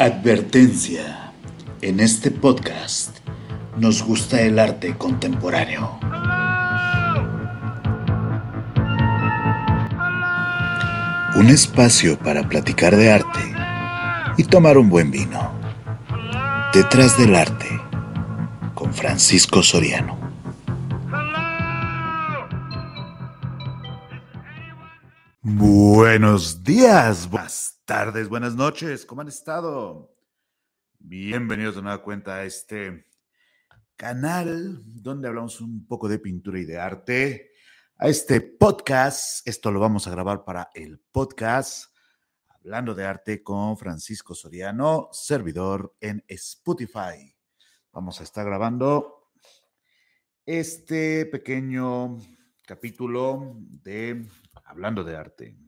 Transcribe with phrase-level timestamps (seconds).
[0.00, 1.32] Advertencia.
[1.80, 3.18] En este podcast
[3.78, 5.98] nos gusta el arte contemporáneo.
[11.34, 13.40] Un espacio para platicar de arte
[14.36, 15.52] y tomar un buen vino.
[16.72, 17.68] Detrás del arte,
[18.74, 20.16] con Francisco Soriano.
[25.42, 30.14] Buenos días, buenas tardes, buenas noches, ¿cómo han estado?
[30.98, 33.06] Bienvenidos de nueva cuenta a este
[33.96, 37.52] canal donde hablamos un poco de pintura y de arte.
[37.96, 41.96] A este podcast, esto lo vamos a grabar para el podcast
[42.46, 47.34] Hablando de arte con Francisco Soriano, servidor en Spotify.
[47.90, 49.30] Vamos a estar grabando
[50.44, 52.18] este pequeño
[52.66, 54.28] capítulo de
[54.66, 55.67] Hablando de arte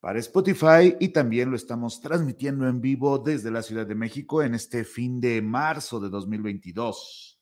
[0.00, 4.54] para Spotify y también lo estamos transmitiendo en vivo desde la Ciudad de México en
[4.54, 7.40] este fin de marzo de 2022.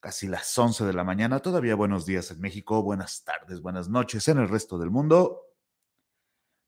[0.00, 4.26] Casi las 11 de la mañana, todavía buenos días en México, buenas tardes, buenas noches
[4.26, 5.40] en el resto del mundo.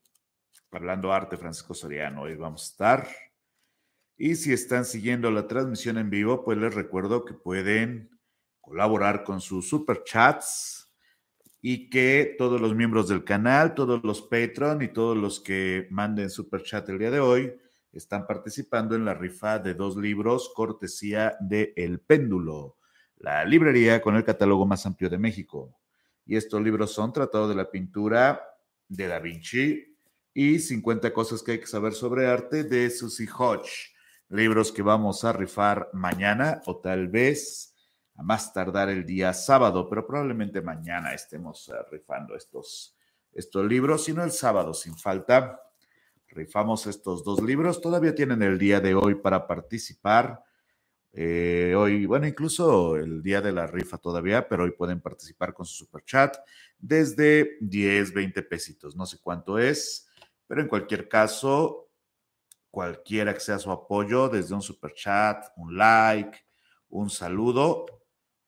[0.70, 3.08] hablando arte, Francisco Soriano, hoy vamos a estar.
[4.17, 8.11] Y si están siguiendo la transmisión en vivo, pues les recuerdo que pueden
[8.61, 10.92] colaborar con sus super chats
[11.63, 16.30] y que todos los miembros del canal, todos los Patreon y todos los que manden
[16.30, 17.52] super chat el día de hoy,
[17.92, 22.77] están participando en la rifa de dos libros cortesía de El Péndulo,
[23.17, 25.78] la librería con el catálogo más amplio de México.
[26.24, 28.40] Y estos libros son Tratado de la Pintura
[28.89, 29.96] de Da Vinci
[30.33, 33.92] y 50 cosas que hay que saber sobre arte de Susie Hodge.
[34.28, 37.74] Libros que vamos a rifar mañana o tal vez
[38.14, 42.96] a más tardar el día sábado, pero probablemente mañana estemos eh, rifando estos,
[43.33, 45.61] estos libros, sino el sábado sin falta
[46.30, 47.80] rifamos estos dos libros.
[47.80, 50.42] Todavía tienen el día de hoy para participar.
[51.13, 55.67] Eh, hoy, bueno, incluso el día de la rifa todavía, pero hoy pueden participar con
[55.67, 56.36] su super chat
[56.79, 60.08] desde 10, 20 pesitos, no sé cuánto es,
[60.46, 61.90] pero en cualquier caso,
[62.70, 66.39] cualquiera que sea su apoyo, desde un super chat, un like,
[66.89, 67.86] un saludo,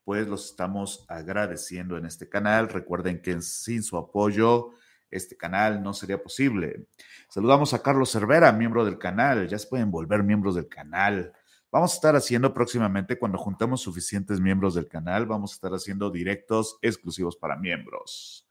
[0.04, 2.68] pues los estamos agradeciendo en este canal.
[2.68, 4.70] Recuerden que sin su apoyo,
[5.12, 6.86] este canal no sería posible.
[7.28, 9.46] Saludamos a Carlos Cervera, miembro del canal.
[9.46, 11.32] Ya se pueden volver miembros del canal.
[11.70, 16.10] Vamos a estar haciendo próximamente, cuando juntemos suficientes miembros del canal, vamos a estar haciendo
[16.10, 18.46] directos exclusivos para miembros.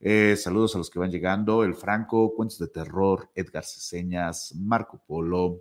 [0.00, 1.62] Eh, saludos a los que van llegando.
[1.62, 5.60] El Franco, Cuentos de Terror, Edgar Ceseñas, Marco Polo.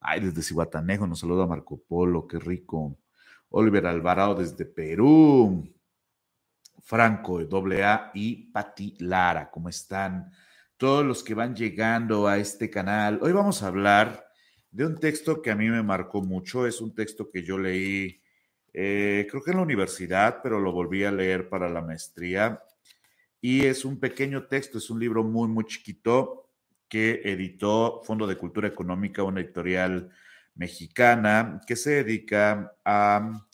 [0.00, 2.98] Ay, desde Cihuatanejo nos saluda Marco Polo, qué rico.
[3.50, 5.66] Oliver Alvarado desde Perú.
[6.88, 9.50] Franco de AA y Pati Lara.
[9.50, 10.32] ¿Cómo están?
[10.78, 13.18] Todos los que van llegando a este canal.
[13.20, 14.26] Hoy vamos a hablar
[14.70, 16.66] de un texto que a mí me marcó mucho.
[16.66, 18.22] Es un texto que yo leí,
[18.72, 22.62] eh, creo que en la universidad, pero lo volví a leer para la maestría.
[23.38, 26.48] Y es un pequeño texto, es un libro muy, muy chiquito
[26.88, 30.08] que editó Fondo de Cultura Económica, una editorial
[30.54, 33.46] mexicana que se dedica a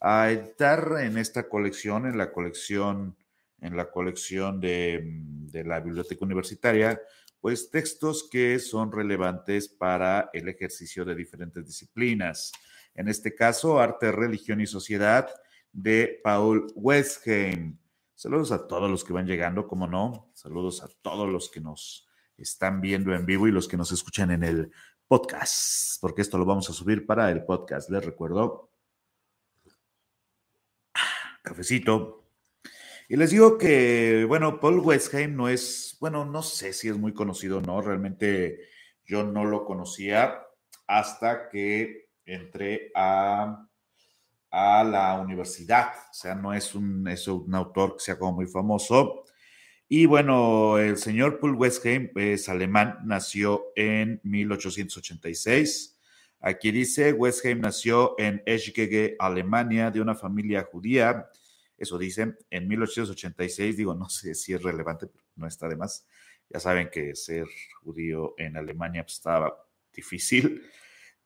[0.00, 3.16] a editar en esta colección, en la colección,
[3.60, 7.00] en la colección de, mm, de, la biblioteca universitaria,
[7.40, 12.52] pues textos que son relevantes para el ejercicio de diferentes disciplinas.
[12.94, 15.28] En este caso, Arte, Religión y Sociedad
[15.72, 17.78] de Paul Westheim.
[18.14, 20.30] Saludos a todos los que van llegando, como no.
[20.34, 24.30] Saludos a todos los que nos están viendo en vivo y los que nos escuchan
[24.32, 24.72] en el
[25.06, 27.90] podcast, porque esto lo vamos a subir para el podcast.
[27.90, 28.67] Les recuerdo
[31.48, 32.24] cafecito.
[33.08, 37.14] Y les digo que, bueno, Paul Westheim no es, bueno, no sé si es muy
[37.14, 38.68] conocido o no, realmente
[39.06, 40.42] yo no lo conocía
[40.86, 43.66] hasta que entré a,
[44.50, 48.46] a la universidad, o sea, no es un, es un autor que sea como muy
[48.46, 49.24] famoso.
[49.88, 55.98] Y bueno, el señor Paul Westheim es alemán, nació en 1886.
[56.40, 61.26] Aquí dice, Westheim nació en Eschgege, Alemania, de una familia judía.
[61.78, 66.04] Eso dice, en 1886, digo, no sé si es relevante, pero no está de más.
[66.50, 67.46] Ya saben que ser
[67.82, 69.54] judío en Alemania pues, estaba
[69.92, 70.62] difícil.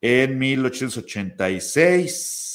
[0.01, 2.53] En 1886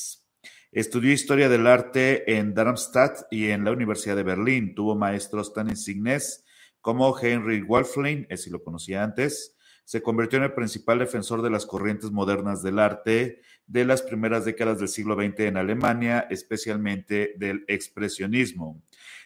[0.77, 4.75] Estudió historia del arte en Darmstadt y en la Universidad de Berlín.
[4.75, 6.45] Tuvo maestros tan insignes
[6.81, 9.56] como Henry Wolfling, si lo conocía antes.
[9.87, 14.43] Se convirtió en el principal defensor de las corrientes modernas del arte de las primeras
[14.43, 18.83] décadas del siglo XX en Alemania, especialmente del expresionismo.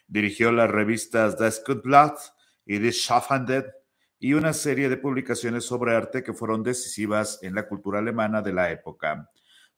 [0.08, 2.20] Dirigió las revistas Das Kunstblatt
[2.64, 3.72] y Die Schaffende
[4.20, 8.54] y una serie de publicaciones sobre arte que fueron decisivas en la cultura alemana de
[8.54, 9.32] la época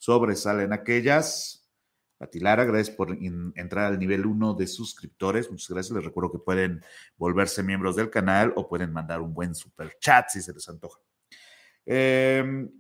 [0.04, 1.63] sobresalen aquellas.
[2.24, 5.52] Patilara, gracias por entrar al nivel 1 de suscriptores.
[5.52, 5.94] Muchas gracias.
[5.94, 6.82] Les recuerdo que pueden
[7.18, 11.02] volverse miembros del canal o pueden mandar un buen super chat si se les antoja.
[11.86, 12.72] Em,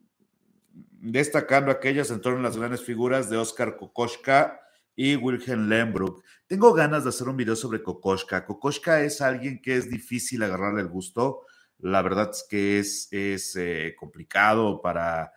[0.71, 4.61] destacando aquellas en torno a las grandes figuras de Oscar Kokoschka
[4.95, 6.23] y Wilhelm Lembruck.
[6.47, 8.45] Tengo ganas de hacer un video sobre Kokoschka.
[8.45, 11.41] Kokoschka es alguien que es difícil agarrarle el gusto.
[11.79, 15.33] La verdad es que es, es eh, complicado para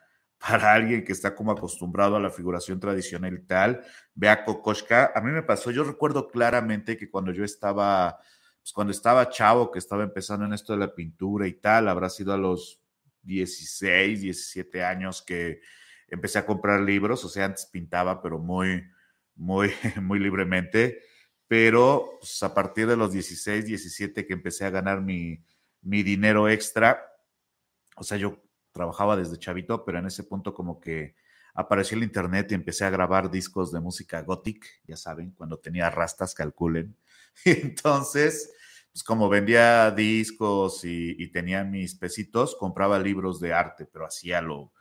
[0.46, 3.84] para alguien que está como acostumbrado a la figuración tradicional y tal,
[4.14, 5.12] vea Kokoschka.
[5.14, 8.18] A mí me pasó, yo recuerdo claramente que cuando yo estaba,
[8.60, 12.08] pues cuando estaba chavo, que estaba empezando en esto de la pintura y tal, habrá
[12.08, 12.80] sido a los
[13.22, 15.60] 16, 17 años que
[16.06, 18.84] empecé a comprar libros, o sea, antes pintaba, pero muy,
[19.34, 21.00] muy, muy libremente.
[21.48, 25.42] Pero pues, a partir de los 16, 17 que empecé a ganar mi,
[25.82, 27.04] mi dinero extra,
[27.96, 28.45] o sea, yo
[28.76, 31.16] trabajaba desde chavito, pero en ese punto como que
[31.54, 35.90] apareció el internet y empecé a grabar discos de música gothic, ya saben, cuando tenía
[35.90, 36.94] rastas, calculen.
[37.44, 38.50] Y entonces,
[38.92, 44.72] pues como vendía discos y, tenía mis pesitos, compraba libros de arte, pero hacía lo,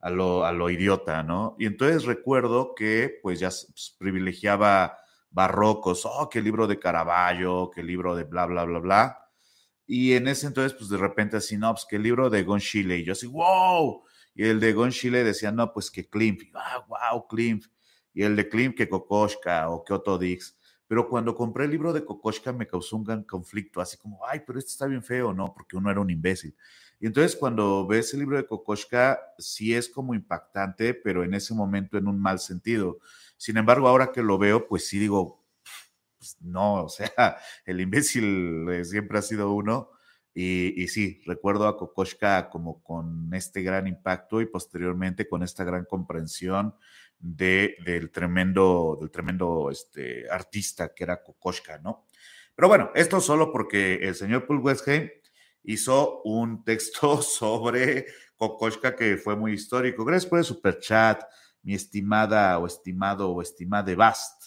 [0.00, 1.56] a lo, a lo idiota, ¿no?
[1.58, 4.98] Y entonces recuerdo que pues ya pues, privilegiaba
[5.30, 9.23] barrocos, oh, qué libro de Caravaggio, qué libro de bla, bla, bla, bla.
[9.86, 12.60] Y en ese entonces, pues de repente así, no, pues que el libro de Gon
[12.60, 12.98] Chile.
[12.98, 14.02] Y yo así, wow.
[14.34, 16.42] Y el de Gon Chile decía, no, pues que Klimt.
[16.42, 17.66] Y, ah, wow, Klimt.
[18.12, 20.56] Y el de Klimt que Kokoschka o que Otto Dix.
[20.86, 24.42] Pero cuando compré el libro de Kokoschka me causó un gran conflicto, así como, ay,
[24.46, 25.52] pero este está bien feo, ¿no?
[25.52, 26.54] Porque uno era un imbécil.
[27.00, 31.54] Y entonces cuando ves el libro de Kokoschka, sí es como impactante, pero en ese
[31.54, 32.98] momento en un mal sentido.
[33.36, 35.43] Sin embargo, ahora que lo veo, pues sí digo,
[36.24, 37.36] pues, no, o sea,
[37.66, 39.90] el imbécil eh, siempre ha sido uno.
[40.36, 45.84] Y, sí, recuerdo a Kokoschka como con este gran impacto y posteriormente con esta gran
[45.84, 46.74] comprensión
[47.20, 52.06] de, del tremendo, del tremendo este, artista que era Kokoschka, ¿no?
[52.56, 55.08] Pero bueno, esto solo porque el señor Paul Westheim
[55.62, 60.04] hizo un texto sobre Kokoschka que fue muy histórico.
[60.04, 61.22] Gracias por el super chat,
[61.62, 64.43] mi estimada o estimado o estimada Bast.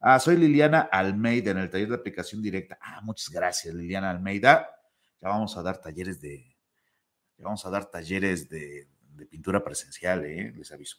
[0.00, 2.78] Ah, soy Liliana Almeida en el taller de aplicación directa.
[2.80, 4.68] Ah, muchas gracias, Liliana Almeida.
[5.20, 6.56] Ya vamos a dar talleres de,
[7.38, 8.88] ya vamos a dar talleres de,
[9.30, 10.52] pintura presencial, ¿eh?
[10.54, 10.98] les aviso.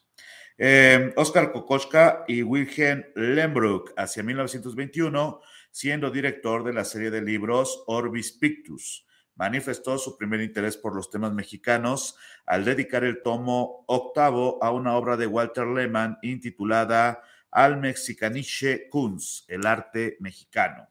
[1.15, 5.39] Oscar Kokoschka y Wilhelm Lembruck, hacia 1921,
[5.69, 9.05] siendo director de la serie de libros Orbis Pictus.
[9.35, 14.97] Manifestó su primer interés por los temas mexicanos al dedicar el tomo octavo a una
[14.97, 17.21] obra de Walter Lehmann intitulada
[17.57, 20.87] al Mexicaniche Kunst, el arte mexicano.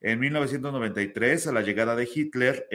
[0.00, 2.68] En 1993, a la llegada de Hitler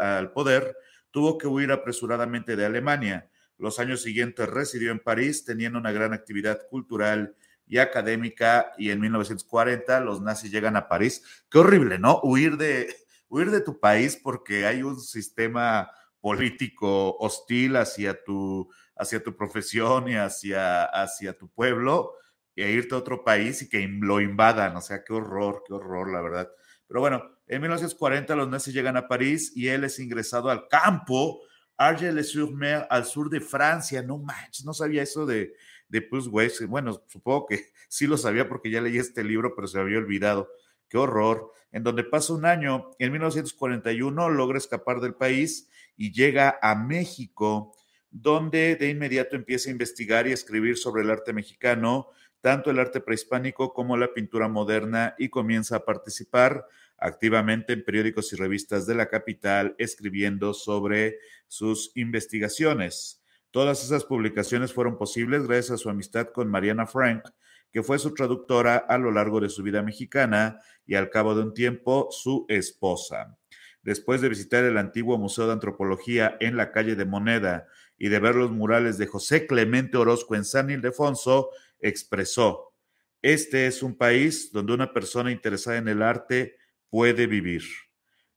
[0.00, 0.76] al poder,
[1.10, 3.28] tuvo que huir apresuradamente de Alemania.
[3.56, 7.34] Los años siguientes residió en París, teniendo una gran actividad cultural
[7.66, 11.24] y académica, y en 1940 los nazis llegan a París.
[11.50, 12.20] Qué horrible, ¿no?
[12.22, 12.94] Huir de,
[13.28, 20.08] huir de tu país porque hay un sistema político hostil hacia tu, hacia tu profesión
[20.08, 22.14] y hacia, hacia tu pueblo
[22.62, 24.76] e irte a otro país y que lo invadan.
[24.76, 26.50] O sea, qué horror, qué horror, la verdad.
[26.86, 31.40] Pero bueno, en 1940 los nazis llegan a París y él es ingresado al campo
[31.76, 34.02] Argel-sur-Mer, al sur de Francia.
[34.02, 35.54] No manches, no sabía eso de,
[35.88, 36.62] de Plus West.
[36.64, 40.48] Bueno, supongo que sí lo sabía porque ya leí este libro, pero se había olvidado.
[40.88, 41.52] Qué horror.
[41.70, 47.76] En donde pasa un año, en 1941 logra escapar del país y llega a México,
[48.10, 52.08] donde de inmediato empieza a investigar y escribir sobre el arte mexicano
[52.40, 56.66] tanto el arte prehispánico como la pintura moderna y comienza a participar
[56.98, 63.22] activamente en periódicos y revistas de la capital escribiendo sobre sus investigaciones.
[63.50, 67.22] Todas esas publicaciones fueron posibles gracias a su amistad con Mariana Frank,
[67.70, 71.42] que fue su traductora a lo largo de su vida mexicana y al cabo de
[71.42, 73.38] un tiempo su esposa.
[73.82, 78.18] Después de visitar el antiguo Museo de Antropología en la calle de Moneda y de
[78.18, 82.74] ver los murales de José Clemente Orozco en San Ildefonso, expresó,
[83.22, 86.56] este es un país donde una persona interesada en el arte
[86.88, 87.62] puede vivir.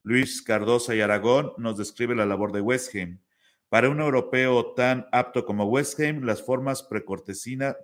[0.04, 3.20] Luis Cardosa y Aragón nos describe la labor de Westheim.
[3.70, 7.76] Para un europeo tan apto como Westheim, las formas precortesianas,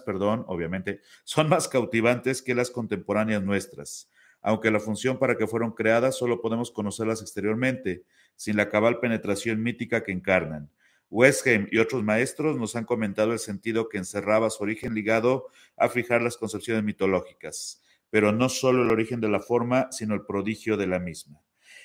[0.00, 4.10] perdón, obviamente, son más cautivantes que las contemporáneas nuestras
[4.46, 8.04] aunque la función para que fueron creadas solo podemos conocerlas exteriormente,
[8.36, 10.70] sin la cabal penetración mítica que encarnan.
[11.10, 15.46] Westheim y otros maestros nos han comentado el sentido que encerraba su origen ligado
[15.76, 20.26] a fijar las concepciones mitológicas, pero no solo el origen de la forma, sino el
[20.26, 21.40] prodigio de la misma.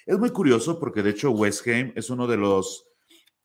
[0.06, 2.88] Es muy curioso porque de hecho Westheim es uno de los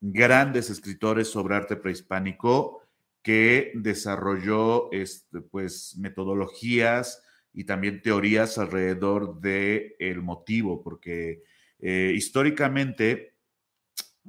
[0.00, 2.82] grandes escritores sobre arte prehispánico
[3.22, 7.22] que desarrolló este, pues, metodologías,
[7.56, 11.42] y también teorías alrededor del el motivo, porque
[11.78, 13.35] eh, históricamente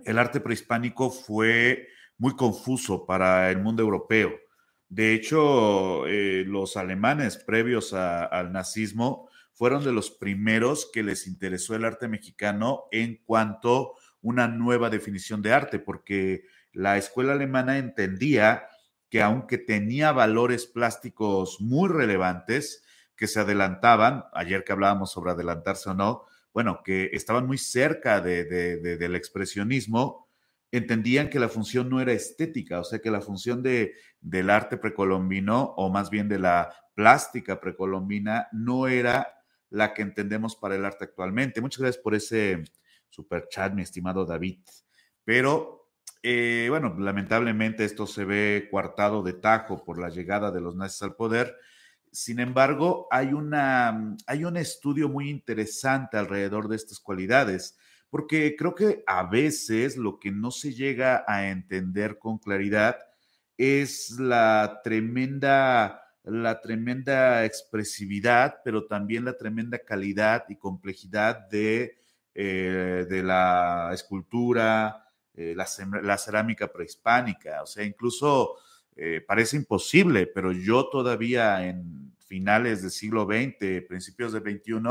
[0.06, 1.88] el arte prehispánico fue
[2.18, 4.34] muy confuso para el mundo europeo.
[4.90, 11.76] De hecho, eh, los alemanes previos al nazismo fueron de los primeros que les interesó
[11.76, 17.78] el arte mexicano en cuanto a una nueva definición de arte, porque la escuela alemana
[17.78, 18.68] entendía
[19.10, 22.84] que aunque tenía valores plásticos muy relevantes,
[23.16, 26.26] que se adelantaban, ayer que hablábamos sobre adelantarse o no,
[26.58, 30.28] bueno, que estaban muy cerca de, del expresionismo,
[30.72, 34.78] entendían que la función no era estética, o sea, que la función de, del arte
[34.78, 39.36] precolombino, o más bien de la plástica precolombina, no era
[39.70, 41.62] la que entendemos para el arte actualmente.
[41.62, 42.64] Muchas gracias por ese
[43.08, 44.58] super chat, mi estimado David.
[45.24, 45.92] Pero,
[46.24, 51.04] eh, bueno, lamentablemente esto se ve coartado de tajo por la llegada de los nazis
[51.04, 51.56] al poder
[52.18, 57.78] sin embargo, hay, una, hay un estudio muy interesante alrededor de estas cualidades,
[58.10, 62.98] porque creo que a veces lo que no se llega a entender con claridad
[63.56, 72.00] es la tremenda, la tremenda expresividad, pero también la tremenda calidad y complejidad de,
[72.34, 75.06] eh, de la escultura,
[75.36, 75.68] eh, la,
[76.02, 77.62] la cerámica prehispánica.
[77.62, 78.56] O sea, incluso
[79.00, 84.82] eh, parece imposible, pero yo todavía en finales del siglo XX, principios del XXI,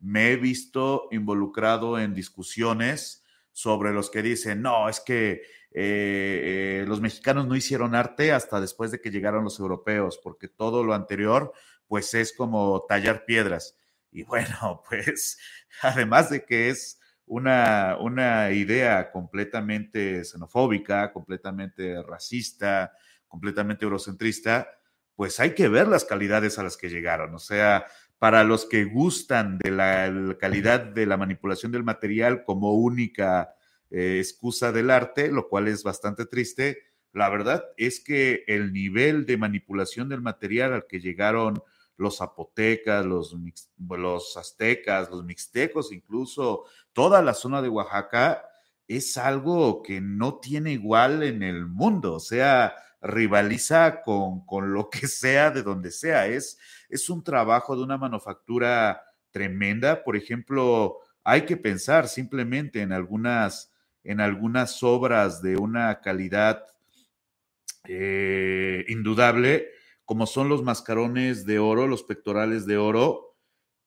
[0.00, 6.84] me he visto involucrado en discusiones sobre los que dicen, no, es que eh, eh,
[6.86, 10.94] los mexicanos no hicieron arte hasta después de que llegaron los europeos, porque todo lo
[10.94, 11.52] anterior,
[11.86, 13.76] pues es como tallar piedras.
[14.10, 15.38] Y bueno, pues
[15.82, 22.92] además de que es una, una idea completamente xenofóbica, completamente racista,
[23.28, 24.68] completamente eurocentrista,
[25.20, 27.34] pues hay que ver las calidades a las que llegaron.
[27.34, 27.84] O sea,
[28.18, 33.54] para los que gustan de la, calidad de la manipulación del material como única
[33.90, 39.26] eh, excusa del arte, lo cual es bastante triste, la verdad es que el nivel
[39.26, 41.62] de manipulación del material al que llegaron
[41.98, 43.36] los zapotecas, los,
[43.76, 48.42] los aztecas, los mixtecos, incluso toda la zona de Oaxaca,
[48.88, 52.14] es algo que no tiene igual en el mundo.
[52.14, 56.26] O sea, rivaliza con, lo que sea, de donde sea.
[56.26, 60.02] Es, es un trabajo de una manufactura tremenda.
[60.04, 63.72] Por ejemplo, hay que pensar simplemente en algunas,
[64.04, 66.64] en algunas obras de una calidad
[67.84, 69.68] eh, indudable,
[70.04, 73.36] como son los mascarones de oro, los pectorales de oro,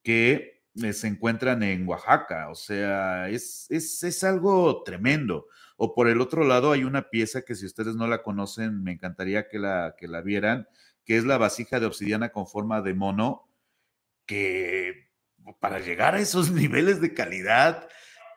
[0.02, 2.50] que eh, se encuentran en Oaxaca.
[2.50, 5.48] O sea, es, es, es algo tremendo.
[5.78, 8.92] O por el otro lado hay una pieza que si ustedes no la conocen, me
[8.92, 10.68] encantaría que la, que la vieran,
[11.06, 13.50] que es la vasija de obsidiana con forma de mono,
[14.26, 15.10] que
[15.60, 17.88] para llegar a esos niveles de calidad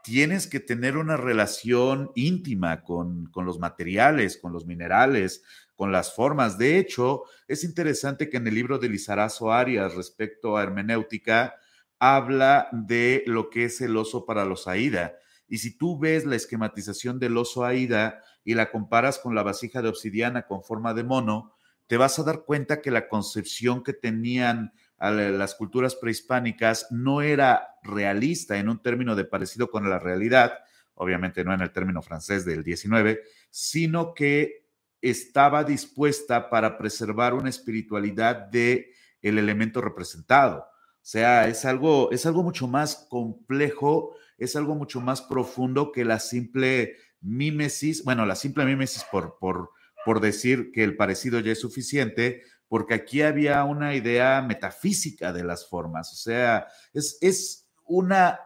[0.03, 5.43] tienes que tener una relación íntima con, con los materiales, con los minerales,
[5.75, 6.59] con las formas.
[6.59, 11.57] De hecho, es interesante que en el libro de Lizarazo Arias respecto a hermenéutica,
[11.99, 15.17] habla de lo que es el oso para los Aida
[15.49, 19.83] y si tú ves la esquematización del oso Aida y la comparas con la vasija
[19.83, 21.53] de obsidiana con forma de mono,
[21.87, 27.69] te vas a dar cuenta que la concepción que tenían las culturas prehispánicas no era
[27.83, 30.55] realista en un término de parecido con la realidad,
[30.95, 34.67] obviamente no en el término francés del 19, sino que
[35.03, 40.61] estaba dispuesta para preservar una espiritualidad de el elemento representado.
[40.61, 46.05] O sea, es algo, es algo mucho más complejo es algo mucho más profundo que
[46.05, 49.71] la simple mímesis, bueno, la simple mímesis por, por,
[50.05, 55.45] por decir que el parecido ya es suficiente, porque aquí había una idea metafísica de
[55.45, 58.41] las formas, o sea, es, es una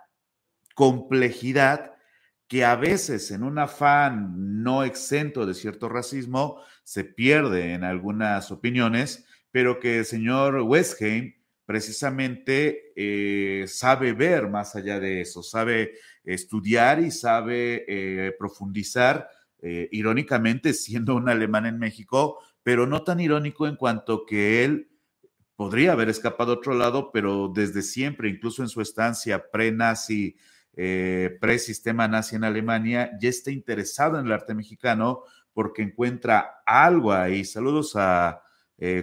[0.74, 1.92] complejidad
[2.46, 8.50] que a veces en un afán no exento de cierto racismo se pierde en algunas
[8.50, 11.39] opiniones, pero que el señor Westheim
[11.70, 15.92] precisamente eh, sabe ver más allá de eso, sabe
[16.24, 19.28] estudiar y sabe eh, profundizar,
[19.62, 24.90] eh, irónicamente siendo un alemán en México, pero no tan irónico en cuanto que él
[25.54, 30.36] podría haber escapado a otro lado, pero desde siempre, incluso en su estancia pre-nazi,
[30.74, 35.22] pre-sistema nazi en Alemania, ya está interesado en el arte mexicano
[35.52, 37.44] porque encuentra algo ahí.
[37.44, 38.42] Saludos a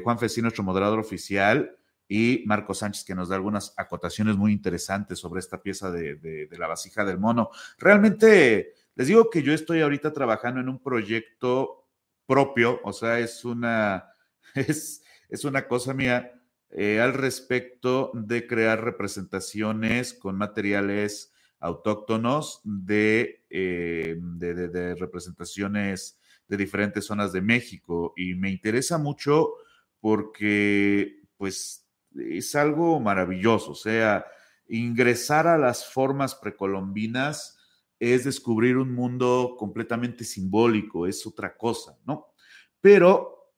[0.04, 1.77] Juan Fesino, nuestro moderador oficial,
[2.08, 6.68] y Marco Sánchez, que nos da algunas acotaciones muy interesantes sobre esta pieza de, la
[6.68, 7.50] vasija del mono.
[7.78, 11.88] Realmente, les digo que yo estoy ahorita trabajando en un proyecto
[12.26, 14.10] propio, o sea, es una,
[14.56, 16.34] es, es una cosa mía
[16.70, 27.06] eh, al respecto de crear representaciones con materiales autóctonos eh, de, de representaciones de diferentes
[27.06, 29.54] zonas de México y me interesa mucho
[30.00, 31.87] porque pues
[32.18, 33.72] es algo maravilloso.
[33.72, 34.26] O sea,
[34.68, 37.58] ingresar a las formas precolombinas
[38.00, 42.34] es descubrir un mundo completamente simbólico, es otra cosa, ¿no?
[42.80, 43.54] Pero,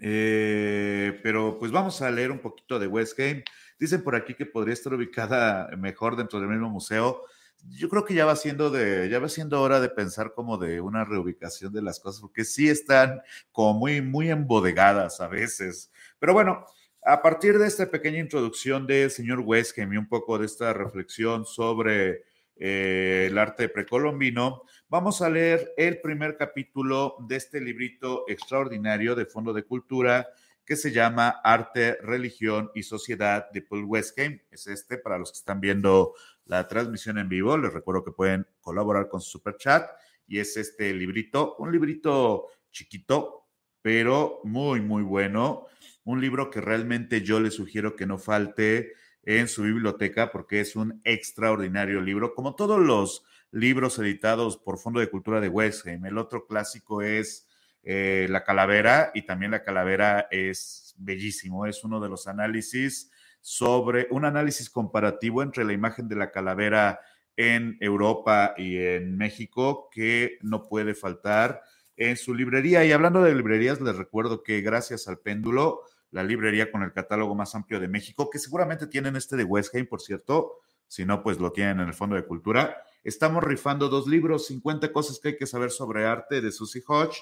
[0.00, 3.44] eh, pero pues vamos a leer un poquito de Westgate.
[3.78, 7.22] Dicen por aquí que podría estar ubicada mejor dentro del mismo museo.
[7.70, 10.80] Yo creo que ya va siendo de, ya va siendo hora de pensar como de
[10.80, 13.20] una reubicación de las cosas, porque sí están
[13.50, 15.90] como muy, muy embodegadas a veces.
[16.18, 16.66] Pero bueno,
[17.08, 21.46] a partir de esta pequeña introducción del señor Westgame y un poco de esta reflexión
[21.46, 22.24] sobre
[22.56, 29.24] eh, el arte precolombino, vamos a leer el primer capítulo de este librito extraordinario de
[29.24, 30.28] Fondo de Cultura
[30.66, 34.44] que se llama Arte, Religión y Sociedad de Paul Westgame.
[34.50, 36.12] Es este para los que están viendo
[36.44, 37.56] la transmisión en vivo.
[37.56, 39.90] Les recuerdo que pueden colaborar con su super chat
[40.26, 43.46] y es este librito, un librito chiquito,
[43.80, 45.68] pero muy, muy bueno
[46.08, 48.94] un libro que realmente yo le sugiero que no falte
[49.24, 55.00] en su biblioteca porque es un extraordinario libro, como todos los libros editados por Fondo
[55.00, 56.06] de Cultura de Westheim.
[56.06, 57.46] El otro clásico es
[57.82, 63.10] eh, La Calavera y también La Calavera es bellísimo, es uno de los análisis
[63.42, 67.00] sobre un análisis comparativo entre la imagen de la calavera
[67.36, 71.60] en Europa y en México que no puede faltar
[71.98, 72.82] en su librería.
[72.86, 77.34] Y hablando de librerías, les recuerdo que gracias al péndulo la librería con el catálogo
[77.34, 80.54] más amplio de México, que seguramente tienen este de Westgate, por cierto,
[80.86, 82.82] si no, pues lo tienen en el Fondo de Cultura.
[83.04, 87.18] Estamos rifando dos libros, 50 cosas que hay que saber sobre arte de Susie Hodge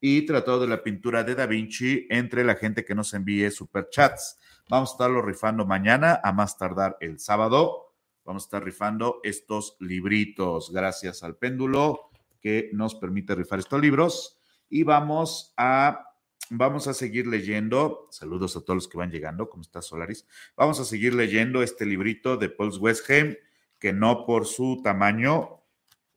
[0.00, 4.38] y Tratado de la Pintura de Da Vinci entre la gente que nos envíe superchats.
[4.68, 7.94] Vamos a estarlo rifando mañana, a más tardar el sábado.
[8.24, 14.38] Vamos a estar rifando estos libritos, gracias al péndulo que nos permite rifar estos libros.
[14.68, 16.07] Y vamos a
[16.50, 18.08] Vamos a seguir leyendo.
[18.10, 19.50] Saludos a todos los que van llegando.
[19.50, 20.26] ¿Cómo está Solaris?
[20.56, 23.36] Vamos a seguir leyendo este librito de Paul Westheim,
[23.78, 25.62] que no por su tamaño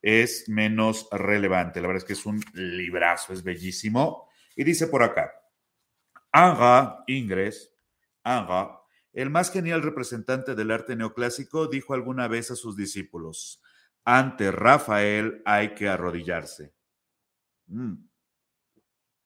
[0.01, 1.81] es menos relevante.
[1.81, 4.29] La verdad es que es un librazo, es bellísimo.
[4.55, 5.31] Y dice por acá:
[6.31, 7.73] Anga Ingres,
[8.23, 8.79] Anga,
[9.13, 13.61] el más genial representante del arte neoclásico, dijo alguna vez a sus discípulos:
[14.05, 16.73] Ante Rafael hay que arrodillarse.
[17.67, 18.10] Mm.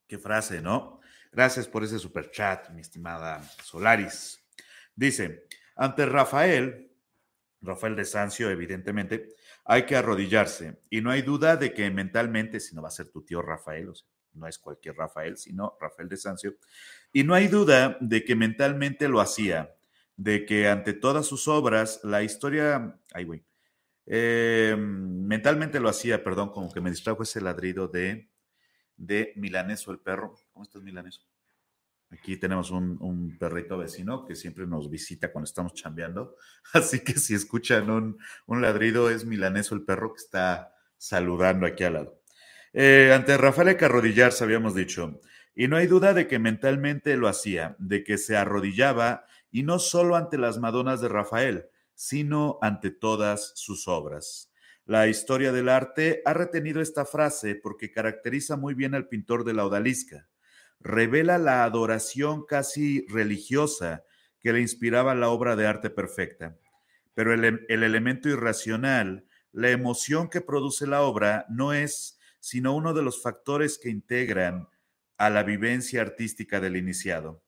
[0.08, 1.00] Qué frase, ¿no?
[1.32, 4.40] Gracias por ese super chat, mi estimada Solaris.
[4.96, 6.92] Dice, ante Rafael,
[7.62, 9.30] Rafael de Sancio, evidentemente,
[9.66, 10.80] hay que arrodillarse.
[10.90, 13.90] Y no hay duda de que mentalmente, si no va a ser tu tío Rafael,
[13.90, 16.56] o sea, no es cualquier Rafael, sino Rafael de Sancio.
[17.12, 19.76] Y no hay duda de que mentalmente lo hacía,
[20.18, 23.44] de que ante todas sus obras, la historia, ay güey,
[24.06, 28.30] eh, mentalmente lo hacía, perdón, como que me distrajo ese ladrido de
[28.98, 30.36] de Milaneso el perro.
[30.52, 31.22] ¿Cómo estás, Milaneso?
[32.12, 36.36] Aquí tenemos un, perrito vecino que siempre nos visita cuando estamos chambeando.
[36.74, 41.94] Así que si escuchan un, ladrido, es Milaneso el perro que está saludando aquí al
[41.94, 42.22] lado.
[42.74, 45.20] Eh, ante Rafael hay que arrodillarse, habíamos dicho.
[45.56, 49.80] Y no hay duda de que mentalmente lo hacía, de que se arrodillaba y no
[49.80, 54.52] solo ante las Madonas de Rafael, sino ante todas sus obras.
[54.86, 59.54] La historia del arte ha retenido esta frase porque caracteriza muy bien al pintor de
[59.54, 60.28] la odalisca.
[60.80, 64.04] Revela la adoración casi religiosa
[64.40, 66.56] que le inspiraba la obra de arte perfecta.
[67.16, 72.94] Pero el, el elemento irracional, la emoción que produce la obra, no es sino uno
[72.94, 74.68] de los factores que integran
[75.18, 77.42] a la vivencia artística del iniciado.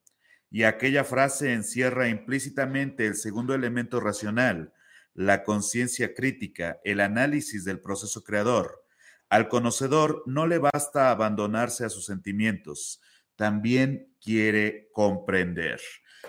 [0.50, 4.74] Y aquella frase encierra implícitamente el segundo elemento racional,
[5.18, 8.84] la conciencia crítica, el análisis del proceso creador.
[9.30, 13.02] Al conocedor no le basta abandonarse a sus sentimientos,
[13.36, 15.82] también quiere comprender.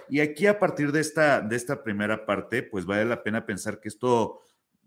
[0.08, 3.78] Y aquí a partir de esta, de esta primera parte, pues vale la pena pensar
[3.78, 4.40] que esto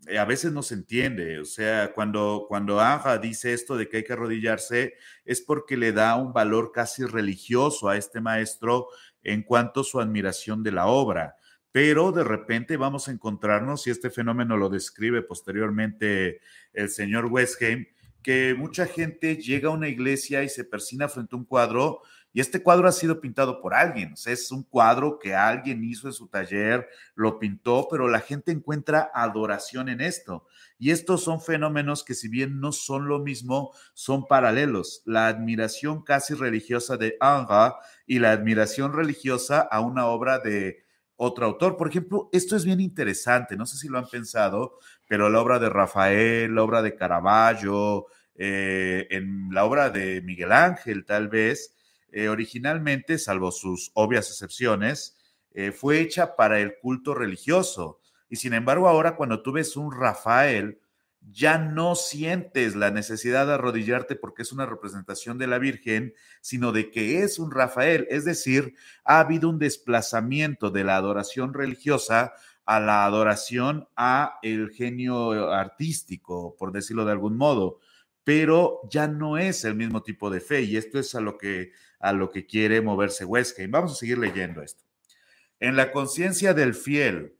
[0.08, 1.38] eh, a veces no se entiende.
[1.38, 5.92] O sea, cuando, cuando Anja dice esto de que hay que arrodillarse, es porque le
[5.92, 8.88] da un valor casi religioso a este maestro
[9.22, 11.36] en cuanto a su admiración de la obra.
[11.72, 16.40] Pero de repente vamos a encontrarnos, y este fenómeno lo describe posteriormente
[16.72, 17.86] el señor Westheim,
[18.22, 22.02] que mucha gente llega a una iglesia y se persina frente a un cuadro
[22.34, 26.14] y este cuadro ha sido pintado por alguien, es un cuadro que alguien hizo en
[26.14, 30.46] su taller, lo pintó, pero la gente encuentra adoración en esto.
[30.78, 35.02] Y estos son fenómenos que si bien no son lo mismo, son paralelos.
[35.04, 40.81] La admiración casi religiosa de Anga y la admiración religiosa a una obra de
[41.22, 41.76] otro autor.
[41.76, 45.58] Por ejemplo, esto es bien interesante, no sé si lo han pensado, pero la obra
[45.60, 51.76] de Rafael, la obra de Caravaggio, eh, en la obra de Miguel Ángel tal vez,
[52.10, 55.16] eh, originalmente, salvo sus obvias excepciones,
[55.52, 58.00] eh, fue hecha para el culto religioso.
[58.28, 60.80] Y sin embargo, ahora cuando tú ves un Rafael,
[61.30, 66.72] ya no sientes la necesidad de arrodillarte porque es una representación de la Virgen, sino
[66.72, 68.06] de que es un Rafael.
[68.10, 74.70] Es decir, ha habido un desplazamiento de la adoración religiosa a la adoración a el
[74.70, 77.78] genio artístico, por decirlo de algún modo,
[78.24, 81.72] pero ya no es el mismo tipo de fe y esto es a lo que
[81.98, 83.70] a lo que quiere moverse Westgate.
[83.70, 84.84] Vamos a seguir leyendo esto.
[85.60, 87.36] En la conciencia del fiel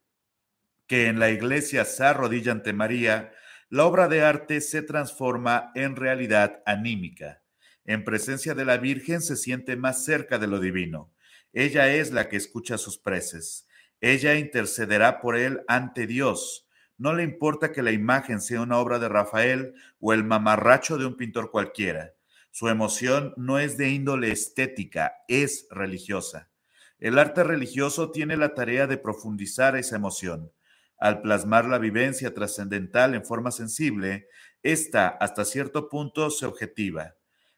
[0.86, 3.32] que en la iglesia se arrodilla ante María,
[3.72, 7.42] la obra de arte se transforma en realidad anímica.
[7.86, 11.10] En presencia de la Virgen se siente más cerca de lo divino.
[11.54, 13.66] Ella es la que escucha sus preces.
[14.02, 16.68] Ella intercederá por él ante Dios.
[16.98, 21.06] No le importa que la imagen sea una obra de Rafael o el mamarracho de
[21.06, 22.12] un pintor cualquiera.
[22.50, 26.50] Su emoción no es de índole estética, es religiosa.
[26.98, 30.52] El arte religioso tiene la tarea de profundizar esa emoción.
[31.02, 34.28] Al plasmar la vivencia trascendental en forma sensible,
[34.62, 37.16] esta hasta cierto punto se objetiva.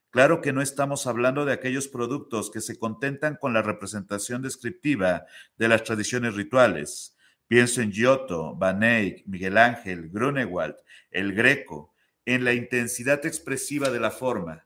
[0.08, 5.26] Claro que no estamos hablando de aquellos productos que se contentan con la representación descriptiva
[5.58, 7.18] de las tradiciones rituales.
[7.46, 10.76] Pienso en Giotto, Van Eyck, Miguel Ángel, Grunewald,
[11.10, 11.92] el Greco,
[12.24, 14.64] en la intensidad expresiva de la forma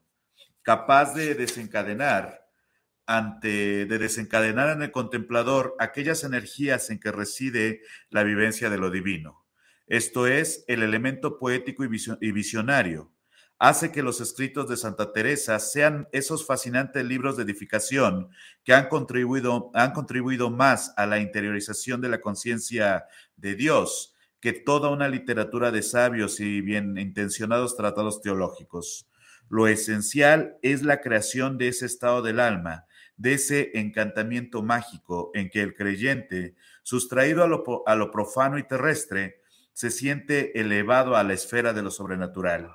[0.69, 2.47] capaz de desencadenar
[3.09, 8.90] ante de desencadenar en el contemplador aquellas energías en que reside la vivencia de lo
[8.90, 9.47] divino.
[9.87, 13.11] Esto es el elemento poético y visionario.
[13.59, 18.29] Hace que los escritos de Santa Teresa sean esos fascinantes libros de edificación
[18.62, 24.53] que han contribuido, han contribuido más a la interiorización de la conciencia de Dios que
[24.53, 29.09] toda una literatura de sabios y bien intencionados tratados teológicos.
[29.49, 32.85] Lo esencial es la creación de ese estado del alma,
[33.19, 39.91] de ese encantamiento mágico en que el creyente, sustraído a lo, profano y terrestre, se
[39.91, 42.71] siente elevado a la esfera de lo sobrenatural.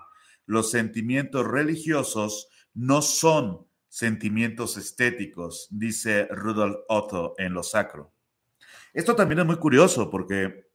[0.46, 8.14] Los sentimientos religiosos no son sentimientos estéticos, dice Rudolf Otto en lo sacro.
[8.94, 10.68] Esto también es muy curioso porque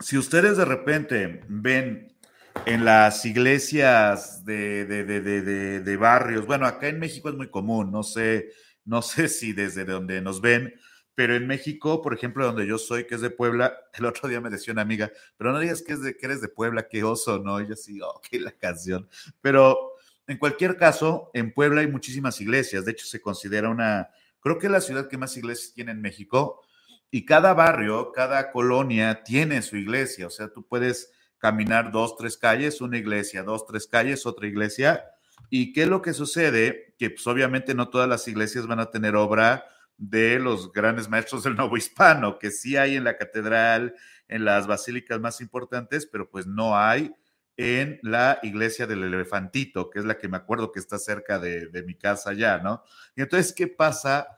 [0.00, 2.17] si ustedes de repente ven
[2.66, 6.46] en las iglesias de, de, barrios.
[6.46, 8.52] Bueno, acá en México es muy común, no sé,
[8.84, 10.74] no sé si desde donde nos ven,
[11.14, 14.40] pero en México, por ejemplo, donde yo soy, que es de Puebla, el otro día
[14.40, 17.02] me decía una amiga, pero no digas que, es de, que eres de Puebla, qué
[17.04, 17.60] oso, ¿no?
[17.60, 19.08] Y yo sí, ok, la canción.
[19.40, 19.92] Pero
[20.26, 24.66] en cualquier caso, en Puebla hay muchísimas iglesias, de hecho se considera una, creo que
[24.66, 26.62] es la ciudad que más iglesias tiene en México,
[27.10, 32.36] y cada barrio, cada colonia tiene su iglesia, o sea, tú puedes caminar dos, tres
[32.36, 35.04] calles, una iglesia, dos, tres calles, otra iglesia.
[35.50, 36.94] ¿Y qué es lo que sucede?
[36.98, 39.64] Que pues obviamente no todas las iglesias van a tener obra
[39.96, 43.94] de los grandes maestros del nuevo hispano, que sí hay en la catedral,
[44.28, 47.12] en las basílicas más importantes, pero pues no hay
[47.56, 51.66] en la iglesia del elefantito, que es la que me acuerdo que está cerca de,
[51.66, 52.84] de mi casa ya, ¿no?
[53.16, 54.28] Y entonces, ¿qué pasa?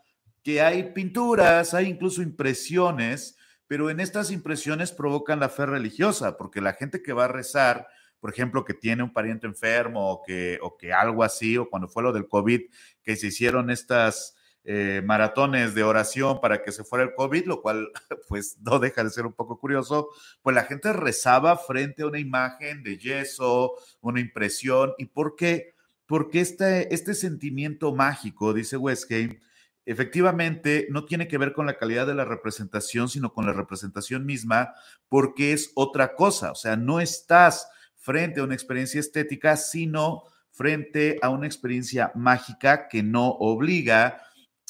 [0.42, 3.36] Que hay pinturas, hay incluso impresiones
[3.70, 7.86] pero en estas impresiones provocan la fe religiosa, porque la gente que va a rezar,
[8.18, 11.86] por ejemplo, que tiene un pariente enfermo o que, o que algo así, o cuando
[11.86, 12.62] fue lo del COVID,
[13.04, 17.62] que se hicieron estas eh, maratones de oración para que se fuera el COVID, lo
[17.62, 17.92] cual
[18.28, 20.08] pues no deja de ser un poco curioso,
[20.42, 25.74] pues la gente rezaba frente a una imagen de yeso, una impresión, ¿y por qué?
[26.10, 29.40] porque este, este sentimiento mágico, dice Westgate,
[29.86, 34.26] efectivamente no tiene que ver con la calidad de la representación, sino con la representación
[34.26, 34.74] misma,
[35.08, 36.52] porque es otra cosa.
[36.52, 42.88] O sea, no estás frente a una experiencia estética, sino frente a una experiencia mágica
[42.88, 44.22] que no obliga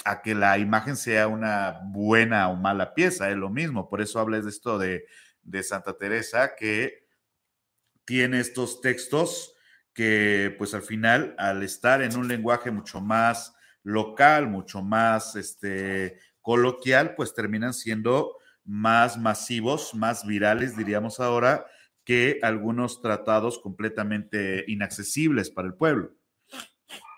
[0.04, 3.88] a que la imagen sea una buena o mala pieza, es lo mismo.
[3.88, 5.04] Por eso hables de esto de,
[5.42, 7.06] de Santa Teresa, que
[8.04, 9.54] tiene estos textos
[9.92, 13.54] que pues al final, al estar en un lenguaje mucho más
[13.92, 21.66] local, mucho más este, coloquial, pues terminan siendo más masivos, más virales, diríamos ahora,
[22.04, 26.12] que algunos tratados completamente inaccesibles para el pueblo.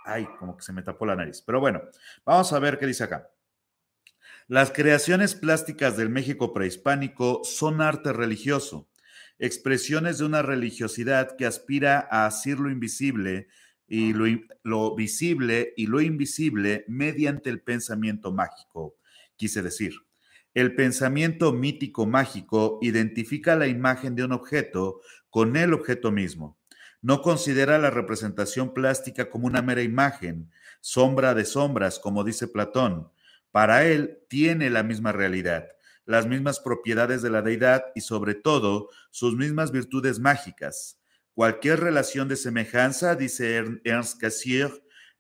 [0.05, 1.43] Ay, como que se me tapó la nariz.
[1.43, 1.83] Pero bueno,
[2.25, 3.31] vamos a ver qué dice acá.
[4.49, 8.89] Las creaciones plásticas del México prehispánico son arte religioso,
[9.39, 13.49] expresiones de una religiosidad que aspira a asir lo invisible
[13.93, 14.15] y
[14.63, 18.97] lo, visible y lo invisible mediante el pensamiento mágico.
[19.37, 19.93] Quise decir,
[20.55, 26.59] el pensamiento mítico mágico identifica la imagen de un objeto con el objeto mismo.
[27.03, 30.51] No considera la representación plástica como una mera imagen,
[30.81, 33.11] sombra de sombras, como dice Platón.
[33.51, 35.69] Para él tiene la misma realidad,
[36.07, 41.02] las mismas propiedades de la deidad y sobre todo sus mismas virtudes mágicas.
[41.35, 44.71] Cualquier relación de semejanza, dice Ernst Cassier,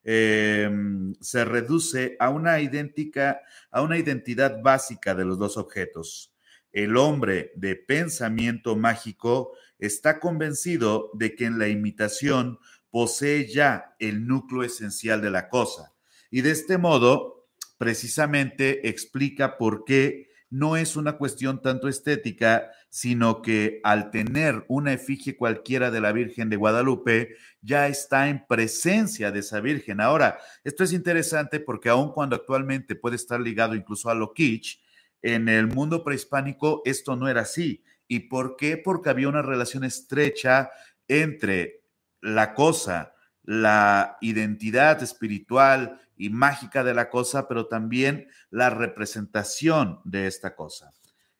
[0.04, 6.34] em, se reduce a una, idéntica, a una identidad básica de los dos objetos.
[6.70, 12.58] El hombre de pensamiento mágico está convencido de que en la imitación
[12.90, 15.94] posee ya el núcleo esencial de la cosa.
[16.30, 17.48] Y de este modo,
[17.78, 24.92] precisamente explica por qué no es una cuestión tanto estética, sino que al tener una
[24.92, 29.98] efigie cualquiera de la Virgen de Guadalupe, ya está en presencia de esa Virgen.
[29.98, 34.78] Ahora, esto es interesante porque aun cuando actualmente puede estar ligado incluso a lo kitsch,
[35.22, 37.82] en el mundo prehispánico esto no era así.
[38.06, 38.76] ¿Y por qué?
[38.76, 40.70] Porque había una relación estrecha
[41.08, 41.80] entre
[42.20, 50.28] la cosa, la identidad espiritual y mágica de la cosa, pero también la representación de
[50.28, 50.94] esta cosa.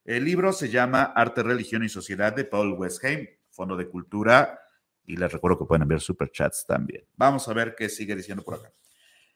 [0.04, 4.58] El libro se llama Arte, Religión y Sociedad de Paul Westheim, Fondo de Cultura,
[5.04, 7.06] y les recuerdo que pueden enviar superchats también.
[7.14, 8.72] Vamos a ver qué sigue diciendo por acá.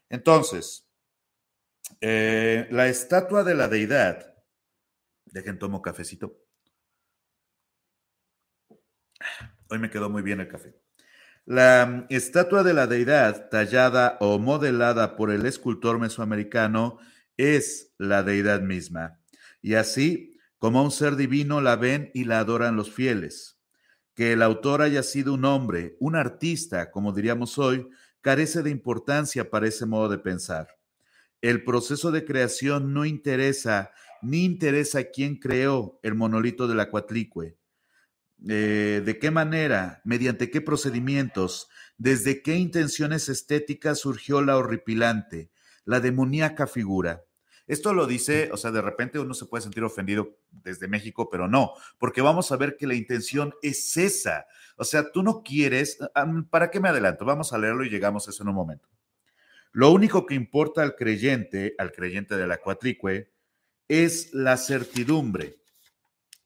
[0.08, 0.90] Entonces,
[2.00, 4.34] eh, la estatua de la deidad,
[5.26, 6.40] dejen tomo cafecito.
[9.68, 10.74] Hoy me quedó muy bien el café.
[11.46, 16.98] La mm, estatua de la deidad tallada o modelada por el escultor mesoamericano
[17.36, 19.20] es la deidad misma.
[19.62, 23.60] Y así, como un ser divino, la ven y la adoran los fieles.
[24.16, 27.86] Que el autor haya sido un hombre, un artista, como diríamos hoy,
[28.20, 30.66] carece de importancia para ese modo de pensar.
[31.40, 37.56] El proceso de creación no interesa ni interesa quién creó el monolito de la Cuatlicue
[38.48, 45.50] eh, de qué manera, mediante qué procedimientos, desde qué intenciones estéticas surgió la horripilante,
[45.84, 47.22] la demoníaca figura.
[47.66, 51.48] Esto lo dice, o sea, de repente uno se puede sentir ofendido desde México, pero
[51.48, 54.46] no, porque vamos a ver que la intención es esa.
[54.76, 55.98] O sea, tú no quieres,
[56.50, 57.24] ¿para qué me adelanto?
[57.24, 58.88] Vamos a leerlo y llegamos a eso en un momento.
[59.72, 63.32] Lo único que importa al creyente, al creyente de la cuatricue,
[63.88, 65.56] es la certidumbre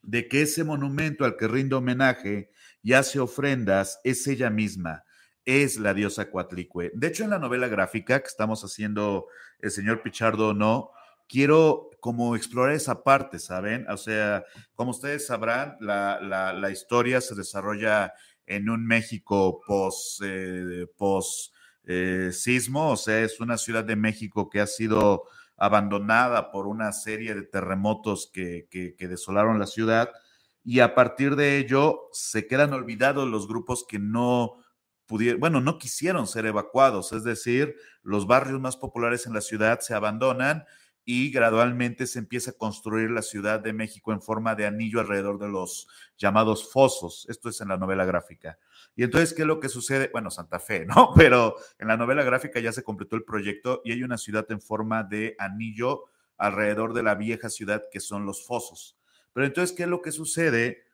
[0.02, 2.50] de que ese monumento al que rinde homenaje
[2.82, 5.04] y hace ofrendas es ella misma,
[5.44, 6.92] es la diosa Coatlicue.
[6.94, 9.26] De hecho, en la novela gráfica que estamos haciendo
[9.58, 10.90] el señor Pichardo no,
[11.28, 13.86] quiero como explorar esa parte, ¿saben?
[13.88, 18.12] O sea, como ustedes sabrán, la, historia se desarrolla
[18.46, 20.86] en un México post, eh,
[21.84, 25.24] eh, sismo, o sea, es una ciudad de México que ha sido
[25.60, 28.66] abandonada por una serie de terremotos que,
[28.98, 30.10] desolaron la ciudad
[30.64, 34.56] y a partir de ello se quedan olvidados los grupos que no
[35.04, 39.80] pudieron, bueno, no quisieron ser evacuados, es decir, los barrios más populares en la ciudad
[39.80, 40.64] se abandonan
[41.04, 45.38] y gradualmente se empieza a construir la Ciudad de México en forma de anillo alrededor
[45.38, 47.26] de los llamados fosos.
[47.28, 48.58] Esto es en la novela gráfica.
[48.94, 50.10] Y entonces, ¿qué es lo que sucede?
[50.12, 51.12] Bueno, Santa Fe, ¿no?
[51.16, 54.60] Pero en la novela gráfica ya se completó el proyecto y hay una ciudad en
[54.60, 56.04] forma de anillo
[56.36, 58.96] alrededor de la vieja ciudad que son los fosos.
[59.32, 60.84] Pero entonces, ¿qué es lo que sucede?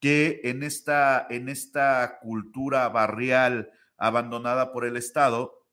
[0.00, 5.64] Que en esta, en esta cultura barrial abandonada por el Estado,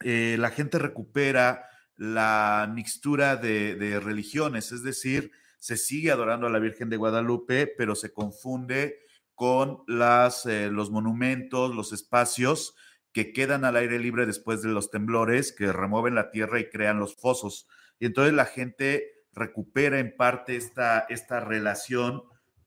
[0.00, 6.60] eh, la gente recupera la mixtura de, religiones, es decir, se sigue adorando a la
[6.60, 9.00] Virgen de Guadalupe, pero se confunde
[9.34, 12.76] con las, eh, los monumentos, los espacios
[13.12, 17.00] que quedan al aire libre después de los temblores, que remueven la tierra y crean
[17.00, 17.66] los fosos.
[17.98, 22.22] Y entonces la gente recupera en parte esta, esta relación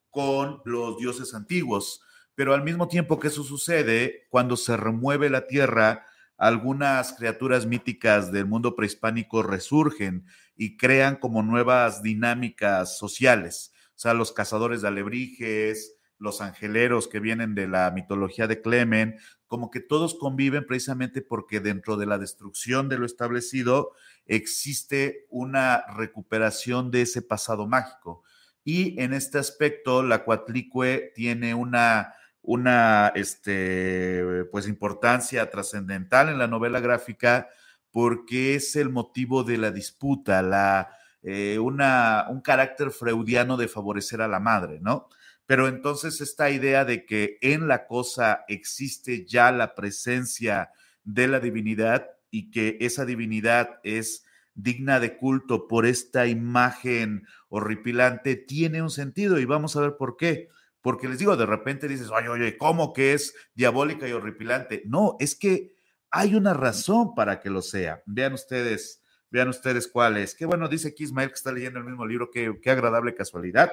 [0.09, 2.01] con los dioses antiguos.
[2.35, 6.05] Pero al mismo tiempo que eso sucede, cuando se remueve la tierra,
[6.41, 10.25] algunas criaturas míticas del mundo prehispánico resurgen
[10.55, 13.71] y crean como nuevas dinámicas sociales.
[13.89, 19.19] O sea, los cazadores de alebrijes, los angeleros que vienen de la mitología de Clemen,
[19.45, 23.91] como que todos conviven precisamente porque dentro de la destrucción de lo establecido
[24.25, 28.23] existe una recuperación de ese pasado mágico.
[28.63, 36.47] Y en este aspecto, la Cuatlicue tiene una una este, pues, importancia trascendental en la
[36.47, 37.49] novela gráfica
[37.91, 44.21] porque es el motivo de la disputa, la, eh, una, un carácter freudiano de favorecer
[44.21, 45.09] a la madre, ¿no?
[45.45, 50.71] Pero entonces esta idea de que en la cosa existe ya la presencia
[51.03, 54.23] de la divinidad y que esa divinidad es
[54.53, 60.15] digna de culto por esta imagen horripilante, tiene un sentido y vamos a ver por
[60.17, 60.49] qué
[60.81, 64.83] porque les digo, de repente dices, oye, oye, ¿cómo que es diabólica y horripilante?
[64.85, 65.75] No, es que
[66.09, 68.03] hay una razón para que lo sea.
[68.05, 70.35] Vean ustedes, vean ustedes cuál es.
[70.35, 73.71] Qué bueno, dice aquí Ismael que está leyendo el mismo libro, qué, qué agradable casualidad.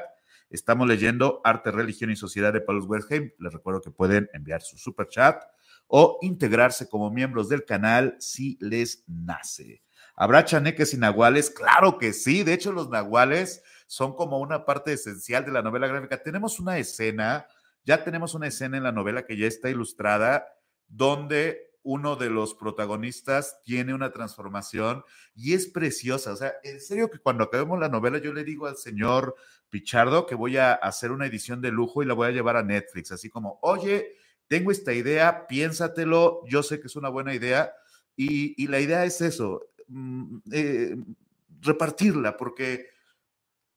[0.50, 3.32] Estamos leyendo Arte, Religión y Sociedad de Paulus Westheim.
[3.38, 5.42] Les recuerdo que pueden enviar su super chat
[5.86, 9.82] o integrarse como miembros del canal si les nace.
[10.14, 11.50] ¿Habrá chaneques y nahuales?
[11.50, 12.44] Claro que sí.
[12.44, 16.22] De hecho, los nahuales son como una parte esencial de la novela gráfica.
[16.22, 17.46] Tenemos una escena,
[17.84, 20.46] ya tenemos una escena en la novela que ya está ilustrada,
[20.86, 26.34] donde uno de los protagonistas tiene una transformación y es preciosa.
[26.34, 29.34] O sea, en serio que cuando acabemos la novela yo le digo al señor
[29.70, 32.62] Pichardo que voy a hacer una edición de lujo y la voy a llevar a
[32.62, 34.16] Netflix, así como, oye,
[34.48, 37.72] tengo esta idea, piénsatelo, yo sé que es una buena idea
[38.16, 40.96] y, la idea es eso, mm, eh,
[41.62, 42.97] repartirla, porque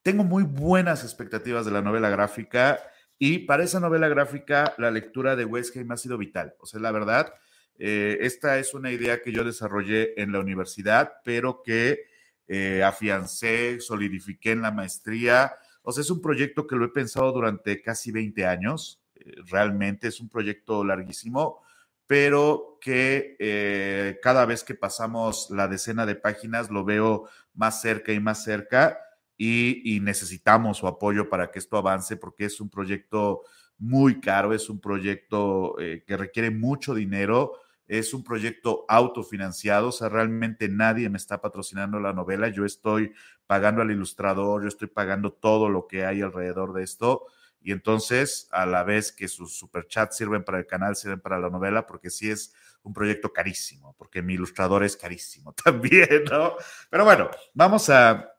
[0.03, 2.79] tengo muy buenas expectativas de la novela gráfica
[3.19, 6.55] y para esa novela gráfica la lectura de Westgate ha sido vital.
[6.59, 7.33] O sea, la verdad,
[7.77, 12.05] eh, esta es una idea que yo desarrollé en la universidad, pero que
[12.47, 15.53] eh, afiancé, solidifiqué en la maestría.
[15.83, 19.03] O sea, es un proyecto que lo he pensado durante casi 20 años.
[19.15, 21.61] Eh, realmente es un proyecto larguísimo,
[22.07, 28.19] pero que cada vez que pasamos la decena de páginas lo veo más cerca y
[28.19, 28.99] más cerca
[29.43, 33.41] y, necesitamos su apoyo para que esto avance porque es un proyecto
[33.79, 37.53] muy caro, es un proyecto eh, que requiere mucho dinero,
[37.87, 43.13] es un proyecto autofinanciado, o sea, realmente nadie me está patrocinando la novela, yo estoy
[43.47, 47.25] pagando al ilustrador, yo estoy pagando todo lo que hay alrededor de esto.
[47.63, 51.49] Y entonces, a la vez que sus superchats sirven para el canal, sirven para la
[51.49, 56.55] novela, porque sí es un proyecto carísimo, porque mi ilustrador es carísimo también, ¿no?
[56.89, 58.30] Pero bueno, vamos a,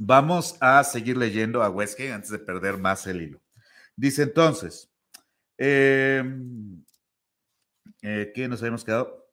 [0.00, 3.42] Vamos a seguir leyendo a Westgate antes de perder más el hilo.
[3.96, 4.88] Dice entonces,
[5.56, 6.84] em,
[8.02, 9.28] eh, ¿qué nos habíamos quedado?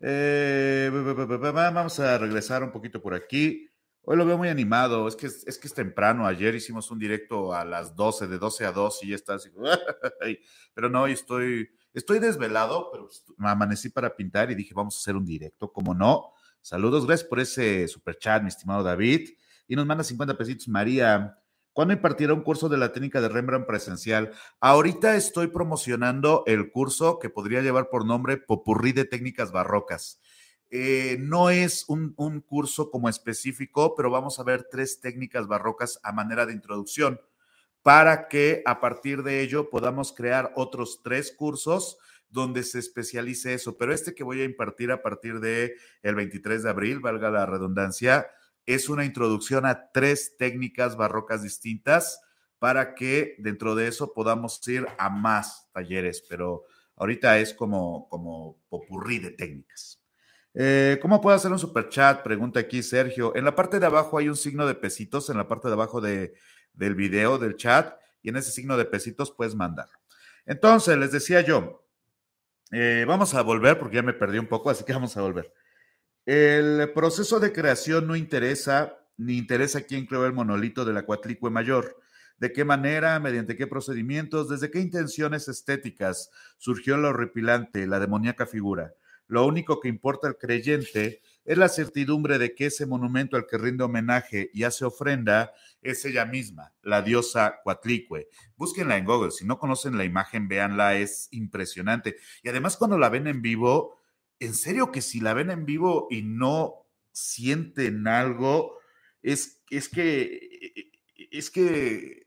[0.00, 3.68] Eh, vamos a regresar un poquito por aquí.
[4.00, 6.26] Hoy lo veo muy animado, es que es, que es temprano.
[6.26, 9.50] Ayer hicimos un directo a las 12, de 12 a 2 y ya está así.
[10.74, 15.00] Pero no, hoy estoy, estoy desvelado, pero me amanecí para pintar y dije, vamos a
[15.00, 16.32] hacer un directo, como no.
[16.62, 19.28] Saludos, gracias por ese super chat, mi estimado David
[19.66, 20.68] y nos manda 50 pesitos.
[20.68, 21.38] María,
[21.72, 24.32] ¿cuándo impartirá un curso de la técnica de Rembrandt presencial?
[24.60, 30.20] Ahorita estoy promocionando el curso que podría llevar por nombre Popurrí de Técnicas Barrocas.
[30.70, 36.00] Eh, no es un, un curso como específico, pero vamos a ver tres técnicas barrocas
[36.02, 37.20] a manera de introducción
[37.84, 41.98] para que a partir de ello podamos crear otros tres cursos
[42.30, 43.76] donde se especialice eso.
[43.76, 47.44] Pero este que voy a impartir a partir de el 23 de abril, valga la
[47.44, 48.26] redundancia,
[48.66, 52.20] es una introducción a tres técnicas barrocas distintas
[52.58, 56.64] para que dentro de eso podamos ir a más talleres, pero
[56.96, 60.00] ahorita es como, como popurrí de técnicas.
[60.54, 62.22] Eh, ¿Cómo puedo hacer un super chat?
[62.22, 63.34] Pregunta aquí Sergio.
[63.34, 66.00] En la parte de abajo hay un signo de pesitos, en la parte de abajo
[66.00, 66.34] de,
[66.72, 69.88] del video, del chat, y en ese signo de pesitos puedes mandar.
[70.46, 71.86] Entonces, les decía yo,
[72.70, 75.52] eh, vamos a volver porque ya me perdí un poco, así que vamos a volver.
[76.26, 81.50] El proceso de creación no interesa, ni interesa quién creó el monolito de la cuatlicue
[81.50, 82.00] mayor,
[82.38, 88.46] de qué manera, mediante qué procedimientos, desde qué intenciones estéticas surgió lo horripilante, la demoníaca
[88.46, 88.94] figura.
[89.26, 93.58] Lo único que importa al creyente es la certidumbre de que ese monumento al que
[93.58, 95.52] rinde homenaje y hace ofrenda
[95.82, 98.28] es ella misma, la diosa Cuatlicue.
[98.56, 102.16] Búsquenla en Google, si no conocen la imagen, véanla, es impresionante.
[102.42, 103.98] Y además cuando la ven en vivo,
[104.40, 108.78] en serio que si la ven en vivo y no sienten algo,
[109.22, 110.90] es, es que,
[111.30, 112.24] es que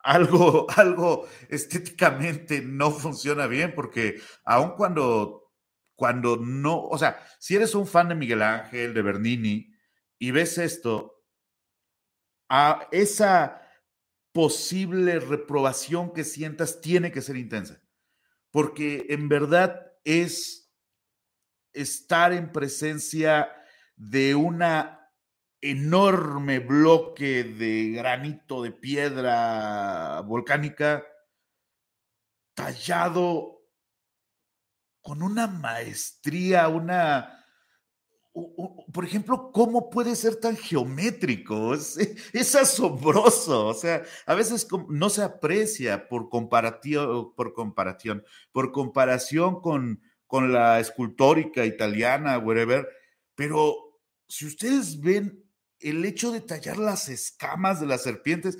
[0.00, 5.52] algo, algo estéticamente no funciona bien, porque aun cuando,
[5.94, 9.74] cuando no, o sea, si eres un fan de Miguel Ángel, de Bernini,
[10.18, 11.24] y ves esto,
[12.48, 13.62] a esa
[14.32, 17.82] posible reprobación que sientas tiene que ser intensa,
[18.50, 20.67] porque en verdad es
[21.80, 23.48] estar en presencia
[23.96, 25.10] de una
[25.60, 31.04] enorme bloque de granito de piedra volcánica
[32.54, 33.62] tallado
[35.00, 37.34] con una maestría, una...
[38.92, 41.74] Por ejemplo, ¿cómo puede ser tan geométrico?
[41.74, 43.66] Es, asombroso.
[43.66, 50.78] O sea, a veces no se aprecia por por comparación, por comparación con, con la
[50.78, 52.88] escultórica italiana, whatever.
[53.34, 55.44] Pero si ustedes ven
[55.80, 58.58] el hecho de tallar las escamas de las serpientes,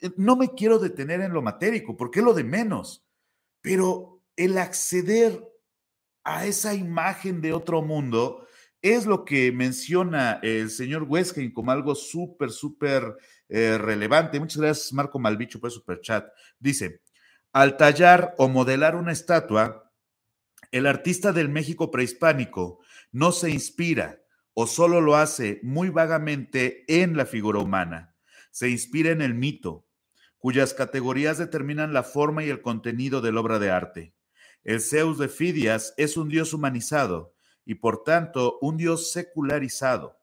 [0.00, 3.04] eh, no me quiero detener en lo matérico, porque es lo de menos,
[3.60, 5.46] pero el acceder
[6.24, 8.46] a esa imagen de otro mundo
[8.80, 13.16] es lo que menciona el señor Weskin como algo súper, súper
[13.48, 14.38] eh, relevante.
[14.38, 16.28] Muchas gracias, Marco Malvicho, por el super chat.
[16.58, 17.00] Dice,
[17.52, 19.85] al tallar o modelar una estatua,
[20.72, 22.80] el artista del México prehispánico
[23.12, 24.22] no se inspira,
[24.54, 28.14] o solo lo hace muy vagamente en la figura humana.
[28.50, 29.86] Se inspira en el mito,
[30.38, 34.14] cuyas categorías determinan la forma y el contenido de la obra de arte.
[34.64, 40.18] El Zeus de Fidias es un dios humanizado y por tanto un dios secularizado.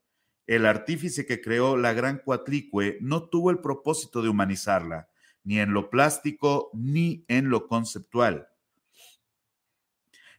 [0.48, 5.10] El artífice que creó la gran cuatlicue no tuvo el propósito de humanizarla,
[5.44, 8.48] ni en lo plástico ni en lo conceptual.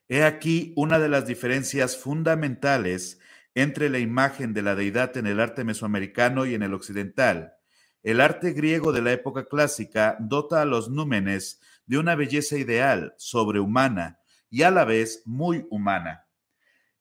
[0.09, 3.21] He aquí una de las diferencias fundamentales
[3.55, 7.55] entre la imagen de la deidad en el arte mesoamericano y en el occidental.
[8.03, 13.15] El arte griego de la época clásica dota a los númenes de una belleza ideal,
[13.17, 14.19] sobrehumana
[14.51, 16.27] y a la vez muy humana.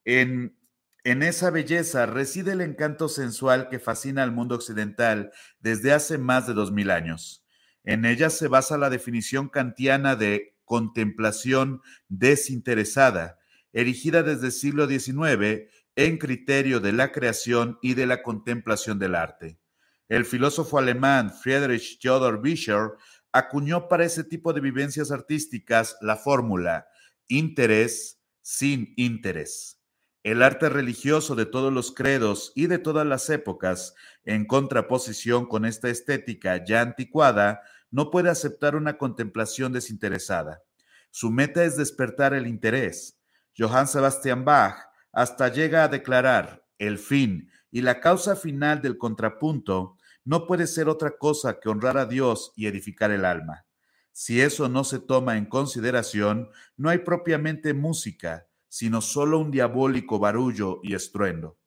[0.06, 0.58] En,
[1.04, 6.48] en esa belleza reside el encanto sensual que fascina al mundo occidental desde hace más
[6.48, 7.46] de dos mil años.
[7.84, 13.38] En ella se basa la definición kantiana de contemplación desinteresada,
[13.74, 19.14] erigida desde el siglo XIX en criterio de la creación y de la contemplación del
[19.14, 19.60] arte.
[20.10, 22.94] El filósofo alemán Friedrich Theodor Bischer
[23.32, 26.88] acuñó para ese tipo de vivencias artísticas la fórmula
[27.28, 29.80] interés sin interés.
[30.24, 33.94] El arte religioso de todos los credos y de todas las épocas,
[34.26, 37.62] en contraposición con esta estética ya anticuada,
[37.94, 40.64] no puede aceptar una contemplación desinteresada.
[41.12, 43.20] Su meta es despertar el interés.
[43.56, 49.98] Johann Sebastian Bach hasta llega a declarar el fin y la causa final del contrapunto
[50.26, 53.68] no puede ser otra cosa que honrar a Dios y edificar el alma.
[54.12, 60.18] Si eso no se toma en consideración, no hay propiamente música, sino solo un diabólico
[60.18, 61.60] barullo y estruendo.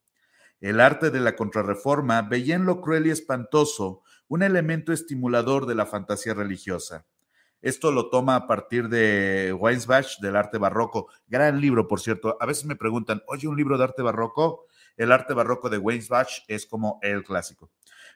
[0.61, 5.75] El arte de la contrarreforma veía en lo cruel y espantoso un elemento estimulador de
[5.75, 7.07] la fantasía religiosa.
[7.63, 11.09] Esto lo toma a partir de Weinsbach, del arte barroco.
[11.27, 12.37] Gran libro, por cierto.
[12.41, 14.67] A veces me preguntan, oye, un libro de arte barroco.
[14.97, 17.71] El arte barroco de Weinsbach es como el clásico.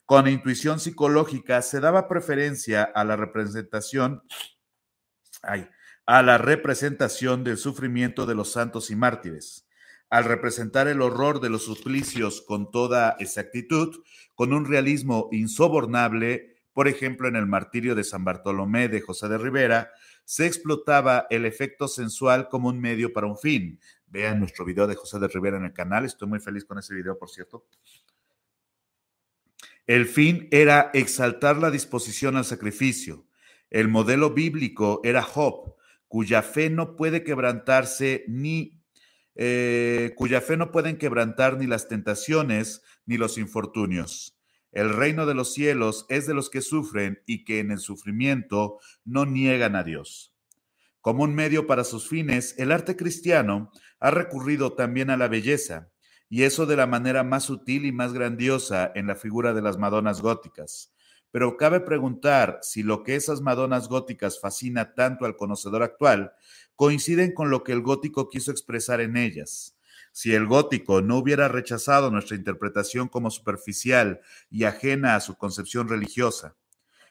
[0.06, 4.22] Con intuición psicológica se daba preferencia a la representación,
[5.42, 5.68] ay,
[6.06, 9.68] a la representación del sufrimiento de los santos y mártires.
[10.08, 14.02] Al representar el horror de los suplicios con toda exactitud,
[14.40, 19.36] con un realismo insobornable, por ejemplo, en el martirio de San Bartolomé de José de
[19.36, 19.90] Rivera,
[20.24, 23.78] se explotaba el efecto sensual como un medio para un fin.
[24.06, 26.94] Vean nuestro video de José de Rivera en el canal, estoy muy feliz con ese
[26.94, 27.66] video, por cierto.
[29.86, 33.26] El fin era exaltar la disposición al sacrificio.
[33.68, 35.74] El modelo bíblico era Job,
[36.08, 38.79] cuya fe no puede quebrantarse ni
[39.42, 44.38] eh, cuya fe no pueden quebrantar ni las tentaciones ni los infortunios.
[44.70, 48.80] El reino de los cielos es de los que sufren y que en el sufrimiento
[49.02, 50.34] no niegan a Dios.
[51.00, 55.90] Como un medio para sus fines, el arte cristiano ha recurrido también a la belleza,
[56.28, 59.78] y eso de la manera más sutil y más grandiosa en la figura de las
[59.78, 60.92] Madonas góticas.
[61.30, 66.34] Pero cabe preguntar si lo que esas Madonas góticas fascina tanto al conocedor actual
[66.80, 69.76] coinciden con lo que el gótico quiso expresar en ellas.
[70.12, 75.90] Si el gótico no hubiera rechazado nuestra interpretación como superficial y ajena a su concepción
[75.90, 76.56] religiosa,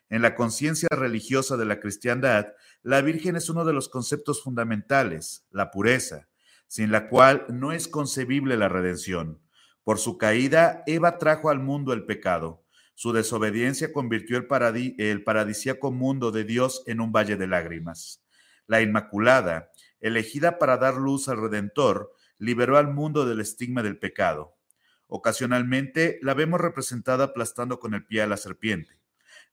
[0.09, 2.47] en la conciencia religiosa de la cristiandad,
[2.81, 6.29] la Virgen es uno de los conceptos fundamentales, la pureza,
[6.67, 9.39] sin la cual no es concebible la redención.
[9.83, 12.65] Por su caída, Eva trajo al mundo el pecado.
[12.95, 18.23] Su desobediencia convirtió el, el paradisíaco mundo de Dios en un valle de lágrimas.
[18.69, 24.59] La Inmaculada, elegida para dar luz al Redentor, liberó al mundo del estigma del pecado.
[25.07, 28.99] Ocasionalmente la vemos representada aplastando con el pie a la serpiente.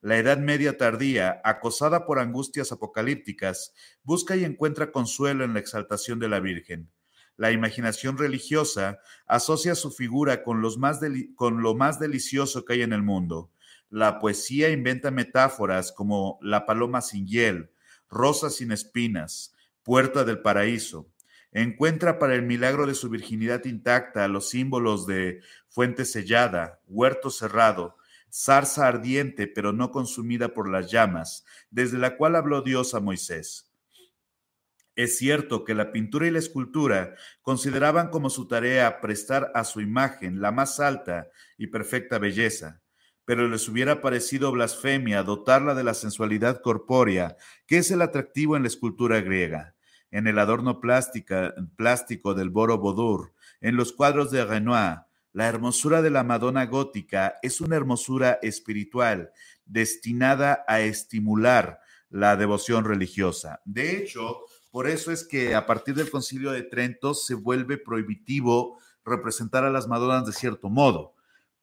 [0.02, 6.18] La Edad Media tardía, acosada por angustias apocalípticas, busca y encuentra consuelo en la exaltación
[6.18, 6.90] de la Virgen.
[7.38, 10.62] La imaginación religiosa asocia su figura con,
[11.36, 13.50] con lo más delicioso que hay en el mundo.
[13.88, 17.70] La poesía inventa metáforas como la paloma sin hiel,
[18.08, 21.10] rosa sin espinas, puerta del paraíso.
[21.52, 27.96] Encuentra para el milagro de su virginidad intacta los símbolos de fuente sellada, huerto cerrado,
[28.30, 33.72] zarza ardiente pero no consumida por las llamas, desde la cual habló Dios a Moisés.
[34.96, 39.80] Es cierto que la pintura y la escultura consideraban como su tarea prestar a su
[39.82, 41.28] imagen la más alta
[41.58, 42.80] y perfecta belleza,
[43.26, 48.62] pero les hubiera parecido blasfemia dotarla de la sensualidad corpórea, que es el atractivo en
[48.62, 49.74] la escultura griega,
[50.10, 55.00] en el adorno plástico del Boro en los cuadros de Renoir.
[55.32, 59.32] La hermosura de la Madonna gótica es una hermosura espiritual
[59.66, 63.60] destinada a estimular la devoción religiosa.
[63.64, 64.38] De hecho,
[64.70, 69.70] por eso es que a partir del concilio de Trento se vuelve prohibitivo representar a
[69.70, 71.15] las Madonas de cierto modo.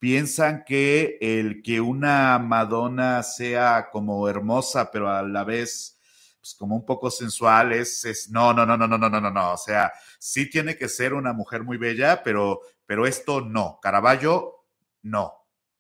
[0.04, 5.98] Piensan que el que una Madonna sea como hermosa, pero a la vez
[6.42, 9.54] pues, como un poco sensual, es, no, no, no, no, no, no, no, no, no.
[9.54, 13.80] O sea, sí tiene que ser una mujer muy bella, pero, pero esto no.
[13.82, 14.66] Caravaggio,
[15.04, 15.32] no.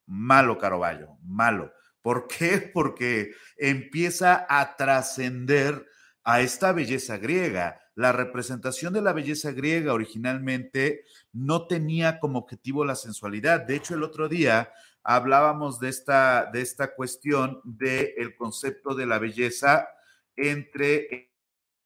[0.05, 1.73] Malo Caravaggio, malo.
[2.01, 2.71] ¿Por qué?
[2.73, 5.85] Porque empieza a trascender
[6.23, 7.77] a esta belleza griega.
[7.95, 13.61] La representación de la belleza griega originalmente no tenía como objetivo la sensualidad.
[13.61, 14.71] De hecho, el otro día
[15.03, 19.87] hablábamos de esta, de esta cuestión del concepto de la belleza
[20.35, 21.31] entre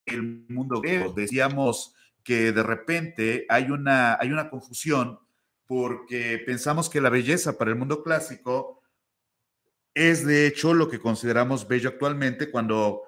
[0.05, 1.11] el mundo griego.
[1.13, 1.93] Decíamos
[2.23, 5.19] que de repente hay una, hay una confusión
[5.65, 8.81] porque pensamos que la belleza para el mundo clásico
[9.93, 13.03] es de hecho lo que consideramos bello actualmente cuando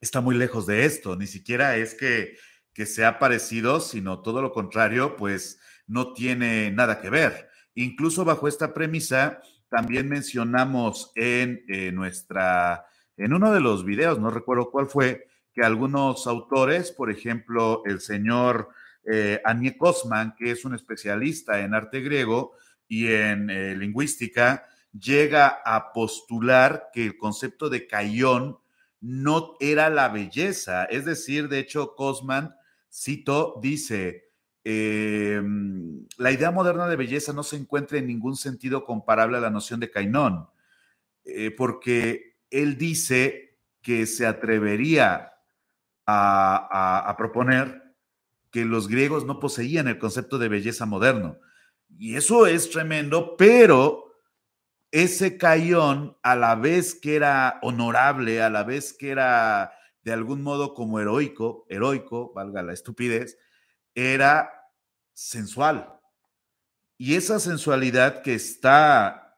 [0.00, 2.36] está muy lejos de esto, ni siquiera es que,
[2.72, 7.48] que sea parecido, sino todo lo contrario, pues no tiene nada que ver.
[7.74, 12.86] Incluso bajo esta premisa, también mencionamos en eh, nuestra,
[13.16, 18.00] en uno de los videos, no recuerdo cuál fue, que algunos autores, por ejemplo, el
[18.00, 18.68] señor
[19.04, 22.52] eh, Anie Kosman, que es un especialista en arte griego
[22.88, 28.58] y en eh, lingüística, llega a postular que el concepto de cayón
[29.00, 30.84] no era la belleza.
[30.84, 32.54] Es decir, de hecho, Cosman,
[32.90, 34.30] cito, dice,
[34.64, 39.50] em, la idea moderna de belleza no se encuentra en ningún sentido comparable a la
[39.50, 40.48] noción de Cainón,
[41.24, 45.32] eh, porque él dice que se atrevería
[46.08, 47.86] a proponer
[48.50, 51.38] que los griegos no poseían el concepto de belleza moderno.
[51.98, 54.05] Y eso es tremendo, pero
[55.02, 60.42] ese Cayón, a la vez que era honorable, a la vez que era de algún
[60.42, 63.36] modo como heroico, heroico, valga la estupidez,
[63.94, 64.50] era
[65.12, 66.00] sensual.
[66.96, 69.36] Y esa sensualidad que está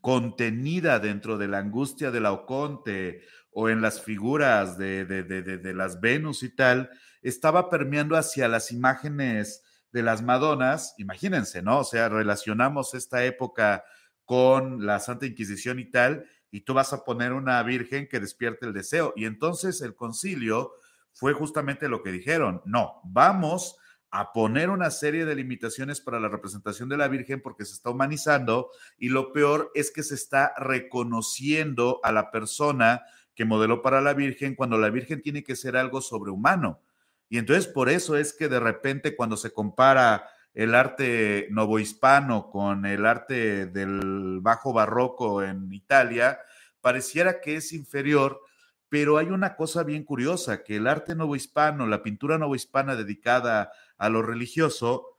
[0.00, 5.74] contenida dentro de la angustia de la Oconte o en las figuras de, de, de
[5.74, 6.90] las Venus y tal,
[7.22, 10.94] estaba permeando hacia las imágenes de las Madonas.
[10.98, 11.78] Imagínense, ¿no?
[11.78, 13.84] O sea, relacionamos esta época
[14.26, 18.66] con la Santa Inquisición y tal, y tú vas a poner una virgen que despierte
[18.66, 19.14] el deseo.
[19.16, 20.72] Y entonces el concilio
[21.12, 23.78] fue justamente lo que dijeron, no, vamos
[24.10, 27.90] a poner una serie de limitaciones para la representación de la Virgen porque se está
[27.90, 33.02] humanizando y lo peor es que se está reconociendo a la persona
[33.34, 36.80] que modeló para la Virgen cuando la Virgen tiene que ser algo sobrehumano.
[37.28, 42.86] Y entonces por eso es que de repente cuando se compara el arte novohispano con
[42.86, 46.40] el arte del bajo barroco en Italia,
[46.80, 48.40] pareciera que es inferior,
[48.88, 54.08] pero hay una cosa bien curiosa, que el arte novohispano, la pintura novohispana dedicada a
[54.08, 55.18] lo religioso,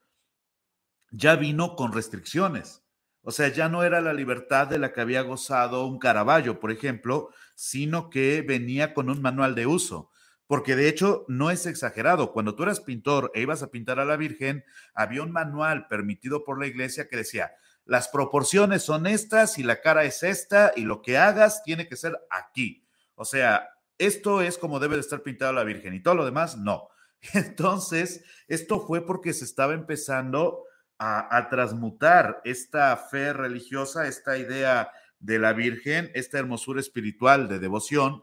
[1.12, 2.84] ya vino con restricciones.
[3.22, 6.72] O sea, ya no era la libertad de la que había gozado un Caravaggio, por
[6.72, 10.10] ejemplo, sino que venía con un manual de uso
[10.48, 12.32] porque de hecho no es exagerado.
[12.32, 16.44] Cuando tú eras pintor e ibas a pintar a la Virgen, había un manual permitido
[16.44, 17.52] por la iglesia que decía,
[17.86, 21.98] las proporciones son estas y la cara es esta y lo que hagas tiene que
[21.98, 22.86] ser aquí.
[23.16, 26.58] O sea, esto es como debe de estar pintada la Virgen y todo lo demás
[26.58, 26.90] no.
[27.34, 30.64] Entonces, esto fue porque se estaba empezando
[30.98, 37.60] a, a transmutar esta fe religiosa, esta idea de la Virgen, esta hermosura espiritual de
[37.60, 38.22] devoción,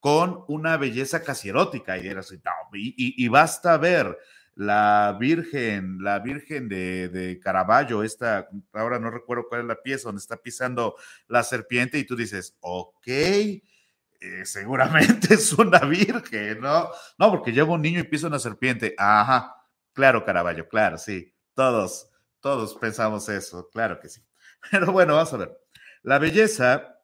[0.00, 1.98] con una belleza casi erótica.
[1.98, 2.14] Y,
[2.72, 4.16] y, basta ver
[4.54, 10.08] la Virgen, la Virgen de, de, Caravaggio, esta, ahora no recuerdo cuál es la pieza,
[10.08, 10.96] donde está pisando
[11.28, 13.62] la serpiente y tú dices, ok, eh,
[14.44, 16.90] seguramente es una Virgen, ¿no?
[17.18, 18.94] No, porque lleva un niño y pisa una serpiente.
[18.98, 19.54] Ajá,
[19.92, 24.22] claro, Caravaggio, claro, sí, todos, todos pensamos eso, claro que sí.
[24.70, 25.58] Pero bueno, vamos a ver.
[26.02, 26.95] La belleza,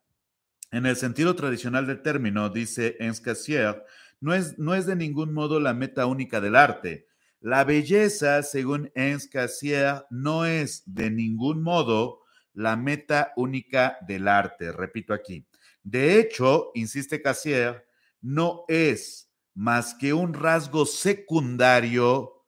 [0.73, 3.85] en el sentido tradicional del término, dice Enscassier,
[4.21, 7.07] no es, no es de ningún modo la meta única del arte.
[7.41, 12.23] La belleza, según Enscassier, no es de ningún modo
[12.55, 14.73] la meta única del arte.
[14.73, 15.47] Repito aquí.
[15.83, 17.85] De hecho, insiste Cassier,
[18.21, 22.47] no es más que un rasgo secundario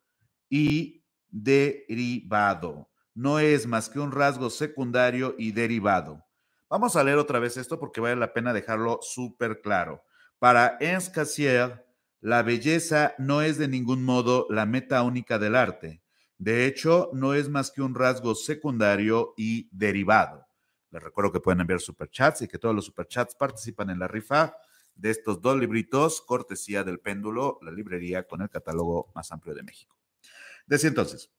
[0.48, 2.88] y derivado.
[3.14, 6.24] No es más que un rasgo secundario y derivado.
[6.68, 10.02] Vamos a leer otra vez esto porque vale la pena dejarlo súper claro.
[10.38, 11.86] Para Ernst Cassier,
[12.20, 16.02] la belleza no es de ningún modo la meta única del arte.
[16.38, 20.46] De hecho, no es más que un rasgo secundario y derivado.
[20.90, 24.56] Les recuerdo que pueden enviar superchats y que todos los superchats participan en la rifa
[24.94, 29.62] de estos dos libritos, cortesía del péndulo, la librería con el catálogo más amplio de
[29.62, 29.96] México.
[30.66, 31.30] Decía entonces,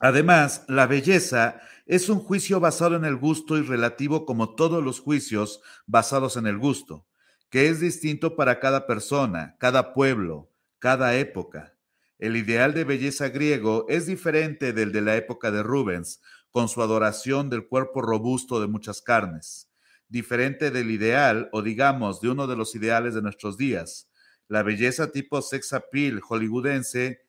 [0.00, 5.00] Además, la belleza es un juicio basado en el gusto y relativo como todos los
[5.00, 7.06] juicios basados en el gusto,
[7.50, 11.76] que es distinto para cada persona, cada pueblo, cada época.
[12.18, 16.20] El ideal de belleza griego es diferente del de la época de Rubens,
[16.50, 19.70] con su adoración del cuerpo robusto de muchas carnes,
[20.08, 24.08] diferente del ideal, o digamos, de uno de los ideales de nuestros días.
[24.48, 27.22] La belleza tipo sex appeal hollywoodense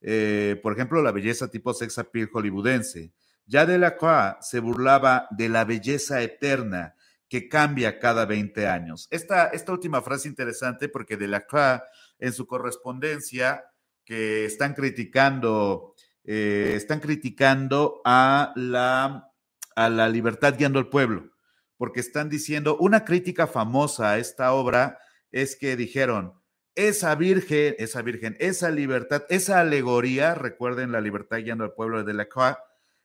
[0.00, 3.12] eh, por ejemplo, la belleza tipo sex appeal hollywoodense.
[3.46, 6.94] Ya Delacroix se burlaba de la belleza eterna
[7.28, 9.06] que cambia cada 20 años.
[9.10, 11.82] Esta, esta última frase interesante porque Delacroix
[12.18, 13.64] en su correspondencia
[14.04, 15.94] que están criticando,
[16.24, 19.30] eh, están criticando a la,
[19.76, 21.30] a la libertad guiando al pueblo,
[21.76, 24.98] porque están diciendo, una crítica famosa a esta obra
[25.30, 26.39] es que dijeron,
[26.74, 32.04] esa virgen, esa virgen, esa libertad, esa alegoría, recuerden la libertad guiando al pueblo de
[32.04, 32.56] Delacroix,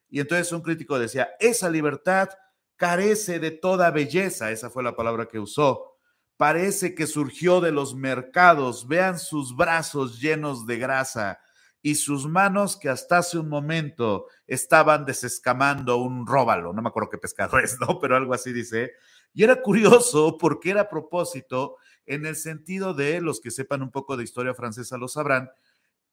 [0.09, 2.29] y entonces un crítico decía, esa libertad
[2.75, 5.97] carece de toda belleza, esa fue la palabra que usó,
[6.37, 11.39] parece que surgió de los mercados, vean sus brazos llenos de grasa
[11.81, 17.09] y sus manos que hasta hace un momento estaban desescamando un róbalo, no me acuerdo
[17.09, 17.99] qué pescado es, ¿no?
[17.99, 18.93] Pero algo así dice.
[19.33, 23.91] Y era curioso porque era a propósito en el sentido de, los que sepan un
[23.91, 25.51] poco de historia francesa lo sabrán,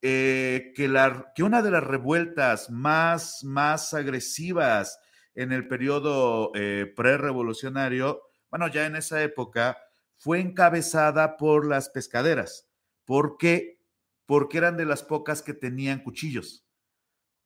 [0.01, 4.99] eh, que, la, que una de las revueltas más, más agresivas
[5.35, 8.21] en el periodo eh, prerevolucionario,
[8.51, 9.79] bueno, ya en esa época,
[10.17, 12.69] fue encabezada por las pescaderas.
[13.05, 13.81] ¿Por qué?
[14.27, 16.67] Porque eran de las pocas que tenían cuchillos.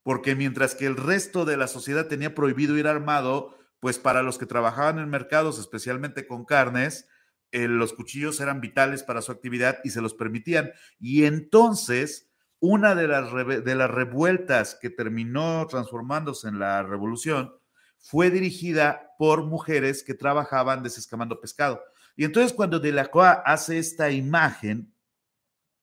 [0.03, 4.39] Porque mientras que el resto de la sociedad tenía prohibido ir armado, pues para los
[4.39, 7.09] que trabajaban en mercados, especialmente con carnes,
[7.57, 10.73] eh, los cuchillos eran vitales para su actividad y se los permitían.
[11.01, 12.31] Y entonces,
[12.61, 17.55] una de las, de las revueltas que terminó transformándose en la revolución
[17.99, 21.81] fue dirigida por mujeres que trabajaban desescamando pescado.
[22.15, 24.93] Y entonces cuando Delacroix hace esta imagen,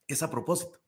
[0.07, 0.79] es a propósito.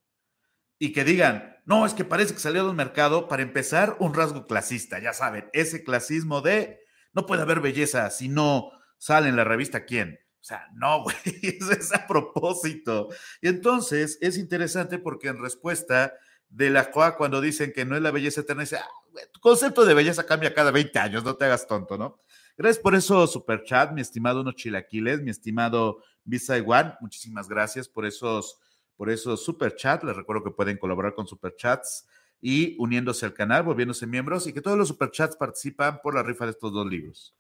[0.78, 4.46] Y que digan, no, es que parece que salió del mercado, para empezar, un rasgo
[4.46, 6.80] clasista, ya saben, ese clasismo de
[7.12, 8.70] no puede haber belleza si no
[9.00, 10.20] sale en la revista quién.
[10.46, 13.10] O sea, no, güey, eso es a propósito.
[13.42, 16.14] Y entonces es interesante porque en respuesta
[16.50, 18.88] de la COA, cuando dicen que no es la belleza eterna, dice, ah,
[19.32, 22.20] tu concepto de belleza cambia cada 20 años, no te hagas tonto, ¿no?
[22.56, 27.90] Gracias por eso, Super Chat, mi estimado Unos Chilaquiles, mi estimado Visa Igual, muchísimas gracias
[27.90, 28.60] por esos,
[28.98, 30.04] por esos Super Chat.
[30.04, 32.06] Les recuerdo que pueden colaborar con Super Chats
[32.40, 36.22] y uniéndose al canal, volviéndose miembros y que todos los Super Chats participan por la
[36.22, 37.36] rifa de estos dos libros.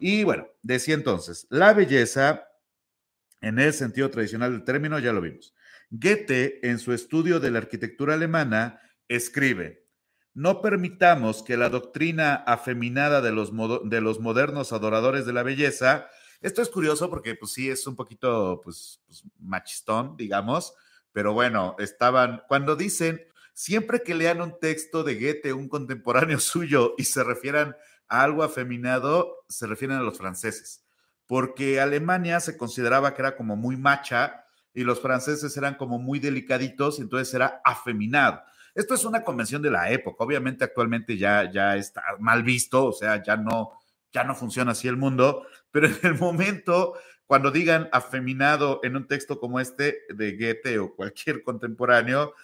[0.00, 2.48] Y bueno, decía entonces, la belleza,
[3.42, 5.54] en el sentido tradicional del término, ya lo vimos.
[5.90, 9.86] Goethe, en su estudio de la arquitectura alemana, escribe,
[10.32, 13.52] no permitamos que la doctrina afeminada de los,
[13.84, 16.08] de los modernos adoradores de la belleza,
[16.40, 20.72] esto es curioso porque pues sí es un poquito pues, pues machistón, digamos,
[21.12, 23.20] pero bueno, estaban, cuando dicen,
[23.52, 27.76] siempre que lean un texto de Goethe, un contemporáneo suyo, y se refieran
[28.10, 30.84] algo afeminado, se refieren a los franceses,
[31.26, 34.44] porque Alemania se consideraba que era como muy macha
[34.74, 38.42] y los franceses eran como muy delicaditos, y entonces era afeminado.
[38.74, 42.92] Esto es una convención de la época, obviamente actualmente ya, ya está mal visto, o
[42.92, 43.72] sea, ya no,
[44.12, 46.94] ya no funciona así el mundo, pero en el momento,
[47.26, 52.34] cuando digan afeminado en un texto como este de Goethe o cualquier contemporáneo,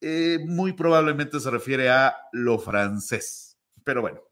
[0.00, 3.58] eh, muy probablemente se refiere a lo francés.
[3.84, 4.22] Pero bueno,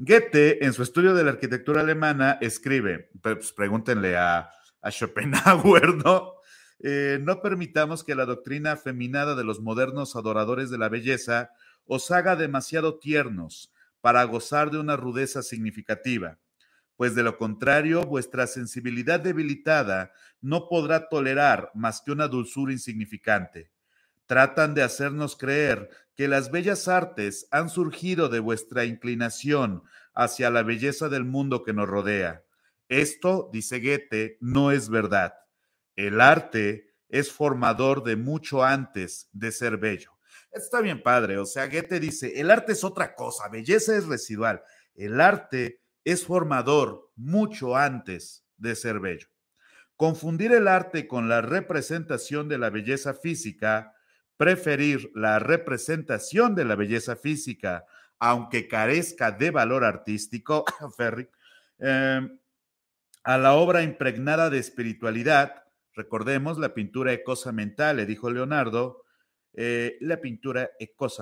[0.00, 4.48] Goethe en su estudio de la arquitectura alemana escribe, pues pregúntenle a,
[4.90, 6.34] Schopenhauer, ¿no?
[6.78, 11.50] Eh, no permitamos que la doctrina afeminada de los modernos adoradores de la belleza
[11.84, 16.38] os haga demasiado tiernos para gozar de una rudeza significativa,
[16.96, 23.72] pues de lo contrario vuestra sensibilidad debilitada no podrá tolerar más que una dulzura insignificante.
[24.28, 29.82] Tratan de hacernos creer que las bellas artes han surgido de vuestra inclinación
[30.14, 32.44] hacia la belleza del mundo que nos rodea.
[32.88, 35.32] Esto, dice Goethe, no es verdad.
[35.96, 40.12] El arte es formador de mucho antes de ser bello.
[40.52, 44.62] Está bien padre, o sea, Goethe dice, el arte es otra cosa, belleza es residual.
[44.94, 49.28] El arte es formador mucho antes de ser bello.
[49.96, 53.94] Confundir el arte con la representación de la belleza física,
[54.38, 57.84] preferir la representación de la belleza física,
[58.18, 60.64] aunque carezca de valor artístico,
[60.96, 61.28] Ferry,
[61.80, 62.26] eh,
[63.24, 65.68] a la obra impregnada de espiritualidad,
[65.98, 67.12] Recordemos la pintura
[67.52, 69.02] mental, le dijo Leonardo,
[69.52, 70.70] eh, la pintura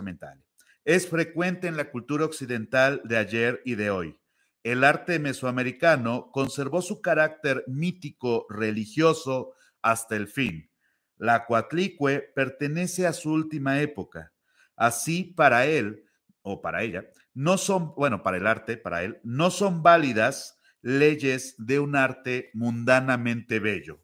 [0.03, 0.45] mental.
[0.85, 4.21] Es frecuente en la cultura occidental de ayer y de hoy.
[4.62, 10.71] El arte mesoamericano conservó su carácter mítico religioso hasta el fin.
[11.19, 14.33] La cuatlicue pertenece a su última época.
[14.77, 16.05] Así, para él,
[16.43, 21.55] o para ella, no son, bueno, para el arte, para él, no son válidas leyes
[21.59, 24.01] de un arte mundanamente bello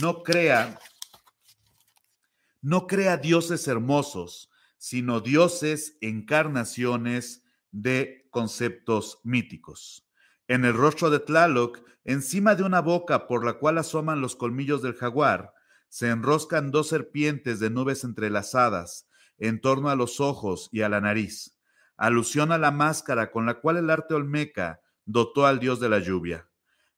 [0.00, 0.78] no crea,
[2.60, 10.08] no crea dioses hermosos, sino dioses encarnaciones de conceptos míticos.
[10.48, 14.82] En el rostro de Tlaloc, encima de una boca por la cual asoman los colmillos
[14.82, 15.52] del jaguar,
[15.92, 21.02] se enroscan dos serpientes de nubes entrelazadas en torno a los ojos y a la
[21.02, 21.58] nariz,
[21.98, 25.98] alusión a la máscara con la cual el arte olmeca dotó al dios de la
[25.98, 26.48] lluvia.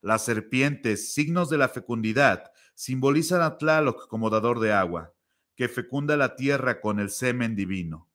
[0.00, 5.12] Las serpientes, signos de la fecundidad, simbolizan a Tlaloc como dador de agua,
[5.56, 8.08] que fecunda la tierra con el semen divino.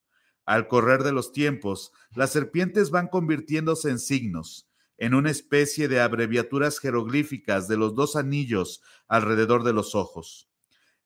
[0.46, 6.00] Al correr de los tiempos, las serpientes van convirtiéndose en signos, en una especie de
[6.00, 10.49] abreviaturas jeroglíficas de los dos anillos alrededor de los ojos.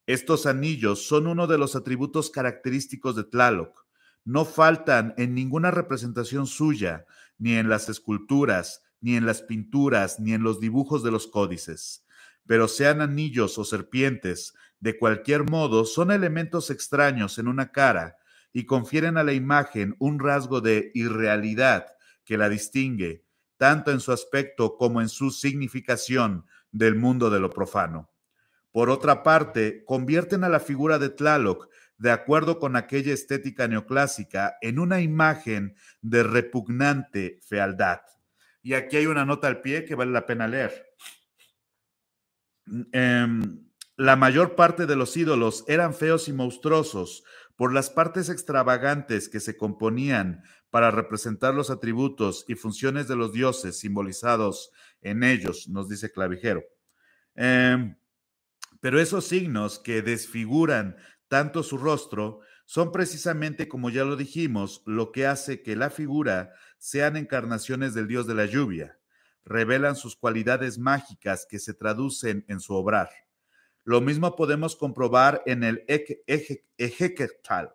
[0.05, 3.85] Estos anillos son uno de los atributos característicos de Tlaloc.
[4.25, 7.05] No faltan en ninguna representación suya,
[7.37, 12.03] ni en las esculturas, ni en las pinturas, ni en los dibujos de los códices
[12.45, 18.17] pero sean anillos o serpientes, de cualquier modo son elementos extraños en una cara
[18.51, 21.87] y confieren a la imagen un rasgo de irrealidad
[22.25, 23.25] que la distingue,
[23.57, 28.09] tanto en su aspecto como en su significación del mundo de lo profano.
[28.73, 31.69] Por otra parte, convierten a la figura de Tlaloc,
[31.99, 38.01] de acuerdo con aquella estética neoclásica, en una imagen de repugnante fealdad.
[38.63, 40.87] Y aquí hay una nota al pie que vale la pena leer.
[42.91, 43.63] Em,
[43.95, 47.23] la mayor parte de los ídolos eran feos y monstruosos
[47.55, 53.33] por las partes extravagantes que se componían para representar los atributos y funciones de los
[53.33, 54.71] dioses simbolizados
[55.01, 56.63] en ellos, nos dice Clavijero.
[57.35, 57.95] Em,
[58.83, 60.97] pero esos signos que desfiguran
[61.29, 66.51] tanto su rostro son precisamente, como ya lo dijimos, lo que hace que la figura
[66.79, 68.99] sean encarnaciones del dios de la lluvia
[69.45, 73.09] revelan sus cualidades mágicas que se traducen en su obrar.
[73.85, 75.85] Lo mismo podemos comprobar en el
[76.77, 77.73] Ejequetal.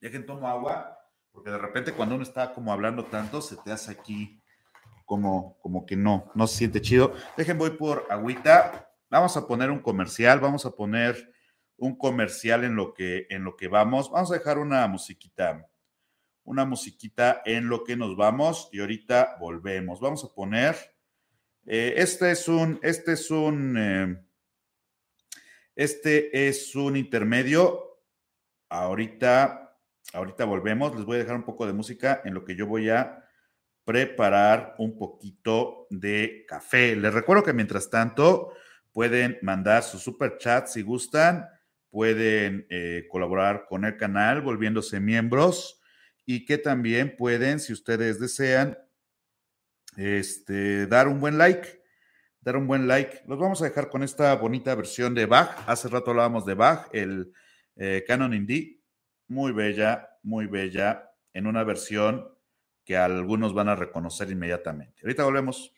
[0.00, 0.98] Dejen tomo agua,
[1.30, 4.42] porque de repente cuando uno está como hablando tanto, se te hace aquí
[5.04, 7.12] como, como que no, no se siente chido.
[7.36, 8.89] Dejen, voy por agüita.
[9.10, 11.32] Vamos a poner un comercial, vamos a poner
[11.76, 14.10] un comercial en lo que, en lo que vamos.
[14.10, 15.66] Vamos a dejar una musiquita
[16.44, 20.00] una musiquita en lo que nos vamos y ahorita volvemos.
[20.00, 20.76] Vamos a poner,
[21.66, 24.24] eh, este es un, este es un, eh,
[25.76, 28.00] este es un intermedio.
[28.68, 29.76] Ahorita,
[30.12, 30.94] ahorita volvemos.
[30.96, 33.24] Les voy a dejar un poco de música en lo que yo voy a
[33.84, 36.96] preparar un poquito de café.
[36.96, 38.52] Les recuerdo que mientras tanto
[38.92, 41.46] pueden mandar su super chat si gustan
[41.90, 45.80] pueden eh, colaborar con el canal volviéndose miembros
[46.24, 48.78] y que también pueden, si ustedes desean,
[49.96, 51.82] este, dar un buen like,
[52.40, 53.22] dar un buen like.
[53.26, 55.64] Los vamos a dejar con esta bonita versión de Bach.
[55.66, 57.32] Hace rato hablábamos de Bach, el
[57.74, 58.80] eh, Canon Indie.
[59.26, 62.28] Muy bella, muy bella, en una versión
[62.84, 65.02] que algunos van a reconocer inmediatamente.
[65.02, 65.72] Ahorita volvemos.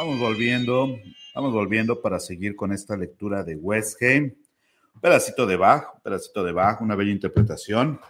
[0.00, 0.98] Vamos volviendo,
[1.34, 4.34] vamos volviendo para seguir con esta lectura de West Ham.
[4.94, 8.00] Un pedacito de Bach, un pedacito de Bach, una bella interpretación.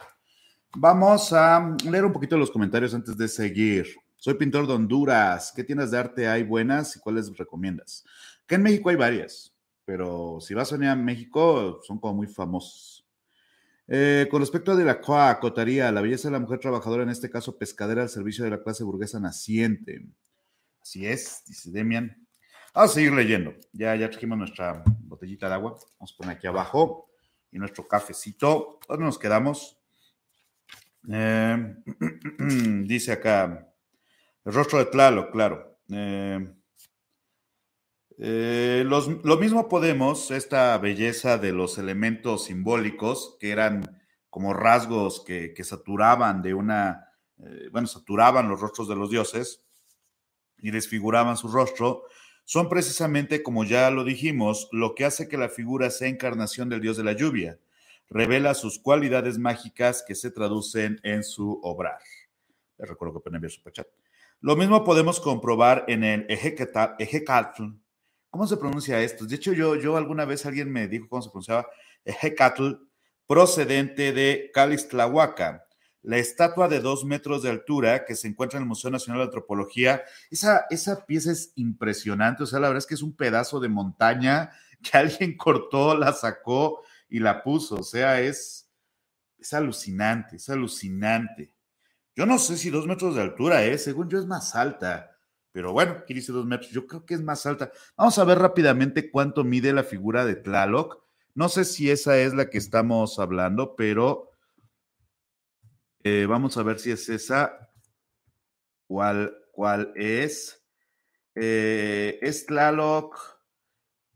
[0.76, 3.88] Vamos a leer un poquito los comentarios antes de seguir.
[4.14, 5.52] Soy pintor de Honduras.
[5.52, 8.04] ¿Qué tiendas de arte hay buenas y cuáles recomiendas?
[8.46, 9.52] Que en México hay varias,
[9.84, 13.04] pero si vas a venir a México, son como muy famosos.
[13.88, 15.00] Eh, con respecto a de la
[15.40, 18.62] cotaría, la belleza de la mujer trabajadora, en este caso pescadera al servicio de la
[18.62, 20.06] clase burguesa naciente.
[20.82, 22.26] Así es, dice Demian.
[22.74, 23.54] Vamos a seguir leyendo.
[23.72, 25.78] Ya, ya trajimos nuestra botellita de agua.
[25.98, 27.10] Vamos a poner aquí abajo.
[27.50, 28.78] Y nuestro cafecito.
[28.88, 29.76] ¿Dónde nos quedamos?
[31.08, 31.74] Eh,
[32.86, 33.66] dice acá.
[34.44, 35.78] El rostro de Tlaloc, claro.
[35.90, 36.54] Eh,
[38.18, 45.52] eh, lo mismo podemos, esta belleza de los elementos simbólicos, que eran como rasgos que,
[45.54, 47.08] que saturaban de una,
[47.72, 49.64] bueno, saturaban los rostros de los dioses,
[50.62, 52.04] y desfiguraban su rostro,
[52.44, 56.80] son precisamente, como ya lo dijimos, lo que hace que la figura sea encarnación del
[56.80, 57.58] dios de la lluvia.
[58.08, 62.00] Revela sus cualidades mágicas que se traducen en su obrar.
[62.78, 63.86] Les recuerdo que pueden su superchat.
[64.40, 67.64] Lo mismo podemos comprobar en el Ejecatl.
[68.30, 69.26] ¿Cómo se pronuncia esto?
[69.26, 71.68] De hecho, yo, yo alguna vez alguien me dijo cómo se pronunciaba
[72.04, 72.72] Ejecatl,
[73.26, 75.66] procedente de Calistlahuaca
[76.02, 79.24] la estatua de dos metros de altura que se encuentra en el Museo Nacional de
[79.26, 80.02] Antropología.
[80.30, 83.68] Esa, esa pieza es impresionante, o sea, la verdad es que es un pedazo de
[83.68, 84.50] montaña
[84.82, 88.70] que alguien cortó, la sacó y la puso, o sea, es,
[89.38, 91.52] es alucinante, es alucinante.
[92.14, 93.78] Yo no sé si dos metros de altura, ¿eh?
[93.78, 95.16] según yo es más alta,
[95.52, 97.72] pero bueno, aquí dice dos metros, yo creo que es más alta.
[97.96, 101.02] Vamos a ver rápidamente cuánto mide la figura de Tlaloc.
[101.34, 104.29] No sé si esa es la que estamos hablando, pero
[106.02, 107.70] eh, vamos a ver si es esa.
[108.86, 110.64] ¿Cuál, cuál es?
[111.34, 113.16] Eh, es Tlaloc.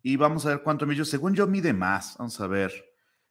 [0.03, 1.05] Y vamos a ver cuánto mide.
[1.05, 2.17] Según yo, mide más.
[2.19, 2.73] Vamos a ver.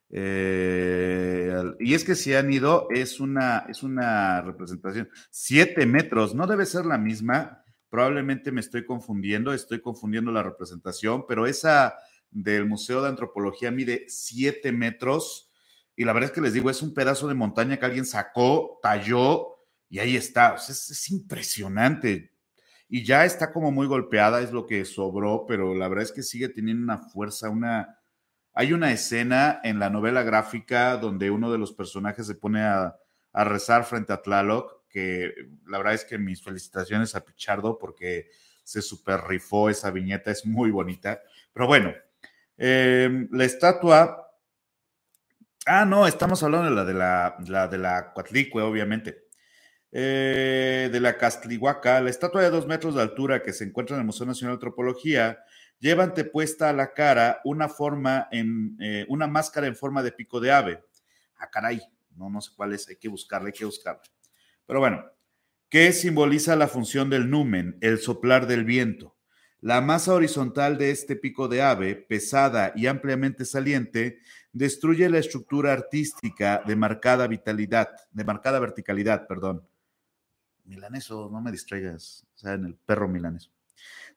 [0.09, 5.09] Eh, y es que si han ido, es una, es una representación.
[5.31, 6.35] Siete metros.
[6.35, 7.63] No debe ser la misma.
[7.89, 9.53] Probablemente me estoy confundiendo.
[9.53, 11.25] Estoy confundiendo la representación.
[11.27, 11.95] Pero esa
[12.29, 15.51] del Museo de Antropología mide siete metros
[15.95, 18.79] y la verdad es que les digo, es un pedazo de montaña que alguien sacó,
[18.81, 19.57] talló
[19.89, 20.55] y ahí está.
[20.55, 22.31] es, impresionante.
[22.89, 26.23] Y ya está como muy golpeada, es lo que sobró, pero la verdad es que
[26.23, 27.99] sigue teniendo una fuerza, una...
[28.55, 32.95] Hay una escena en la novela gráfica donde uno de los personajes se pone a,
[33.33, 35.33] rezar frente a Tlaloc, que
[35.65, 38.29] la verdad es que mis felicitaciones a Pichardo porque
[38.63, 41.19] se super rifó esa viñeta, es muy bonita.
[41.51, 41.93] Pero bueno,
[42.57, 44.22] eh, la estatua
[45.65, 48.13] Ah, no, estamos hablando de la de la, la de la
[48.65, 49.23] obviamente.
[49.95, 54.01] Eh, de la Castlihuaca, la estatua de dos metros de altura que se encuentra en
[54.01, 55.37] el Museo Nacional de Antropología,
[55.79, 60.39] lleva antepuesta a la cara una forma en eh, una máscara en forma de pico
[60.39, 60.83] de ave.
[61.37, 61.79] Ah, caray,
[62.15, 64.01] no, no sé cuál es, hay que buscarla, hay que buscarla.
[64.65, 65.05] Pero bueno,
[65.69, 69.15] ¿qué simboliza la función del numen, el soplar del viento?
[69.61, 74.19] La masa horizontal de este pico de ave, pesada y ampliamente saliente,
[74.53, 79.67] destruye la estructura artística de marcada vitalidad, de marcada verticalidad, perdón.
[80.65, 83.51] milaneso, no me distraigas, o sea, en el perro milaneso.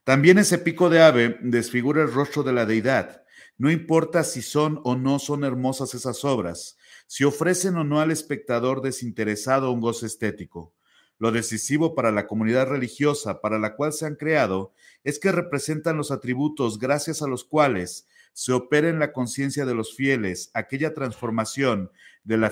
[0.04, 3.24] También ese pico de ave desfigura el rostro de la deidad.
[3.58, 6.76] No importa si son o no son hermosas esas obras,
[7.06, 10.74] si ofrecen o no al espectador desinteresado un gozo estético.
[11.18, 15.96] Lo decisivo para la comunidad religiosa para la cual se han creado es que representan
[15.96, 18.06] los atributos gracias a los cuales
[18.36, 21.90] se opera en la conciencia de los fieles aquella transformación
[22.22, 22.50] de la,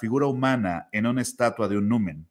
[0.00, 2.26] figura humana en una estatua de un numen.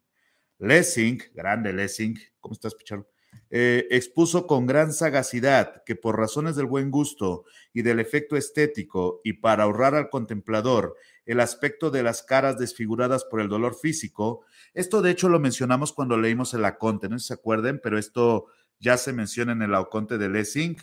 [0.58, 3.08] Lessing, grande Lessing, ¿cómo estás, Picharo?
[3.52, 9.22] Eh, expuso con gran sagacidad que por razones del buen gusto y del efecto estético
[9.24, 10.96] y para ahorrar al contemplador
[11.28, 15.94] el aspecto de las caras desfiguradas por el dolor físico, esto de hecho lo mencionamos
[15.94, 18.48] cuando leímos el Aconte, no sé si se acuerden, pero esto
[18.80, 20.78] ya se menciona en el Aconte de Lessing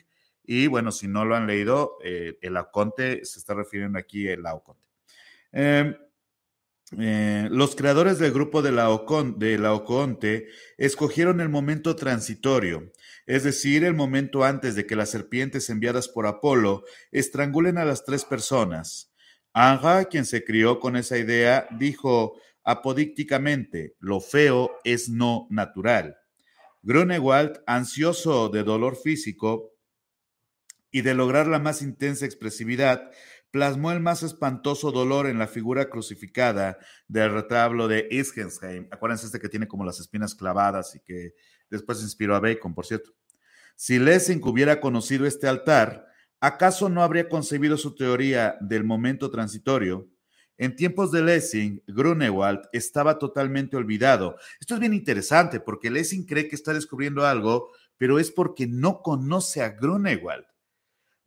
[0.53, 4.45] y bueno, si no lo han leído, eh, el Aconte se está refiriendo aquí al
[4.45, 4.83] Aconte.
[5.53, 5.95] Em,
[6.99, 8.89] eh, los creadores del grupo de la,
[9.37, 12.91] de la Oconte escogieron el momento transitorio,
[13.27, 16.83] es decir, el momento antes de que las serpientes enviadas por Apolo
[17.13, 19.15] estrangulen a las tres personas.
[19.53, 26.17] Anja, quien se crió con esa idea, dijo apodícticamente, lo feo es no natural.
[26.83, 29.70] Grunewald, ansioso de dolor físico
[30.91, 33.11] y de lograr la más intensa expresividad,
[33.51, 36.79] plasmó el más espantoso dolor en la figura crucificada
[37.09, 38.89] del retablo de Ischensheim.
[38.91, 41.35] Acuérdense este que tiene como las espinas clavadas y que
[41.69, 43.13] después inspiró a Bacon, por cierto.
[43.77, 46.07] Si Lessing hubiera conocido este altar,
[46.41, 50.09] ¿acaso no habría concebido su teoría del momento transitorio?
[50.59, 54.37] En tiempos de Lessing, Grunewald estaba totalmente olvidado.
[54.61, 59.01] Esto es bien interesante porque Lessing cree que está descubriendo algo, pero es porque no
[59.01, 60.45] conoce a Grunewald.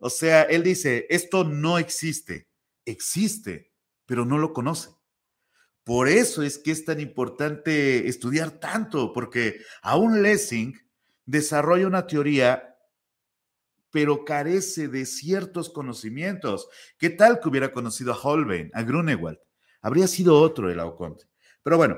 [0.06, 2.49] O sea, él dice, esto no existe,
[2.84, 3.72] existe,
[4.06, 4.89] pero no lo conoce.
[5.86, 10.78] Por eso es que es tan importante estudiar tanto, porque aún Lessing
[11.26, 12.76] desarrolla una teoría,
[13.91, 16.68] pero carece de ciertos conocimientos.
[16.97, 19.39] ¿Qué tal que hubiera conocido a Holbein, a Grunewald?
[19.82, 21.28] Habría sido otro el Auconte.
[21.64, 21.97] Pero bueno,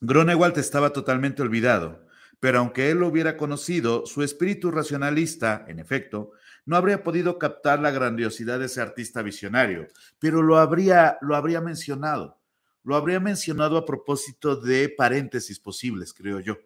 [0.00, 2.06] Grunewald estaba totalmente olvidado,
[2.40, 6.32] pero aunque él lo hubiera conocido, su espíritu racionalista, en efecto,
[6.68, 9.88] no habría podido captar la grandiosidad de ese artista visionario,
[10.18, 12.38] pero lo habría, lo habría mencionado.
[12.84, 16.58] Lo habría mencionado a propósito de paréntesis posibles, creo yo.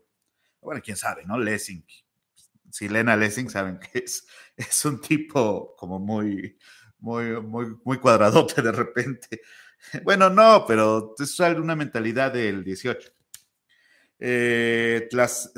[0.61, 1.39] Bueno, quién sabe, ¿no?
[1.39, 1.87] Lessing.
[2.69, 4.27] Si leen a Lessing, saben que es,
[4.57, 6.59] es un tipo como muy,
[6.99, 9.41] muy, muy, muy cuadradote de repente.
[10.03, 13.09] Bueno, no, pero es una mentalidad del 18.
[14.19, 15.53] Eh, tlas,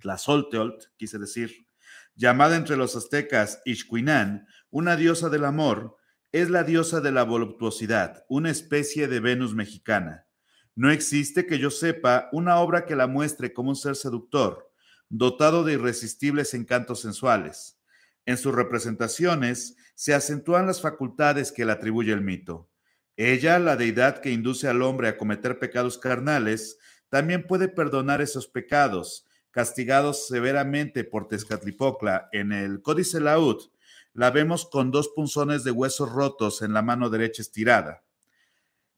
[0.00, 1.66] Tlazolteotl, quise decir,
[2.14, 5.96] llamada entre los aztecas Ixcuinán, una diosa del amor,
[6.32, 10.26] es la diosa de la voluptuosidad, una especie de Venus mexicana.
[10.74, 14.70] No existe, que yo sepa, una obra que la muestre como un ser seductor,
[15.08, 17.80] dotado de irresistibles encantos sensuales.
[18.26, 22.70] En sus representaciones se acentúan las facultades que le atribuye el mito.
[23.16, 26.78] Ella, la deidad que induce al hombre a cometer pecados carnales,
[27.08, 33.70] también puede perdonar esos pecados, castigados severamente por Tezcatlipocla en el Códice Laud,
[34.12, 38.04] la vemos con dos punzones de huesos rotos en la mano derecha estirada.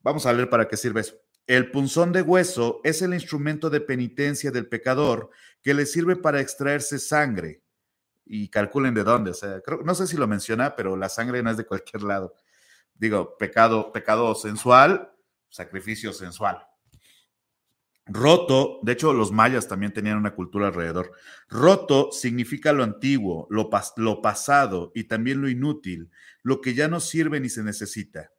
[0.01, 1.15] Vamos a ver para qué sirve eso.
[1.45, 5.29] El punzón de hueso es el instrumento de penitencia del pecador
[5.61, 7.61] que le sirve para extraerse sangre.
[8.25, 9.33] Y calculen de dónde.
[9.83, 12.35] No sé si lo menciona, pero la sangre no es de cualquier lado.
[12.93, 15.11] Digo, pecado, pecado sensual,
[15.49, 16.65] sacrificio sensual.
[18.05, 21.13] Roto, de hecho los mayas también tenían una cultura alrededor.
[21.47, 23.69] Roto significa lo antiguo, lo,
[24.21, 26.09] pasado y también lo inútil,
[26.41, 28.31] lo que ya no sirve ni se necesita.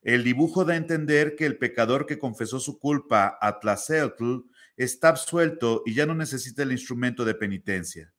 [0.00, 4.46] El dibujo da a entender que el pecador que confesó su culpa a Tlaceotl
[4.76, 8.12] está absuelto y ya no necesita el instrumento de penitencia.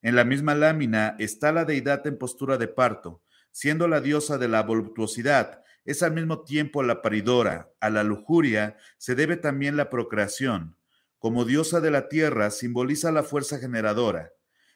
[0.00, 4.46] En la misma lámina está la deidad en postura de parto, siendo la diosa de
[4.46, 7.72] la voluptuosidad, es al mismo tiempo la paridora.
[7.80, 10.76] A la lujuria se debe también la procreación.
[11.18, 14.32] Como diosa de la tierra, simboliza la fuerza generadora.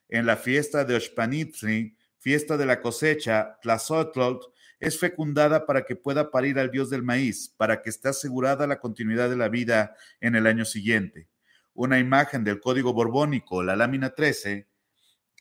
[0.08, 4.38] En la fiesta de Oshpanitri, fiesta de la cosecha, Tlazotl
[4.78, 8.80] es fecundada para que pueda parir al dios del maíz, para que esté asegurada la
[8.80, 11.28] continuidad de la vida en el año siguiente.
[11.74, 14.68] Una imagen del código borbónico, la lámina 13,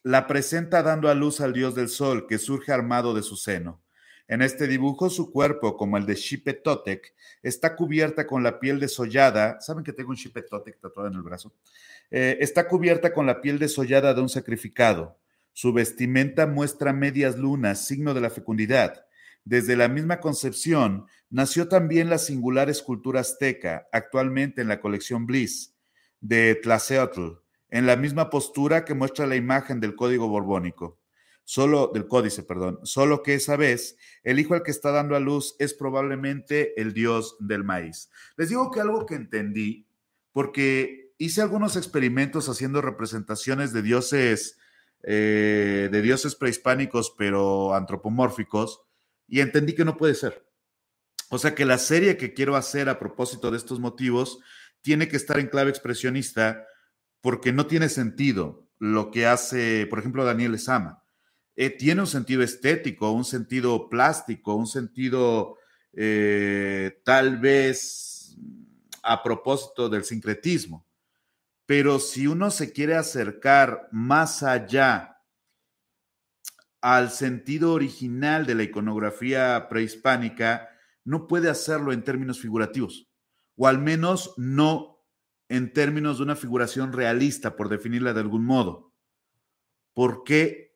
[0.03, 3.81] la presenta dando a luz al dios del sol que surge armado de su seno.
[4.29, 9.59] En este dibujo, su cuerpo, como el de Totec, está cubierta con la piel desollada.
[9.59, 11.51] ¿Saben que tengo un Totec tatuado en el brazo?
[12.11, 15.17] Eh, está cubierta con la piel desollada de un sacrificado.
[15.51, 19.03] Su vestimenta muestra medias lunas, signo de la fecundidad.
[19.45, 25.73] Desde la misma concepción nació también la singular escultura azteca, actualmente en la colección Bliss
[26.21, 27.39] de Tlaceotl,
[27.71, 30.99] en la misma postura que muestra la imagen del código borbónico,
[31.49, 35.19] solo del códice, perdón, solo que esa vez el hijo al que está dando a
[35.19, 38.11] luz es probablemente el dios del maíz.
[38.37, 39.87] Les digo que algo que entendí,
[40.31, 44.59] porque hice algunos experimentos haciendo representaciones de dioses,
[45.01, 48.83] eh, de dioses prehispánicos, pero antropomórficos,
[49.27, 50.45] y entendí que no puede ser.
[51.31, 54.37] O sea que la serie que quiero hacer a propósito de estos motivos
[54.81, 56.63] tiene que estar en clave expresionista
[57.21, 61.01] porque no tiene sentido lo que hace, por ejemplo, Daniel Esama.
[61.61, 65.57] Eh, tiene un sentido estético, un sentido plástico, un sentido
[65.91, 68.37] eh, tal vez
[69.03, 70.87] a propósito del sincretismo.
[71.65, 75.17] Pero si uno se quiere acercar más allá
[76.79, 80.69] al sentido original de la iconografía prehispánica,
[81.03, 83.09] no puede hacerlo en términos figurativos,
[83.57, 85.03] o al menos no
[85.49, 88.93] en términos de una figuración realista, por definirla de algún modo.
[89.93, 90.68] ¿Por qué?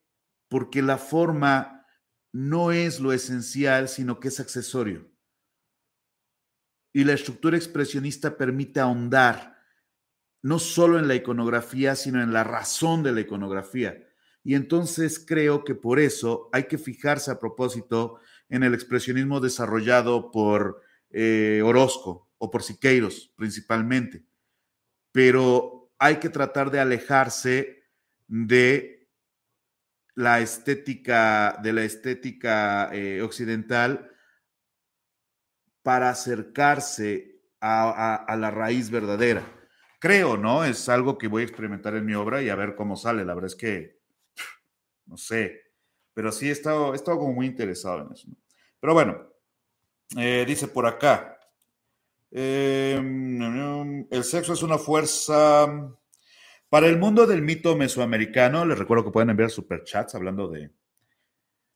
[0.54, 1.88] Porque la forma
[2.32, 5.10] no es lo esencial, sino que es accesorio.
[6.94, 9.58] Y la estructura expresionista permite ahondar
[10.44, 13.98] no solo en la iconografía, sino en la razón de la iconografía.
[14.44, 20.30] Y entonces creo que por eso hay que fijarse a propósito en el expresionismo desarrollado
[20.30, 24.28] por eh, Orozco o por Siqueiros principalmente
[25.14, 27.84] pero hay que tratar de alejarse
[28.28, 29.03] de
[30.16, 34.12] la estética, de la estética eh, occidental
[35.82, 39.44] para acercarse a, la raíz verdadera.
[40.00, 40.66] Creo, ¿no?
[40.66, 43.24] Es algo que voy a experimentar en mi obra y a ver cómo sale.
[43.24, 44.00] La verdad es que,
[45.06, 45.62] no sé,
[46.14, 48.28] pero sí he estado, he estado como muy interesado en eso.
[48.80, 49.30] Pero bueno,
[50.18, 51.34] eh, dice por acá,
[52.36, 55.68] Em, el sexo es una fuerza.
[56.74, 60.72] Para el mundo del mito mesoamericano, les recuerdo que pueden enviar superchats hablando de,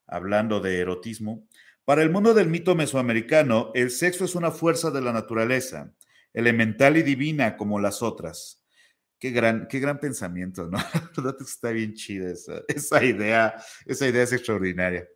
[0.08, 1.48] hablando de erotismo.
[1.86, 5.94] Para el mundo del mito mesoamericano, el sexo es una fuerza de la naturaleza,
[6.34, 8.66] elemental y divina como las otras.
[9.20, 10.80] Qué gran, qué gran pensamiento, ¿no?
[11.16, 12.34] La verdad está bien chida
[12.68, 13.54] esa, idea,
[13.86, 15.08] esa idea es extraordinaria.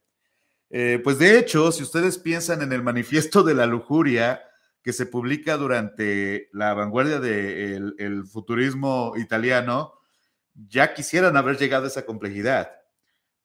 [0.69, 4.43] Eh, pues de hecho, si ustedes piensan en el manifiesto de la lujuria,
[4.83, 9.93] que se publica durante la vanguardia del futurismo italiano,
[10.53, 12.71] ya quisieran haber llegado a esa complejidad.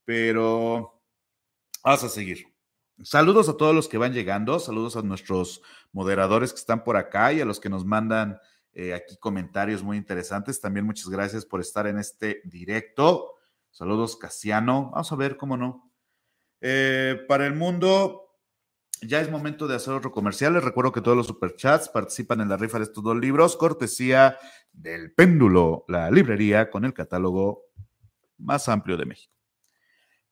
[0.04, 1.02] Pero
[1.84, 2.46] vamos a seguir.
[3.02, 5.60] Saludos a todos los que van llegando, saludos a nuestros
[5.92, 8.38] moderadores que están por acá y a los que nos mandan
[8.72, 10.60] eh, aquí comentarios muy interesantes.
[10.60, 13.34] También muchas gracias por estar en este directo.
[13.70, 14.90] Saludos, Casiano.
[14.92, 15.92] Vamos a ver cómo no.
[16.62, 18.25] Eh, para el mundo,
[19.02, 20.54] ya es momento de hacer otro comercial.
[20.54, 24.38] Les recuerdo que todos los superchats participan en la rifa de estos dos libros, cortesía
[24.72, 27.64] del Péndulo, la librería con el catálogo
[28.38, 29.32] más amplio de México.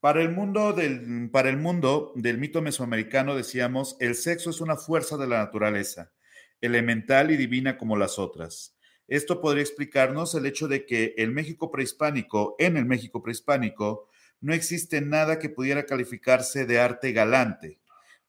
[0.01, 4.77] Para el mundo del, para el mundo del mito mesoamericano decíamos, el sexo es una
[4.77, 6.13] fuerza de la naturaleza,
[6.61, 8.77] elemental y divina como las otras.
[9.09, 14.09] Esto podría explicarnos el hecho de que el México prehispánico, en el México prehispánico,
[14.41, 17.81] no existe nada que pudiera calificarse de arte galante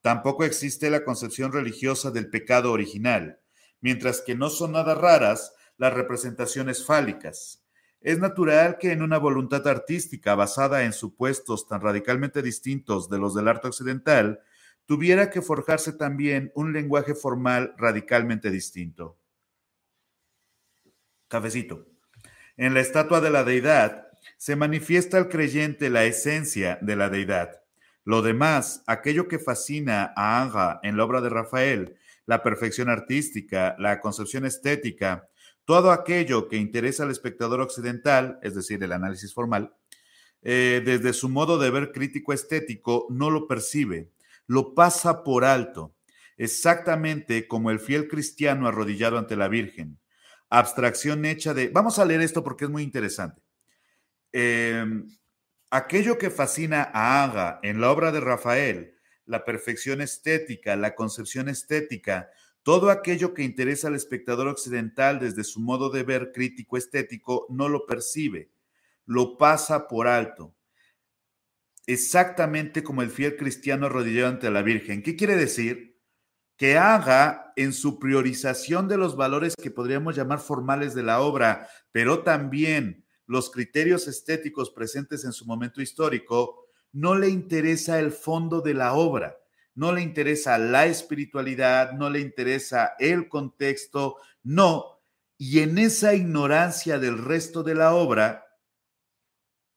[0.05, 3.39] Tampoco existe la concepción religiosa del pecado original,
[3.81, 7.63] mientras que no son nada raras las representaciones fálicas.
[8.01, 13.33] Es natural que en una voluntad artística basada en supuestos tan radicalmente distintos de los
[13.33, 14.41] del arte occidental,
[14.85, 19.17] tuviera que forjarse también un lenguaje formal radicalmente distinto.
[21.27, 21.87] Cafecito.
[22.57, 24.05] En la estatua de la deidad
[24.37, 27.64] se manifiesta al creyente la esencia de la deidad
[28.05, 33.75] lo demás, aquello que fascina a Anga en la obra de Rafael, la perfección artística,
[33.79, 35.27] la concepción estética,
[35.65, 39.75] todo aquello que interesa al espectador occidental, es decir, el análisis formal,
[40.43, 44.11] eh, desde su modo de ver crítico estético, no lo percibe,
[44.45, 45.95] lo pasa por alto,
[46.37, 49.97] exactamente como el fiel cristiano arrodillado ante la Virgen.
[50.51, 51.69] Abstracción hecha de...
[51.69, 53.41] Vamos a leer esto porque es muy interesante.
[54.31, 54.85] Eh,
[55.75, 58.95] Aquello que fascina a Aga en la obra de Rafael,
[59.25, 62.29] la perfección estética, la concepción estética,
[62.63, 67.67] todo aquello que interesa al espectador occidental desde su modo de ver crítico estético, no
[67.67, 68.53] lo percibe,
[69.05, 70.55] lo pasa por alto.
[71.87, 75.03] Exactamente como el fiel cristiano arrodillado ante la Virgen.
[75.03, 75.99] ¿Qué quiere decir?
[76.55, 81.67] Que haga en su priorización de los valores que podríamos llamar formales de la obra,
[81.91, 88.61] pero también los criterios estéticos presentes en su momento histórico, no le interesa el fondo
[88.61, 89.37] de la obra,
[89.73, 95.01] no le interesa la espiritualidad, no le interesa el contexto, no.
[95.37, 98.45] Y en esa ignorancia del resto de la obra,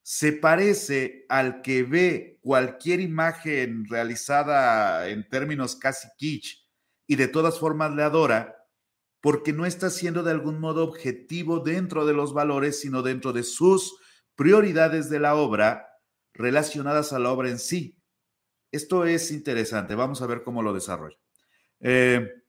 [0.01, 6.65] se parece al que ve cualquier imagen realizada en términos casi kitsch
[7.05, 8.58] y de todas formas le adora,
[9.21, 13.43] porque no está siendo de algún modo objetivo dentro de los valores, sino dentro de
[13.43, 13.97] sus
[14.35, 15.87] prioridades de la obra
[16.33, 17.97] relacionadas a la obra en sí.
[18.71, 21.17] Esto es interesante, vamos a ver cómo lo desarrolla.
[21.81, 22.43] Eh,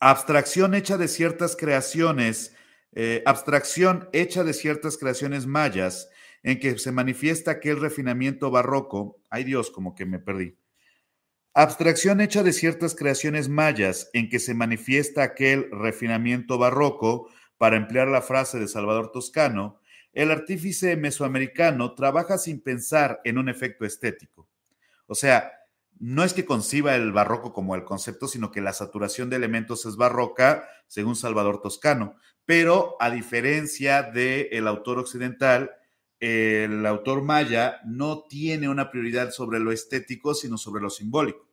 [0.00, 2.56] abstracción hecha de ciertas creaciones,
[2.92, 6.08] eh, abstracción hecha de ciertas creaciones mayas
[6.42, 9.20] en que se manifiesta aquel refinamiento barroco.
[9.28, 10.56] Ay Dios, como que me perdí.
[11.52, 17.28] Abstracción hecha de ciertas creaciones mayas en que se manifiesta aquel refinamiento barroco,
[17.58, 19.80] para emplear la frase de Salvador Toscano,
[20.14, 24.48] el artífice mesoamericano trabaja sin pensar en un efecto estético.
[25.06, 25.52] O sea,
[25.98, 29.84] no es que conciba el barroco como el concepto, sino que la saturación de elementos
[29.84, 32.16] es barroca, según Salvador Toscano.
[32.46, 35.70] Pero a diferencia del autor occidental,
[36.20, 41.48] el autor maya no tiene una prioridad sobre lo estético, sino sobre lo simbólico.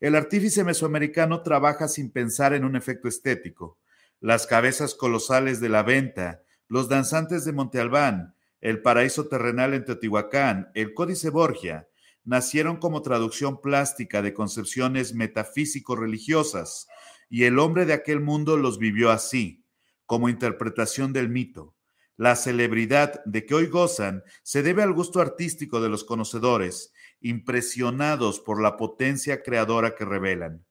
[0.00, 3.78] El artífice mesoamericano trabaja sin pensar en un efecto estético.
[4.18, 9.84] Las cabezas colosales de la venta, los danzantes de Monte Albán, el paraíso terrenal en
[9.84, 11.88] Teotihuacán, el Códice Borgia,
[12.24, 16.88] nacieron como traducción plástica de concepciones metafísico-religiosas,
[17.28, 19.64] y el hombre de aquel mundo los vivió así,
[20.06, 21.74] como interpretación del mito.
[22.20, 26.92] La celebridad de que hoy gozan se debe al gusto artístico de los conocedores,
[27.22, 30.66] impresionados por la potencia creadora que revelan.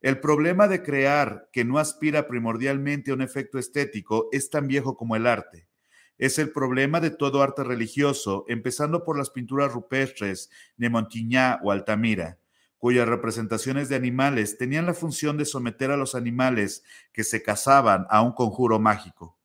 [0.00, 4.96] El problema de crear, que no aspira primordialmente a un efecto estético, es tan viejo
[4.96, 5.66] como el arte.
[6.18, 11.72] Es el problema de todo arte religioso, empezando por las pinturas rupestres de Montignac o
[11.72, 12.38] Altamira,
[12.78, 18.06] cuyas representaciones de animales tenían la función de someter a los animales que se casaban
[18.08, 19.35] a un conjuro mágico.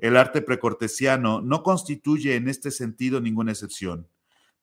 [0.00, 4.08] El arte precortesiano no constituye en este sentido ninguna excepción.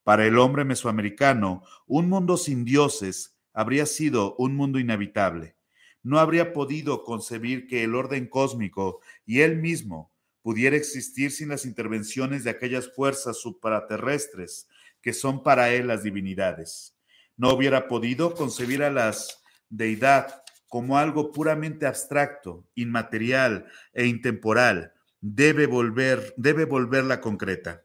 [0.04, 5.56] Para el hombre mesoamericano, un mundo sin dioses habría sido un mundo inhabitable.
[6.02, 10.12] No habría podido concebir que el orden cósmico y él mismo
[10.42, 14.68] pudiera existir sin las intervenciones de aquellas fuerzas supraterrestres
[15.02, 16.98] que son para él las divinidades.
[17.36, 25.68] No hubiera podido concebir a las deidad como algo puramente abstracto, inmaterial e intemporal, debe
[25.68, 27.84] volver, debe volverla concreta.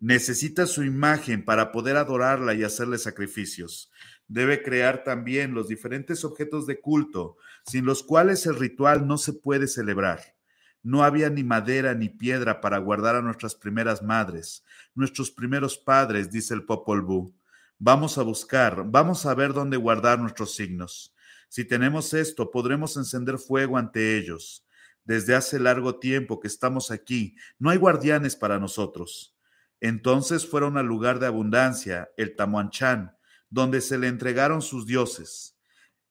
[0.00, 3.90] Necesita su imagen para poder adorarla y hacerle sacrificios.
[4.26, 7.36] Debe crear también los diferentes objetos de culto,
[7.66, 10.20] sin los cuales el ritual no se puede celebrar.
[10.82, 14.64] No había ni madera ni piedra para guardar a nuestras primeras madres,
[14.94, 17.34] nuestros primeros padres, dice el Popol Vuh.
[17.78, 21.14] Vamos a buscar, vamos a ver dónde guardar nuestros signos.
[21.48, 24.63] Si tenemos esto, podremos encender fuego ante ellos.
[25.04, 29.36] Desde hace largo tiempo que estamos aquí, no hay guardianes para nosotros.
[29.80, 33.16] Entonces fueron al lugar de abundancia, el Tamuanchán,
[33.50, 35.58] donde se le entregaron sus dioses.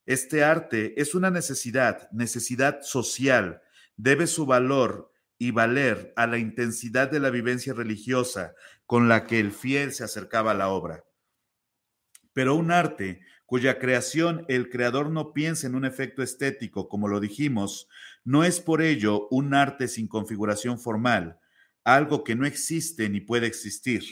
[0.05, 3.61] Este arte es una necesidad, necesidad social,
[3.95, 8.53] debe su valor y valer a la intensidad de la vivencia religiosa
[8.85, 11.03] con la que el fiel se acercaba a la obra.
[12.33, 13.21] Pero un arte
[13.53, 17.87] cuya creación el creador no piensa en un efecto estético, como lo dijimos,
[18.23, 21.37] no es por ello un arte sin configuración formal,
[21.83, 24.05] algo que no existe ni puede existir.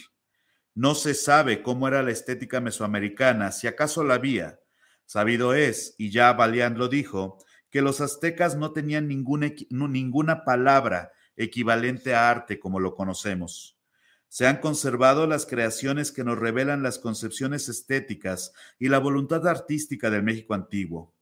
[0.76, 4.60] No se sabe cómo era la estética mesoamericana, si acaso la había.
[5.08, 7.40] Sabido es, y ya Balián lo dijo,
[7.72, 13.76] que los aztecas no tenían ninguna, ninguna palabra equivalente a arte como lo conocemos.
[14.32, 20.10] Se han conservado las creaciones que nos revelan las concepciones estéticas y la voluntad artística
[20.10, 21.14] del México antiguo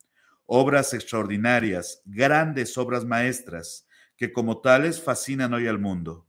[0.52, 6.28] obras extraordinarias, grandes obras maestras, que como tales fascinan hoy al mundo.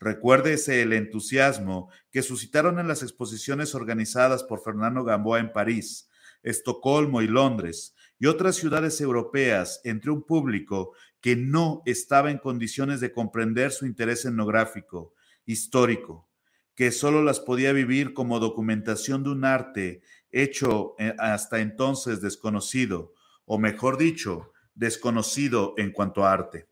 [0.00, 6.08] Recuérdese el entusiasmo que suscitaron en las exposiciones organizadas por Fernando Gamboa en París,
[6.44, 13.00] Estocolmo y Londres, y otras ciudades europeas entre un público que no estaba en condiciones
[13.00, 15.15] de comprender su interés etnográfico,
[15.46, 16.28] histórico,
[16.74, 23.14] que solo las podía vivir como documentación de un arte hecho eh, hasta entonces desconocido,
[23.46, 26.68] o mejor dicho, desconocido en cuanto a arte.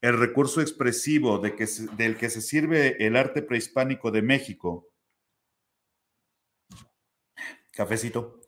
[0.00, 1.56] El recurso expresivo del
[2.16, 4.90] que se sirve el arte prehispánico de México,
[7.72, 8.40] cafecito,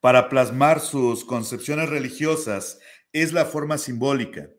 [0.00, 2.78] para plasmar sus concepciones religiosas
[3.12, 4.50] es la forma simbólica.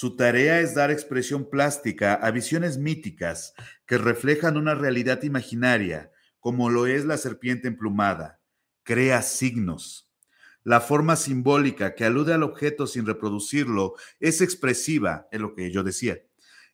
[0.00, 3.52] Su tarea es dar expresión plástica a visiones míticas
[3.84, 8.40] que reflejan una realidad imaginaria, como lo es la serpiente emplumada,
[8.84, 10.08] crea signos.
[10.62, 15.82] La forma simbólica que alude al objeto sin reproducirlo es expresiva, es lo que yo
[15.82, 16.22] decía.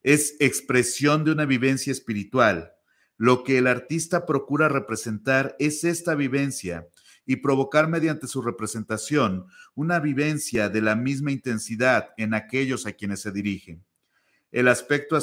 [0.02, 2.74] Es expresión de una vivencia espiritual.
[3.16, 6.88] Lo que el artista procura representar es esta vivencia
[7.26, 13.20] y provocar mediante su representación una vivencia de la misma intensidad en aquellos a quienes
[13.20, 13.84] se dirigen.
[14.50, 15.16] El aspecto,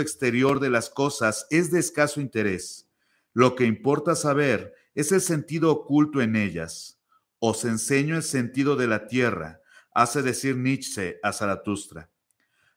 [0.00, 2.88] exterior de las cosas es de escaso interés.
[3.32, 6.98] Lo que importa saber es el sentido oculto en ellas.
[7.38, 9.60] Os enseño el sentido de la tierra,
[9.94, 12.10] hace decir Nietzsche a Zaratustra.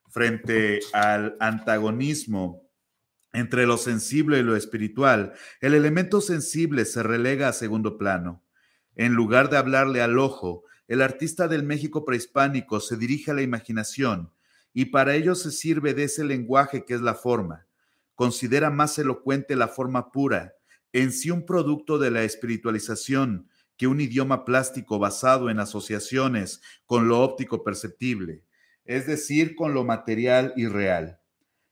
[0.09, 2.69] Frente al antagonismo
[3.33, 8.43] entre lo sensible y lo espiritual, el elemento sensible se relega a segundo plano.
[8.95, 13.41] En lugar de hablarle al ojo, el artista del México prehispánico se dirige a la
[13.41, 14.33] imaginación
[14.73, 17.67] y para ello se sirve de ese lenguaje que es la forma.
[18.15, 20.53] Considera más elocuente la forma pura,
[20.91, 27.07] en sí un producto de la espiritualización, que un idioma plástico basado en asociaciones con
[27.07, 28.43] lo óptico perceptible,
[28.85, 31.20] es decir, con lo material y real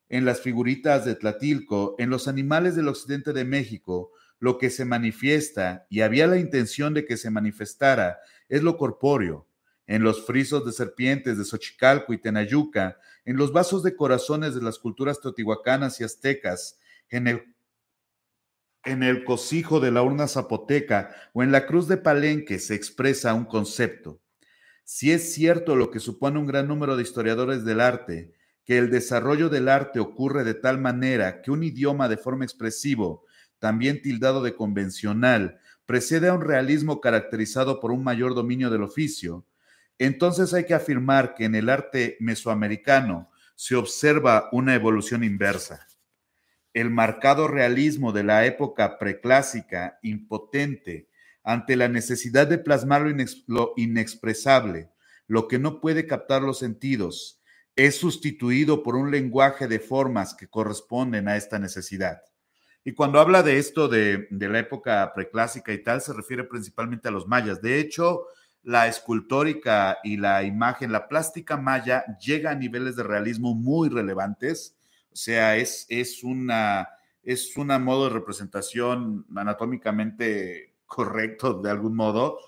[0.10, 4.86] en las figuritas de Tlatilco, en los animales del occidente de México, lo que se
[4.86, 9.48] manifiesta, y había la intención de que se manifestara, es lo corpóreo.
[9.86, 14.62] En los frisos de serpientes de Xochicalco y Tenayuca, en los vasos de corazones de
[14.62, 16.80] las culturas teotihuacanas y aztecas,
[17.10, 17.56] en el,
[18.84, 23.34] en el cosijo de la urna zapoteca o en la cruz de Palenque se expresa
[23.34, 24.22] un concepto.
[24.84, 28.34] Si es cierto lo que supone un gran número de historiadores del arte,
[28.70, 33.26] que el desarrollo del arte ocurre de tal manera que un idioma de forma expresivo,
[33.58, 39.44] también tildado de convencional, precede a un realismo caracterizado por un mayor dominio del oficio,
[39.98, 45.88] entonces hay que afirmar que en el arte mesoamericano se observa una evolución inversa.
[46.72, 51.10] El marcado realismo de la época preclásica, impotente
[51.44, 53.04] ante la necesidad de plasmar
[53.48, 54.92] lo, inexpresable,
[55.26, 57.39] lo que no puede captar los sentidos,
[57.86, 62.22] es sustituido por un lenguaje de formas que corresponden a esta necesidad.
[62.84, 67.12] Y cuando habla de esto de, la época preclásica y tal, se refiere principalmente a
[67.12, 67.62] los mayas.
[67.62, 68.26] De hecho,
[68.64, 74.76] la escultórica y la imagen, la plástica maya llega a niveles de realismo muy relevantes.
[75.14, 76.90] O sea, es, es una
[77.24, 82.40] es un modo de representación anatómicamente correcto de algún modo.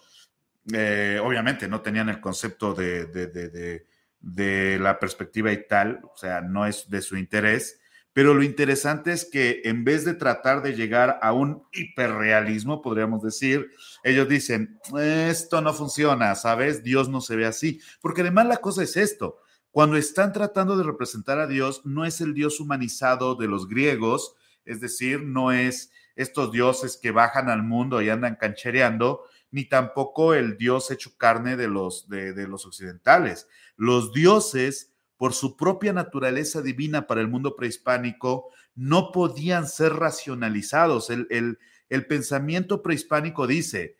[0.73, 3.90] Eh, obviamente no tenían el concepto de, de
[4.21, 7.79] la perspectiva y tal, o sea, no es de su interés,
[8.13, 13.23] pero lo interesante es que en vez de tratar de llegar a un hiperrealismo, podríamos
[13.23, 13.71] decir,
[14.03, 16.83] ellos dicen, esto no funciona, ¿sabes?
[16.83, 19.39] Dios no se ve así, porque además la cosa es esto,
[19.71, 24.35] cuando están tratando de representar a Dios, no es el Dios humanizado de los griegos,
[24.65, 30.33] es decir, no es estos dioses que bajan al mundo y andan canchereando, ni tampoco
[30.33, 33.47] el Dios hecho carne de los, de, los occidentales.
[33.81, 41.09] Los dioses, por su propia naturaleza divina para el mundo prehispánico, no podían ser racionalizados.
[41.09, 41.57] El,
[41.89, 43.97] el, pensamiento prehispánico dice,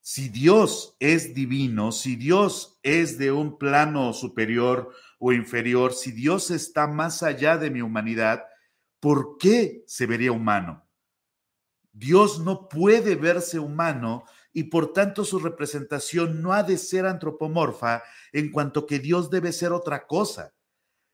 [0.00, 6.50] si Dios es divino, si Dios es de un plano superior o inferior, si Dios
[6.50, 8.46] está más allá de mi humanidad,
[8.98, 10.88] ¿por qué se vería humano?
[11.92, 14.24] Dios no puede verse humano
[14.58, 18.02] y por tanto su representación no ha de ser antropomorfa
[18.32, 20.52] en cuanto que Dios debe ser otra cosa.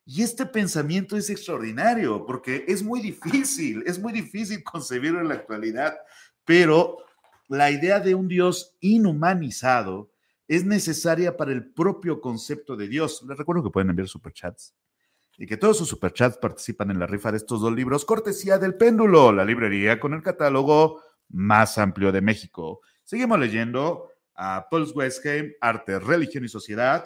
[0.03, 5.35] Y este pensamiento es extraordinario porque es muy difícil, es muy difícil concebirlo en la
[5.35, 5.95] actualidad,
[6.43, 6.97] pero
[7.47, 10.09] la idea de un Dios inhumanizado
[10.47, 13.23] es necesaria para el propio concepto de Dios.
[13.27, 14.73] Les recuerdo que pueden enviar superchats
[15.37, 18.73] y que todos sus superchats participan en la rifa de estos dos libros, cortesía del
[18.73, 22.81] péndulo, la librería con el catálogo más amplio de México.
[23.05, 27.05] Seguimos leyendo a Paul Westheim, Arte, Religión y Sociedad,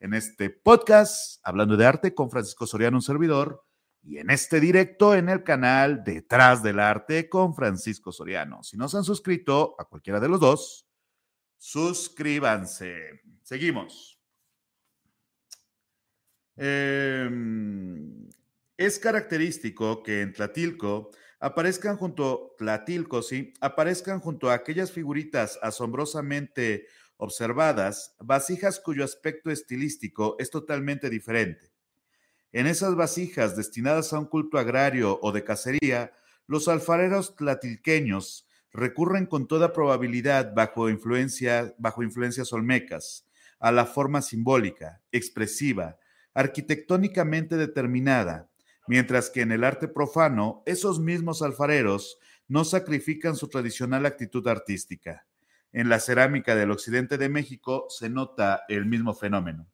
[0.00, 3.64] en este podcast, hablando de arte con Francisco Soriano, un servidor,
[4.02, 8.64] y en este directo en el canal Detrás del Arte con Francisco Soriano.
[8.64, 10.88] Si no se han suscrito a cualquiera de los dos,
[11.56, 13.20] suscríbanse.
[13.44, 14.20] Seguimos.
[16.56, 18.28] Em,
[18.76, 26.86] es característico que en Tlatilco aparezcan junto, Tlatilco, sí, aparezcan junto a aquellas figuritas asombrosamente
[27.16, 31.70] observadas, vasijas cuyo aspecto estilístico es totalmente diferente.
[32.52, 36.12] En esas vasijas destinadas a un culto agrario o de cacería,
[36.46, 43.26] los alfareros tlatilqueños recurren con toda probabilidad bajo, influencia, bajo influencias olmecas
[43.58, 45.98] a la forma simbólica, expresiva,
[46.34, 48.50] arquitectónicamente determinada,
[48.86, 52.18] mientras que en el arte profano esos mismos alfareros
[52.48, 55.26] no sacrifican su tradicional actitud artística.
[55.72, 59.68] en la cerámica del occidente de México se nota el mismo fenómeno.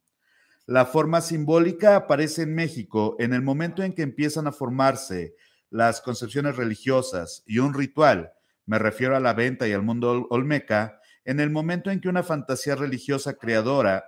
[0.67, 5.37] La forma simbólica aparece en México en el momento en que empiezan a formarse
[5.71, 8.33] las concepciones religiosas y un ritual,
[8.67, 12.23] me refiero a la venta y al mundo olmeca, en el momento en que una
[12.23, 14.05] fantasía religiosa creadora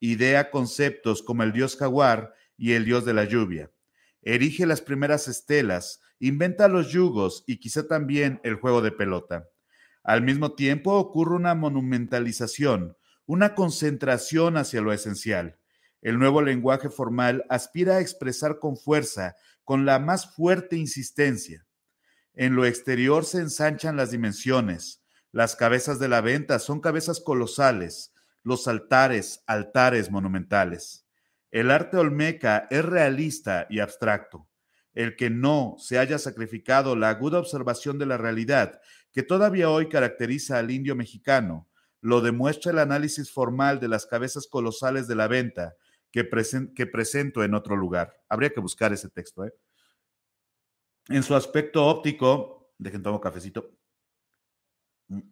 [0.00, 3.70] idea conceptos como el dios jaguar y el dios de la lluvia,
[4.26, 9.48] erige las primeras estelas, inventa los yugos y quizá también el juego de pelota.
[10.02, 15.60] Al mismo tiempo ocurre una monumentalización, una concentración hacia lo esencial.
[16.02, 21.64] El nuevo lenguaje formal aspira a expresar con fuerza, con la más fuerte insistencia.
[22.34, 25.04] En lo exterior se ensanchan las dimensiones.
[25.30, 28.12] Las cabezas de la venta son cabezas colosales,
[28.42, 31.05] los altares, altares monumentales.
[31.56, 34.46] El arte olmeca es realista y abstracto.
[34.92, 38.78] El que no se haya sacrificado la aguda observación de la realidad
[39.10, 41.66] que todavía hoy caracteriza al indio mexicano,
[42.02, 45.76] lo demuestra el análisis formal de las cabezas colosales de la venta
[46.10, 48.14] que, presento en otro lugar.
[48.28, 49.46] Habría que buscar ese texto.
[49.46, 49.54] ¿eh?
[51.08, 53.70] En su aspecto óptico, dejen tomo cafecito.
[55.08, 55.22] Mm.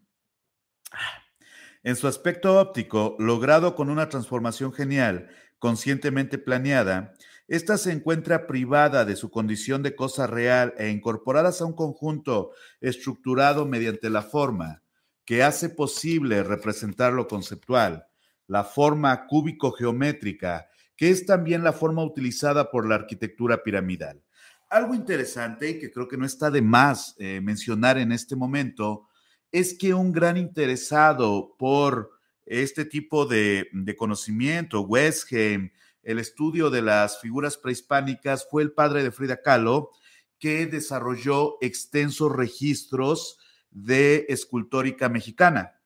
[1.82, 5.28] En su aspecto óptico, logrado con una transformación genial,
[5.64, 7.14] conscientemente planeada,
[7.48, 12.50] ésta se encuentra privada de su condición de cosa real e incorporadas a un conjunto
[12.82, 14.82] estructurado mediante la forma,
[15.24, 18.04] que hace posible representar lo conceptual,
[18.46, 20.68] la forma cúbico-geométrica,
[20.98, 24.22] que es también la forma utilizada por la arquitectura piramidal.
[24.68, 29.08] Algo interesante y que creo que no está de más eh, mencionar en este momento
[29.50, 32.13] es que un gran interesado por
[32.46, 35.70] este tipo de, conocimiento, Westheim,
[36.02, 39.90] el estudio de las figuras prehispánicas, fue el padre de Frida Kahlo,
[40.38, 43.38] que desarrolló extensos registros
[43.70, 45.80] de escultórica mexicana.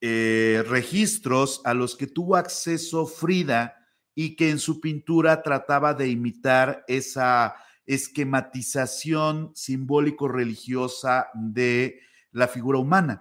[0.00, 3.76] Eh, registros a los que tuvo acceso Frida
[4.14, 12.00] y que en su pintura trataba de imitar esa esquematización simbólico-religiosa de
[12.30, 13.20] la figura humana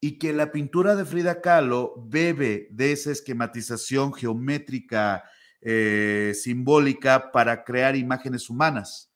[0.00, 5.24] y que la pintura de Frida Kahlo bebe de esa esquematización geométrica
[5.60, 9.12] eh, simbólica para crear imágenes humanas.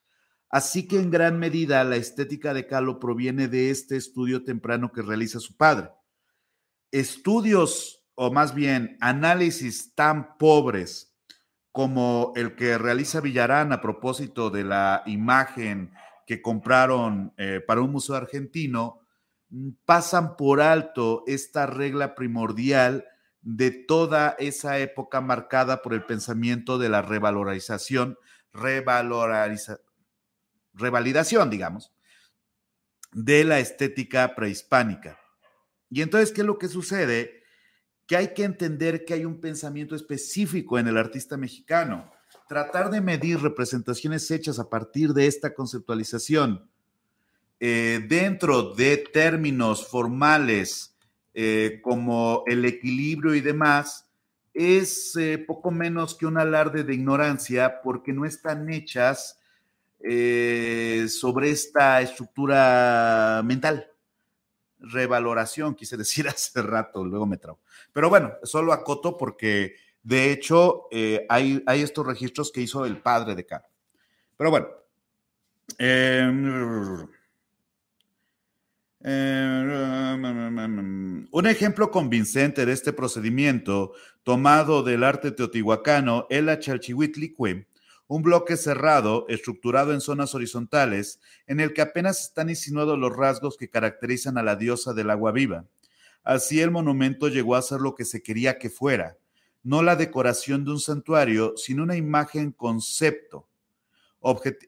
[0.50, 5.02] Así que en gran medida la estética de Kahlo proviene de este estudio temprano que
[5.02, 5.90] realiza su padre.
[6.90, 11.14] Estudios, o más bien análisis tan pobres
[11.70, 15.92] como el que realiza Villarán a propósito de la imagen
[16.26, 19.00] que compraron eh, para un museo argentino,
[19.84, 23.04] pasan por alto esta regla primordial
[23.42, 28.16] de toda esa época marcada por el pensamiento de la revalorización,
[30.72, 31.92] revalidación, digamos,
[33.12, 35.18] de la estética prehispánica.
[35.90, 37.42] Y entonces, ¿qué es lo que sucede?
[38.06, 42.10] Que hay que entender que hay un pensamiento específico en el artista mexicano.
[42.48, 46.71] Tratar de medir representaciones hechas a partir de esta conceptualización
[47.64, 50.96] eh, dentro de términos formales
[51.32, 54.10] eh, como el equilibrio y demás,
[54.52, 59.38] es eh, poco menos que un alarde de ignorancia porque no están hechas
[60.00, 63.88] sobre esta estructura mental.
[64.80, 67.60] Revaloración, quise decir hace rato, luego me trago.
[67.92, 70.88] Pero bueno, solo acoto porque de hecho
[71.28, 73.70] hay, hay, estos registros que hizo el padre de Carlos.
[74.36, 74.66] Pero bueno.
[75.78, 77.06] Eh,
[79.04, 80.06] un
[81.46, 83.92] ejemplo convincente de este procedimiento,
[84.22, 86.60] tomado del arte teotihuacano, es la
[88.06, 93.56] un bloque cerrado, estructurado en zonas horizontales, en el que apenas están insinuados los rasgos
[93.56, 95.64] que caracterizan a la diosa del agua viva.
[96.22, 99.16] Así el monumento llegó a ser lo que se quería que fuera,
[99.62, 103.48] no la decoración de un santuario, sino una imagen concepto.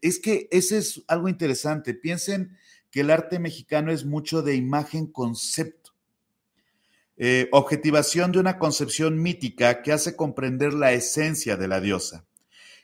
[0.03, 1.95] es que ese es algo interesante.
[1.95, 2.57] Piensen
[2.95, 5.97] que el arte mexicano es mucho de imagen concepto.
[7.17, 12.25] Eh, objetivación de una concepción mítica que hace comprender la esencia de la diosa.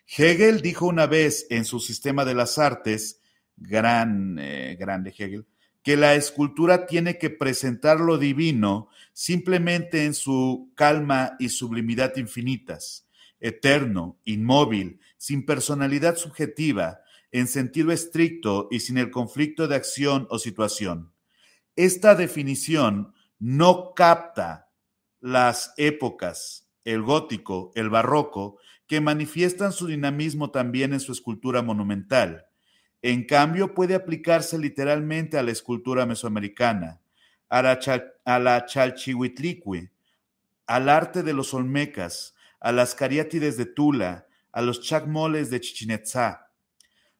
[0.08, 3.20] Hegel dijo una vez en su sistema de las artes,
[3.56, 5.46] gran, eh, grande Hegel,
[5.84, 13.06] que la escultura tiene que presentar lo divino simplemente en su calma y sublimidad infinitas,
[13.38, 17.00] eterno, inmóvil, sin personalidad subjetiva,
[17.32, 21.12] en sentido estricto y sin el conflicto de acción o situación.
[21.77, 24.70] Esta definición no capta
[25.20, 32.47] las épocas, el gótico, el barroco, que manifiestan su dinamismo también en su escultura monumental.
[33.02, 37.01] En cambio, puede aplicarse literalmente a la escultura mesoamericana,
[37.48, 37.78] a la,
[38.39, 39.93] la chalchihuitlicue,
[40.66, 46.49] al arte de los olmecas, a las cariátides de Tula, a los chacmoles de Chichinetzá.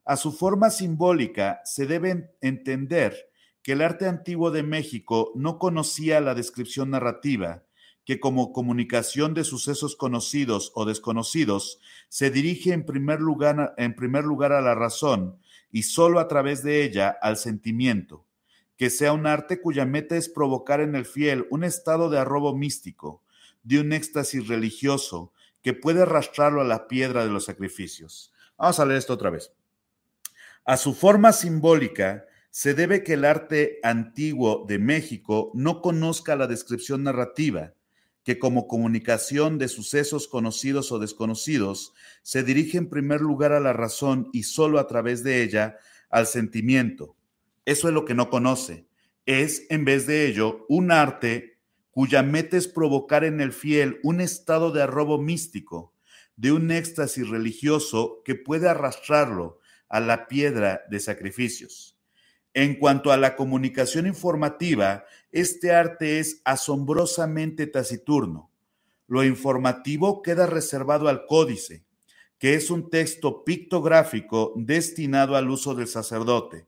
[0.05, 3.31] A su forma simbólica se debe entender
[3.63, 7.65] que el arte antiguo de México no conocía la descripción narrativa,
[8.05, 11.79] que como comunicación de sucesos conocidos o desconocidos
[12.09, 15.39] se dirige en primer lugar, en primer lugar a la razón
[15.71, 18.25] y solo a través de ella al sentimiento,
[18.77, 22.57] que sea un arte cuya meta es provocar en el fiel un estado de arrobo
[22.57, 23.23] místico,
[23.63, 25.33] de un éxtasis religioso,
[25.63, 28.33] que puede arrastrarlo a la piedra de los sacrificios.
[28.57, 29.53] Vamos a leer esto otra vez.
[30.65, 36.47] A su forma simbólica se debe que el arte antiguo de México no conozca la
[36.47, 37.75] descripción narrativa,
[38.25, 43.73] que como comunicación de sucesos conocidos o desconocidos se dirige en primer lugar a la
[43.73, 45.79] razón y solo a través de ella
[46.11, 47.17] al sentimiento.
[47.65, 48.87] Eso es lo que no conoce.
[49.27, 51.59] Es, en vez de ello, un arte
[51.91, 55.95] cuya meta es provocar en el fiel un estado de arrobo místico,
[56.37, 59.60] de un éxtasis religioso que puede arrastrarlo
[59.91, 61.99] a la piedra de sacrificios.
[62.55, 68.51] En cuanto a la comunicación informativa, este arte es asombrosamente taciturno.
[69.07, 71.85] Lo informativo queda reservado al códice,
[72.39, 76.67] que es un texto pictográfico destinado al uso del sacerdote.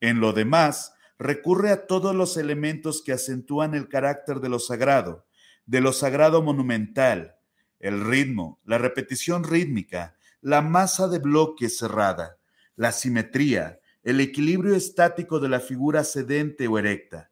[0.00, 5.26] En lo demás, recurre a todos los elementos que acentúan el carácter de lo sagrado,
[5.66, 7.36] de lo sagrado monumental,
[7.80, 12.37] el ritmo, la repetición rítmica, la masa de bloques cerrada,
[12.78, 17.28] la simetría, el equilibrio estático de la figura sedente o erecta.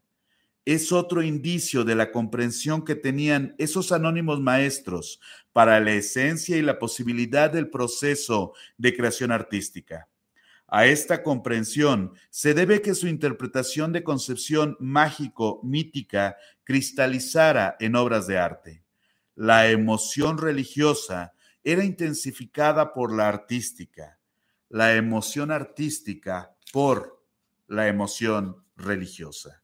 [0.64, 5.20] Es otro indicio de la comprensión que tenían esos anónimos maestros
[5.52, 10.08] para la esencia y la posibilidad del proceso de creación artística.
[10.66, 18.38] A esta comprensión se debe que su interpretación de concepción mágico-mítica cristalizara en obras de
[18.38, 18.82] arte.
[19.36, 24.18] La emoción religiosa era intensificada por la artística,
[24.68, 27.22] la emoción artística por
[27.68, 29.62] la emoción religiosa.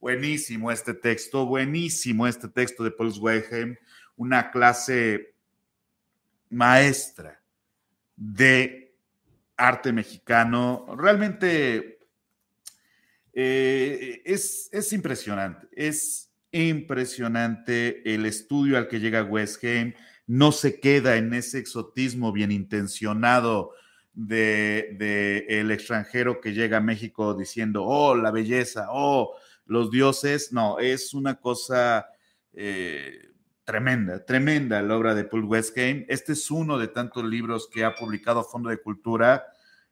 [0.00, 3.76] Buenísimo este texto, buenísimo este texto de Paul Zweigheim,
[4.16, 5.34] una clase
[6.50, 7.42] maestra
[8.14, 8.94] de
[9.56, 10.86] arte mexicano.
[10.96, 11.98] Realmente
[13.32, 19.94] eh, es, es, impresionante, es impresionante el estudio al que llega Westgame.
[20.26, 23.72] No se queda en ese exotismo bien intencionado
[24.16, 29.36] de, el extranjero que llega a México diciendo, oh, la belleza, oh,
[29.66, 30.52] los dioses.
[30.52, 32.06] No, es una cosa
[32.52, 33.28] eh,
[33.64, 36.06] tremenda, tremenda la obra de Paul Westgame.
[36.08, 39.44] Este es uno de tantos libros que ha publicado Fondo de Cultura.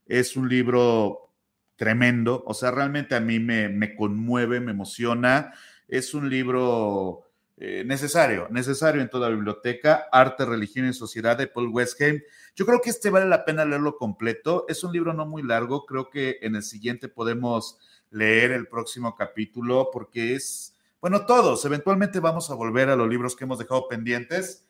[0.07, 1.35] Es un libro
[1.77, 5.53] tremendo, o sea, realmente a mí me, conmueve, me emociona.
[5.87, 7.24] Es un libro
[7.57, 12.25] eh, necesario, necesario en toda biblioteca, Arte, Religión y Sociedad de Paul Westgame.
[12.57, 14.65] Yo creo que este vale la pena leerlo completo.
[14.69, 17.79] Es un libro no muy largo, creo que en el siguiente podemos
[18.11, 20.75] leer el próximo capítulo porque es
[21.05, 24.67] bueno, todos, eventualmente vamos a volver a los libros que hemos dejado pendientes,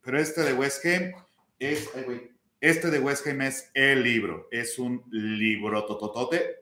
[0.00, 1.16] pero este de Westgame
[1.58, 1.90] es,
[2.60, 6.54] este de Westgame es el libro, es un libro tototote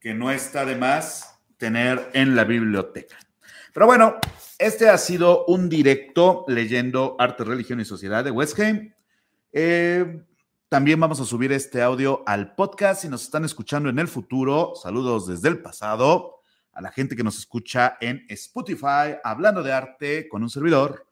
[0.00, 3.16] que no está de más tener en la biblioteca.
[3.78, 4.16] Pero bueno,
[4.58, 8.92] este ha sido un directo leyendo Arte, Religión y Sociedad de Westgame.
[9.52, 10.20] Eh,
[10.68, 13.02] también vamos a subir este audio al podcast.
[13.02, 16.40] Si nos están escuchando en el futuro, saludos desde el pasado
[16.72, 21.06] a la gente que nos escucha en Spotify, hablando de arte con un servidor,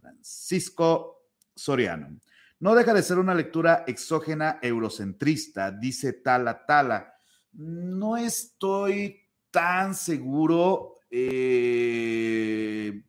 [0.00, 2.18] Francisco Soriano.
[2.60, 7.16] No deja de ser una lectura exógena eurocentrista, dice Tala Tala.
[7.52, 10.94] No estoy tan seguro.
[11.10, 13.02] Eh,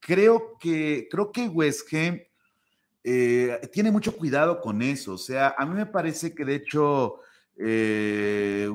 [0.00, 2.22] creo que creo que Westgem
[3.02, 5.12] eh, tiene mucho cuidado con eso.
[5.14, 7.20] O sea, a mí me parece que de hecho
[7.56, 8.68] eh,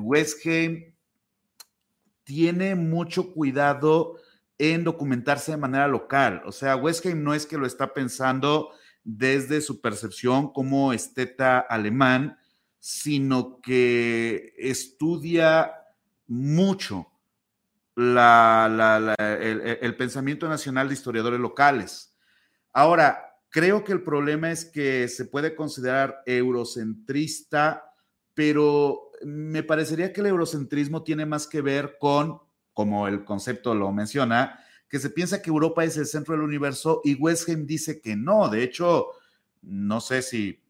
[2.24, 4.16] tiene mucho cuidado
[4.56, 6.42] en documentarse de manera local.
[6.46, 8.70] O sea, Westheim no es que lo está pensando
[9.02, 12.38] desde su percepción como esteta alemán,
[12.78, 15.72] sino que estudia
[16.26, 17.09] mucho
[17.96, 22.14] el, el, pensamiento nacional de historiadores locales.
[22.72, 27.92] Ahora, creo que el problema es que se puede considerar eurocentrista,
[28.34, 32.40] pero me parecería que el eurocentrismo tiene más que ver con,
[32.72, 37.00] como el concepto lo menciona, que se piensa que Europa es el centro del universo
[37.04, 38.48] y Westheim dice que no.
[38.48, 39.08] De hecho,
[39.62, 40.62] no sé si,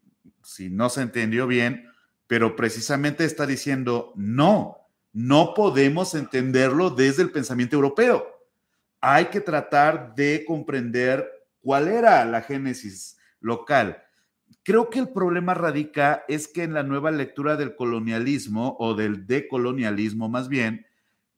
[0.43, 1.89] si no se entendió bien,
[2.27, 4.80] pero precisamente está diciendo, no,
[5.13, 8.25] no podemos entenderlo desde el pensamiento europeo.
[8.99, 11.27] Hay que tratar de comprender
[11.61, 14.01] cuál era la génesis local.
[14.63, 19.25] Creo que el problema radica es que en la nueva lectura del colonialismo o del
[19.25, 20.85] decolonialismo más bien,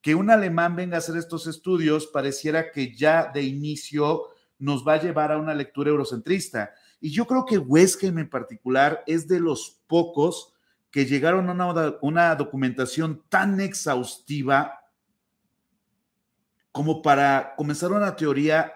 [0.01, 4.23] que un alemán venga a hacer estos estudios pareciera que ya de inicio
[4.59, 6.73] nos va a llevar a una lectura eurocentrista.
[6.99, 10.52] Y yo creo que Westgame en particular es de los pocos
[10.93, 14.79] que llegaron a una, una documentación tan exhaustiva
[16.71, 18.71] como para comenzar una teoría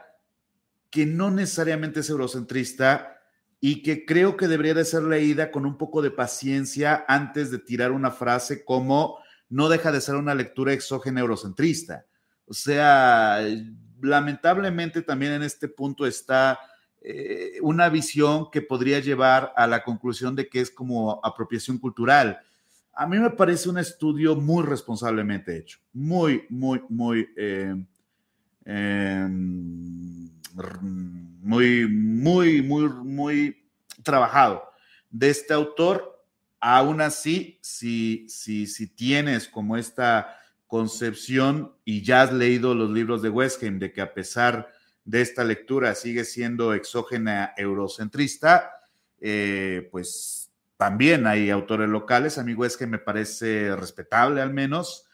[0.90, 3.22] que no necesariamente es eurocentrista
[3.60, 7.60] y que creo que debería de ser leída con un poco de paciencia antes de
[7.60, 9.20] tirar una frase como
[9.50, 12.08] no deja de ser una lectura exógena eurocentrista.
[12.48, 13.46] O sea,
[14.02, 16.60] lamentablemente también en este punto está
[17.10, 22.42] eh, una visión que podría llevar a la conclusión de que es como apropiación cultural.
[22.92, 27.74] A mí me parece un estudio muy responsablemente hecho, muy, muy, muy, eh,
[28.66, 30.30] em,
[31.42, 33.64] muy, muy, muy, muy
[34.04, 34.64] trabajado
[35.10, 36.26] de este autor.
[36.60, 40.36] Aún así, si, si, si tienes como esta
[40.66, 44.68] concepción y ya has leído los libros de Westgame de que a pesar
[45.08, 48.74] de esta lectura sigue siendo exógena eurocentrista,
[49.22, 52.38] eh, pues también hay autores locales.
[52.38, 55.06] A mí Westgame me parece respetable al menos,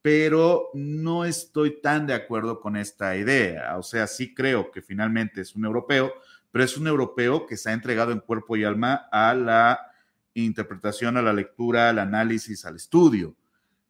[0.00, 3.76] pero no estoy tan de acuerdo con esta idea.
[3.76, 6.14] O sea, sí creo que finalmente es un europeo,
[6.50, 9.92] pero es un europeo que se ha entregado en cuerpo y alma a la
[10.32, 13.36] interpretación, a la lectura, al análisis, al estudio.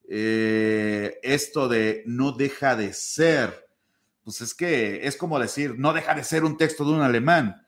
[0.09, 3.64] Eh, esto de no deja de ser,
[4.25, 7.67] pues es que es como decir, no deja de ser un texto de un alemán.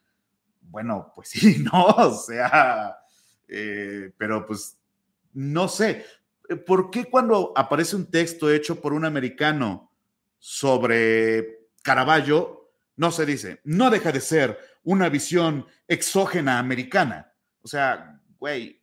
[0.63, 2.99] Bueno, pues sí, no, o sea,
[3.47, 4.79] eh, pero pues
[5.35, 6.05] no sé,
[6.67, 9.93] ¿por qué cuando aparece un texto hecho por un americano
[10.39, 17.33] sobre Caravaggio, no se dice, no deja de ser una visión exógena americana?
[17.61, 18.83] O sea, güey,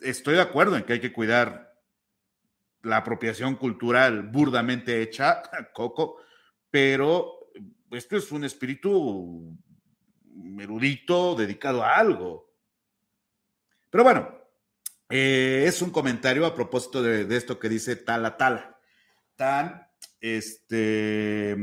[0.00, 1.69] estoy de acuerdo en que hay que cuidar
[2.82, 5.42] la apropiación cultural burdamente hecha,
[5.74, 6.16] Coco,
[6.70, 7.50] pero
[7.90, 9.56] esto es un espíritu
[10.58, 12.50] erudito dedicado a algo.
[13.90, 14.40] Pero bueno,
[15.08, 18.78] eh, es un comentario a propósito de, esto que dice Tala Tala.
[19.34, 19.88] Tan,
[20.20, 21.56] este,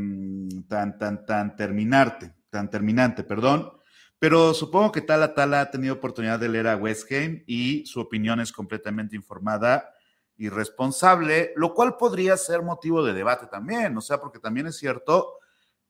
[0.68, 3.72] tan, tan, tan terminarte, tan terminante, perdón.
[4.20, 8.40] Pero supongo que Tala Tala ha tenido oportunidad de leer a Westgame y su opinión
[8.40, 9.94] es completamente informada
[10.38, 14.78] y responsable, lo cual podría ser motivo de debate también, o sea, porque también es
[14.78, 15.40] cierto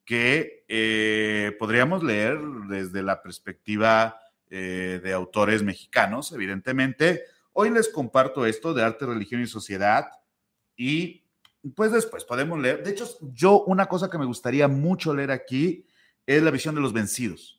[0.04, 2.38] que eh, podríamos leer
[2.68, 4.18] desde la perspectiva
[4.48, 7.24] eh, de autores mexicanos, evidentemente.
[7.52, 10.06] Hoy les comparto esto de arte, religión y sociedad
[10.76, 11.24] y
[11.74, 12.82] pues después podemos leer.
[12.82, 15.86] De hecho, yo una cosa que me gustaría mucho leer aquí
[16.24, 17.58] es la visión de los vencidos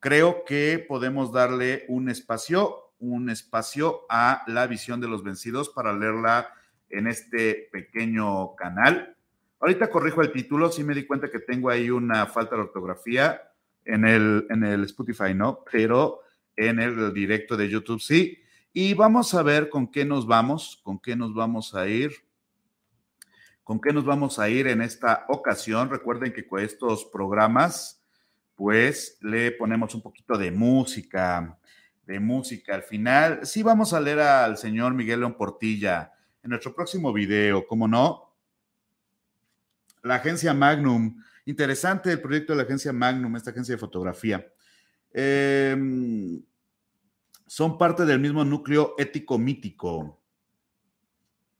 [0.00, 5.92] creo que podemos darle un espacio, un espacio a la visión de los vencidos para
[5.92, 6.52] leerla
[6.90, 9.16] en este pequeño canal.
[9.60, 13.42] Ahorita corrijo el título, sí me di cuenta que tengo ahí una falta de ortografía
[13.84, 15.64] en el, en el Spotify, ¿no?
[15.70, 16.20] Pero
[16.56, 18.38] en el directo de YouTube sí.
[18.72, 22.12] Y vamos a ver con qué nos vamos, con qué nos vamos a ir.
[23.64, 25.90] ¿Con qué nos vamos a ir en esta ocasión?
[25.90, 28.02] Recuerden que con estos programas
[28.54, 31.58] pues le ponemos un poquito de música,
[32.08, 33.40] de música al final.
[33.46, 36.10] Sí, vamos a leer al señor Miguel León Portilla
[36.42, 38.34] en nuestro próximo video, ¿cómo no?
[40.02, 41.22] La agencia Magnum.
[41.44, 44.50] Interesante el proyecto de la agencia Magnum, esta agencia de fotografía.
[45.12, 46.42] Em,
[47.46, 50.18] son parte del mismo núcleo ético-mítico.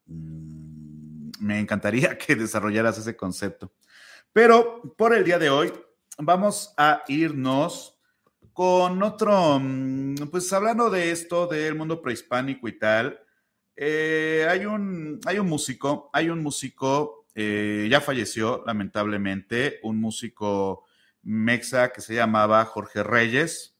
[0.07, 3.70] Mm, me encantaría que desarrollaras ese concepto.
[4.33, 5.75] Pero por el día de hoy
[6.16, 7.98] vamos a irnos
[8.59, 13.20] con otro, mm, pues hablando de esto del mundo prehispánico y tal,
[13.76, 20.86] eh, hay, un, hay un músico, hay un músico, eh, ya falleció lamentablemente, un músico
[21.22, 23.78] mexa que se llamaba Jorge Reyes,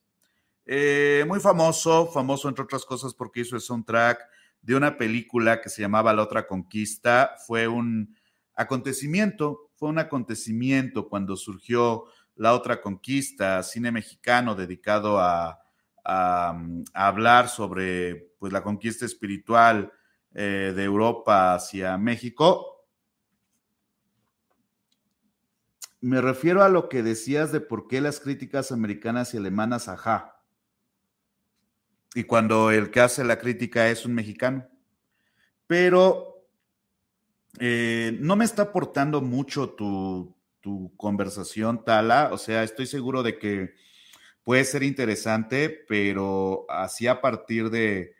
[0.65, 4.21] eh, muy famoso, famoso entre otras cosas porque hizo el soundtrack
[4.61, 8.15] de una película que se llamaba La otra conquista, fue un
[8.55, 12.05] acontecimiento, fue un acontecimiento cuando surgió
[12.39, 15.59] la otra conquista, cine mexicano dedicado a,
[16.93, 19.93] hablar sobre pues, la conquista espiritual
[20.33, 22.87] eh, de Europa hacia México.
[26.01, 30.41] Me refiero a lo que decías de por qué las críticas americanas y alemanas, ajá.
[32.15, 34.67] Y cuando el que hace la crítica es un mexicano.
[35.67, 36.47] pero
[37.59, 42.29] eh, no me está aportando mucho tu, tu conversación, Tala.
[42.31, 43.73] O sea, estoy seguro de que
[44.43, 48.15] puede ser interesante, pero así a partir de,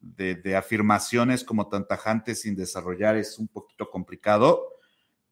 [0.00, 4.68] de, afirmaciones como tan tajantes sin desarrollar es un poquito complicado.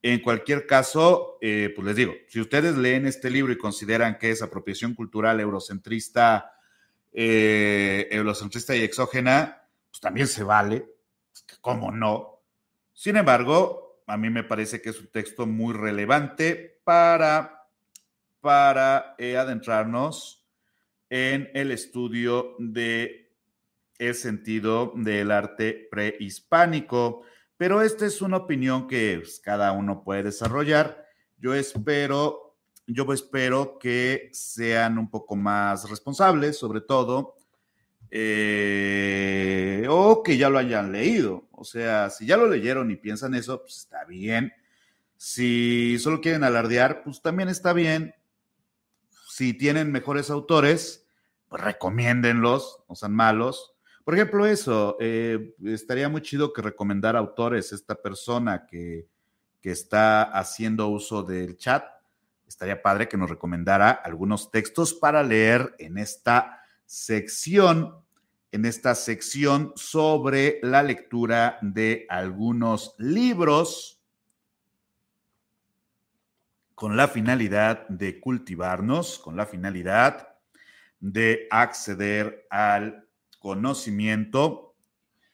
[0.00, 4.30] En cualquier caso, eh, pues les digo, si ustedes leen este libro y consideran que
[4.30, 6.52] es apropiación cultural eurocentrista,
[7.12, 10.86] eh, eurocentrista y exógena, pues también se vale,
[11.60, 12.42] ¿cómo no?
[12.92, 17.68] Sin embargo, a mí me parece que es un texto muy relevante para,
[18.40, 20.46] para eh, adentrarnos
[21.08, 23.22] en el estudio de
[23.98, 27.22] el sentido del arte prehispánico.
[27.56, 31.04] Pero esta es una opinión que pues, cada uno puede desarrollar.
[31.38, 32.56] Yo espero,
[32.86, 37.36] yo espero que sean un poco más responsables, sobre todo,
[38.14, 41.48] eh, o que ya lo hayan leído.
[41.50, 44.52] O sea, si ya lo leyeron y piensan eso, pues está bien.
[45.16, 48.14] Si solo quieren alardear, pues también está bien.
[49.28, 51.06] Si tienen mejores autores,
[51.48, 53.72] pues recomiéndenlos, no sean malos.
[54.04, 59.06] Por ejemplo, eso, eh, estaría muy chido que recomendara autores esta persona que,
[59.62, 61.84] que está haciendo uso del chat.
[62.46, 68.01] Estaría padre que nos recomendara algunos textos para leer en esta sección,
[68.52, 73.98] en esta sección sobre la lectura de algunos libros
[76.74, 80.36] con la finalidad de cultivarnos, con la finalidad
[81.00, 83.08] de acceder al
[83.38, 84.74] conocimiento.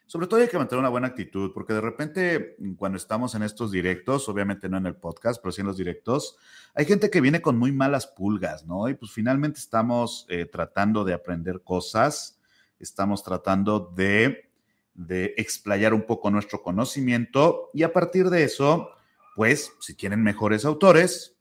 [0.07, 3.73] Sobre todo hay que mantener una buena actitud, porque de repente cuando estamos en estos
[3.73, 6.37] directos, obviamente no en el podcast, pero sí en los directos,
[6.73, 8.89] hay gente que viene con muy malas pulgas, ¿no?
[8.89, 12.38] Y pues finalmente estamos eh, tratando de aprender cosas,
[12.79, 14.51] estamos tratando de,
[14.95, 18.91] de explayar un poco nuestro conocimiento y a partir de eso,
[19.35, 21.37] pues si tienen mejores autores,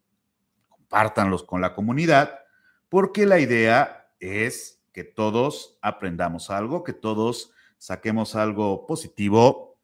[0.70, 2.40] compártanlos con la comunidad,
[2.90, 9.78] porque la idea es que todos aprendamos algo, que todos saquemos algo positivo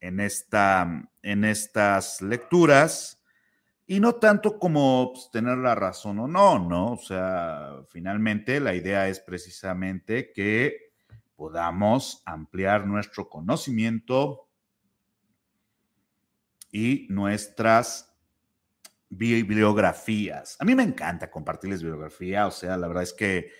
[0.00, 3.22] en, esta, en estas lecturas
[3.86, 6.92] y no tanto como pues, tener la razón o no, ¿no?
[6.92, 10.85] O sea, finalmente la idea es precisamente que
[11.36, 14.48] podamos ampliar nuestro conocimiento
[16.72, 18.12] y nuestras
[19.08, 20.56] bibliografías.
[20.58, 23.50] A mí me encanta compartirles bibliografía, o sea, la verdad es que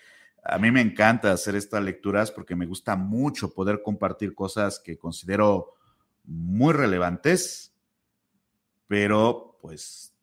[0.42, 4.98] a mí me encanta hacer estas lecturas porque me gusta mucho poder compartir cosas que
[4.98, 5.74] considero
[6.24, 7.74] muy relevantes,
[8.86, 10.14] pero pues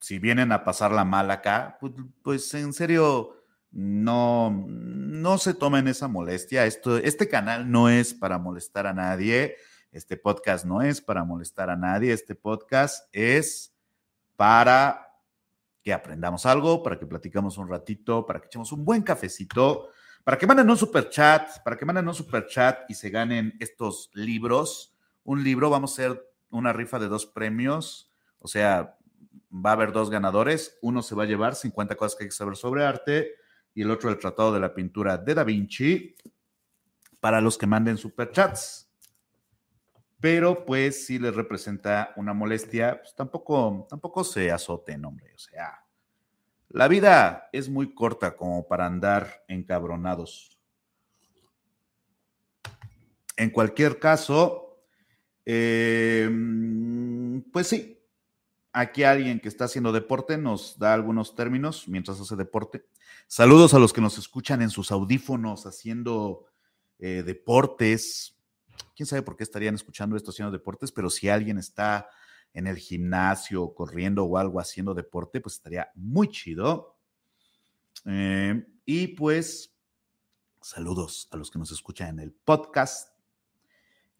[0.00, 1.92] si vienen a pasarla mal acá, pues,
[2.22, 3.39] pues, en serio
[3.72, 6.66] no, no se tomen esa molestia.
[6.66, 9.56] Esto, este canal no es para molestar a nadie,
[9.92, 13.74] este podcast no es para molestar a nadie, este podcast es
[14.36, 15.06] para
[15.82, 19.88] que aprendamos algo, para que platicamos un ratito, para que echemos un buen cafecito,
[20.24, 23.54] para que manden un super chat, para que manden un super chat y se ganen
[23.60, 24.94] estos libros.
[25.24, 28.10] Un libro, vamos a hacer una rifa de dos premios,
[28.40, 28.96] o sea,
[29.52, 30.78] va a haber dos ganadores.
[30.82, 33.34] Uno se va a llevar 50 cosas que hay que saber sobre arte
[33.74, 36.14] y el otro el Tratado de la Pintura de Da Vinci
[37.20, 38.90] para los que manden super chats
[40.20, 45.32] pero pues si les representa una molestia, pues tampoco, tampoco se azoten, hombre.
[45.34, 45.86] O sea,
[46.68, 50.58] la vida es muy corta como para andar encabronados.
[53.36, 54.82] En cualquier caso,
[55.46, 57.99] em, pues sí,
[58.72, 62.86] aquí alguien que está haciendo deporte nos da algunos términos mientras hace deporte.
[63.26, 66.46] Saludos a los que nos escuchan en sus audífonos haciendo
[66.98, 68.36] eh, deportes,
[68.94, 72.08] quién sabe por qué estarían escuchando esto haciendo deportes, pero si alguien está
[72.52, 76.96] en el gimnasio, corriendo o algo haciendo deporte, pues estaría muy chido.
[78.06, 79.72] Eh, y pues,
[80.60, 83.09] saludos a los que nos escuchan en el podcast.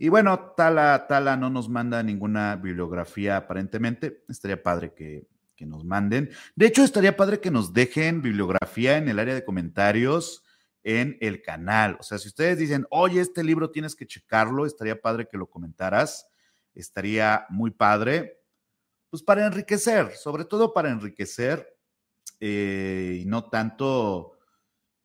[0.02, 4.24] Y bueno, Tala, Tala no nos manda ninguna bibliografía aparentemente.
[4.30, 6.30] Estaría padre que, que nos manden.
[6.56, 10.42] De hecho, estaría padre que nos dejen bibliografía en el área de comentarios
[10.84, 11.98] en el canal.
[12.00, 15.50] O sea, si ustedes dicen, oye, este libro tienes que checarlo, estaría padre que lo
[15.50, 16.26] comentaras,
[16.74, 18.40] estaría muy padre,
[19.10, 21.76] pues para enriquecer, sobre todo para enriquecer
[22.38, 24.38] eh, y no tanto,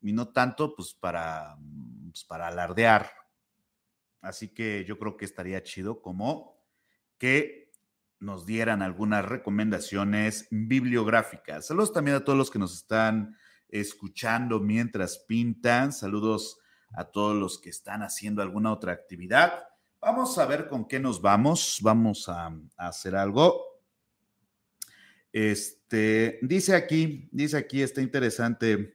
[0.01, 1.57] y no tanto pues para,
[2.11, 3.24] pues para alardear.
[4.25, 6.59] Así que yo creo que estaría chido como
[7.17, 7.71] que
[8.19, 11.67] nos dieran algunas recomendaciones bibliográficas.
[11.67, 13.37] Saludos también a todos los que nos están
[13.69, 15.93] escuchando mientras pintan.
[15.93, 16.57] Saludos
[16.91, 19.63] a todos los que están haciendo alguna otra actividad.
[20.01, 21.79] Vamos a ver con qué nos vamos.
[21.81, 23.61] Vamos a, a hacer algo.
[25.31, 28.94] Este, dice aquí, dice aquí, está interesante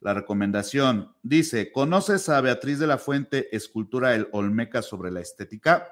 [0.00, 1.14] la recomendación.
[1.22, 5.88] Dice, ¿conoces a Beatriz de la Fuente, escultura El Olmeca sobre la estética?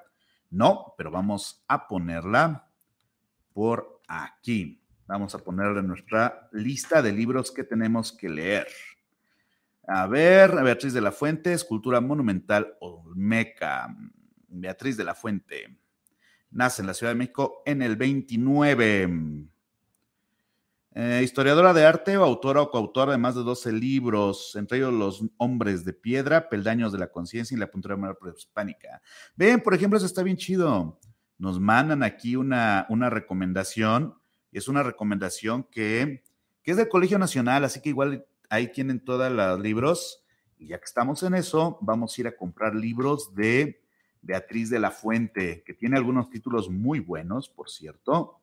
[0.51, 2.69] No, pero vamos a ponerla
[3.53, 4.83] por aquí.
[5.07, 8.69] Vamos a ponerla en nuestra lista de libros que tenemos que leer.
[9.89, 13.95] A ver, Beatriz de la Fuente, escultura monumental Olmeca.
[14.49, 15.79] Beatriz de la Fuente.
[16.51, 19.47] Nace en la Ciudad de México en el 29.
[20.99, 25.23] Eh, historiadora de arte autora o coautora de más de 12 libros, entre ellos Los
[25.37, 29.03] Hombres de Piedra, Peldaños de la Conciencia y la Puntura Moral Prehispánica.
[29.37, 30.99] Ven, por ejemplo, eso está bien chido.
[31.37, 34.15] Nos mandan aquí una, una recomendación,
[34.51, 36.25] y es una recomendación que,
[36.63, 40.25] que es del Colegio Nacional, así que igual ahí tienen todos los libros.
[40.57, 43.83] Y ya que estamos en eso, vamos a ir a comprar libros de
[44.23, 48.41] Beatriz de la Fuente, que tiene algunos títulos muy buenos, por cierto.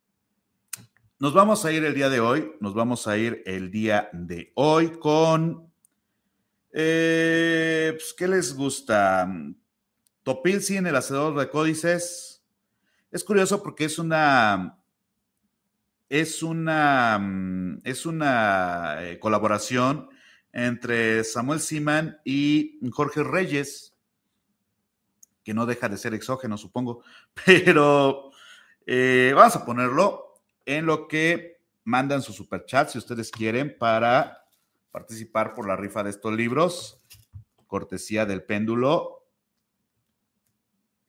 [1.19, 4.51] nos vamos a ir el día de hoy, nos vamos a ir el día de
[4.55, 5.71] hoy con,
[6.73, 9.31] eh, pues, ¿qué les gusta?
[10.23, 12.43] Topilsi en el hacedor de códices.
[13.11, 14.83] Es curioso porque es una,
[16.09, 20.09] es una, es una eh, colaboración
[20.51, 23.94] entre Samuel Siman y Jorge Reyes
[25.45, 27.03] que no deja de ser exógeno, supongo,
[27.45, 28.31] pero
[28.85, 34.43] eh, vamos a ponerlo en lo que mandan su superchat, si ustedes quieren, para
[34.91, 36.99] participar por la rifa de estos libros,
[37.67, 39.27] cortesía del péndulo,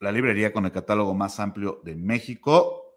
[0.00, 2.94] la librería con el catálogo más amplio de México.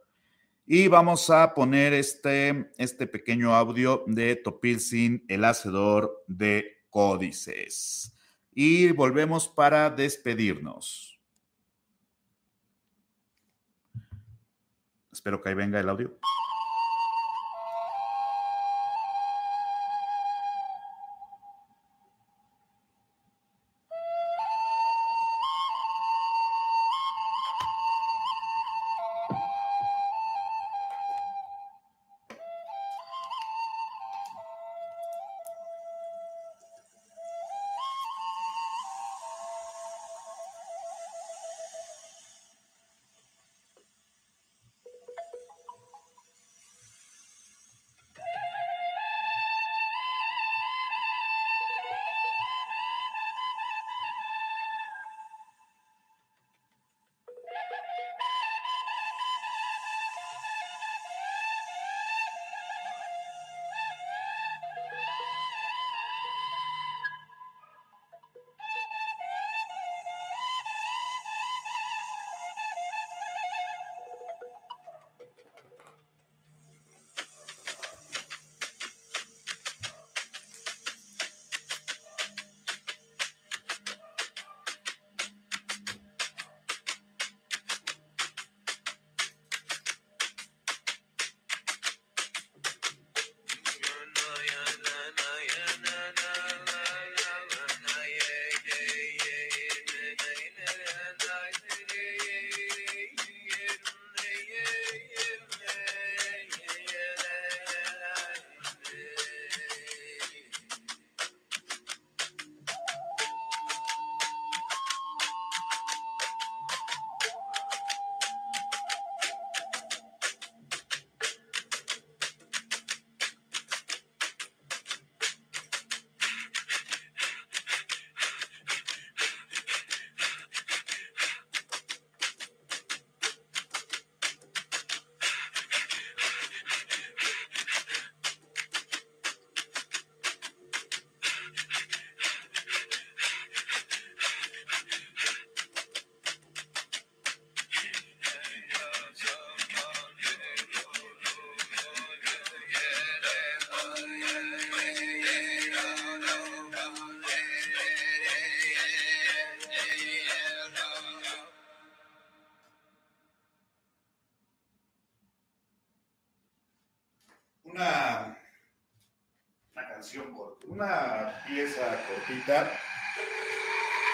[0.66, 8.14] Y vamos a poner este, este pequeño audio de Topilsin, el hacedor de códices.
[8.52, 11.19] Y volvemos para despedirnos.
[15.20, 16.18] Espero que ahí venga el audio.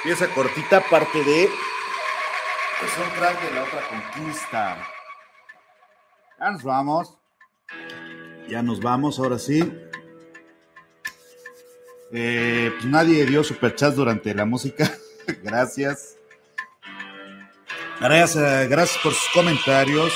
[0.05, 1.45] Pieza cortita, parte de.
[1.45, 1.51] Es
[2.95, 4.87] un track de la otra conquista.
[6.39, 7.17] Ya nos vamos.
[8.47, 9.63] Ya nos vamos, ahora sí.
[12.11, 14.95] Eh, pues nadie dio superchats durante la música.
[15.41, 16.15] gracias.
[17.99, 20.13] Gracias, eh, gracias por sus comentarios.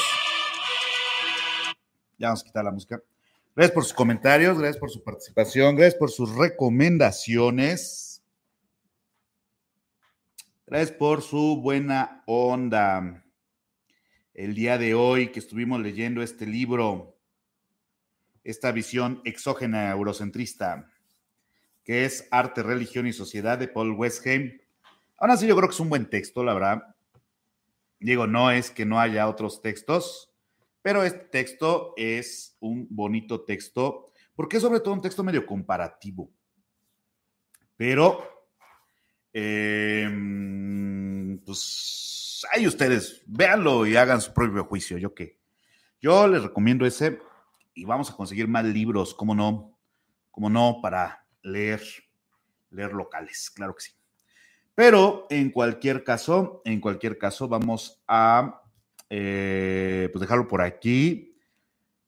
[2.19, 3.01] Ya vamos a quitar la música.
[3.55, 8.08] Gracias por sus comentarios, gracias por su participación, gracias por sus recomendaciones.
[10.69, 13.25] Gracias por su buena onda.
[14.35, 17.17] El día de hoy que estuvimos leyendo este libro,
[18.43, 20.87] esta visión exógena eurocentrista,
[21.83, 24.59] que es Arte, Religión y Sociedad de Paul Westheim.
[25.17, 26.95] Aún así, yo creo que es un buen texto, la verdad.
[27.99, 30.31] Digo, no es que no haya otros textos,
[30.83, 36.29] pero este texto es un bonito texto, porque es sobre todo un texto medio comparativo.
[37.75, 38.38] Pero,
[39.33, 44.97] em, pues, ahí ustedes, véanlo y hagan su propio juicio.
[44.97, 45.39] Yo qué.
[46.01, 47.19] Yo les recomiendo ese
[47.73, 49.77] y vamos a conseguir más libros, ¿cómo no?
[50.31, 50.79] ¿Cómo no?
[50.81, 51.81] Para leer,
[52.71, 53.91] leer locales, claro que sí.
[54.75, 58.61] Pero en cualquier caso, en cualquier caso, vamos a
[59.09, 61.37] eh, pues dejarlo por aquí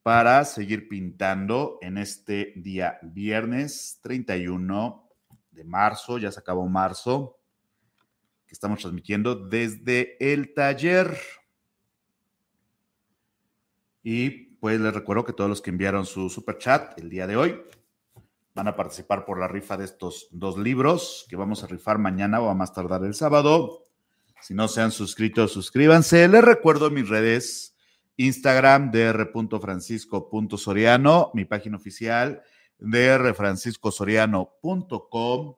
[0.03, 5.10] para seguir pintando en este día viernes 31
[5.51, 7.37] de marzo, ya se acabó marzo,
[8.47, 11.17] que estamos transmitiendo desde el taller.
[14.03, 17.37] Y pues les recuerdo que todos los que enviaron su super chat el día de
[17.37, 17.61] hoy
[18.53, 22.41] van a participar por la rifa de estos dos libros que vamos a rifar mañana
[22.41, 23.83] o a más tardar el sábado.
[24.41, 26.27] Si no se han suscrito, suscríbanse.
[26.27, 27.77] Les recuerdo mis redes,
[28.17, 32.41] Instagram, dr.francisco.soriano, mi página oficial,
[32.81, 35.55] drfranciscosoriano.com.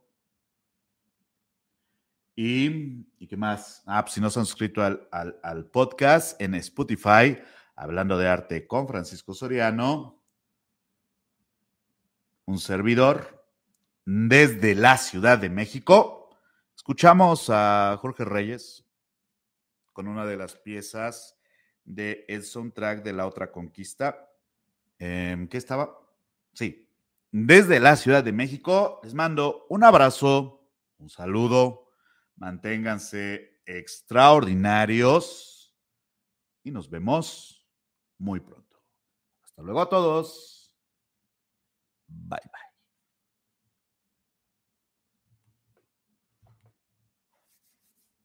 [2.36, 3.84] Y, ¿y qué más?
[3.86, 7.38] Ah, pues si no se han suscrito al, al, podcast en Spotify,
[7.76, 10.22] hablando de arte con Francisco Soriano,
[12.46, 13.46] un servidor
[14.06, 16.30] desde la Ciudad de México.
[16.76, 18.86] Escuchamos a Jorge Reyes
[19.94, 21.38] con una de las piezas
[21.86, 24.32] de el soundtrack de la otra conquista.
[24.98, 26.00] Eh, ¿Qué estaba?
[26.54, 26.83] Sí.
[27.36, 30.70] Desde la Ciudad de México les mando un abrazo,
[31.00, 31.90] un saludo,
[32.36, 35.76] manténganse extraordinarios
[36.62, 37.68] y nos vemos
[38.20, 38.78] muy pronto.
[39.44, 40.76] Hasta luego a todos.
[42.08, 42.63] Bye bye.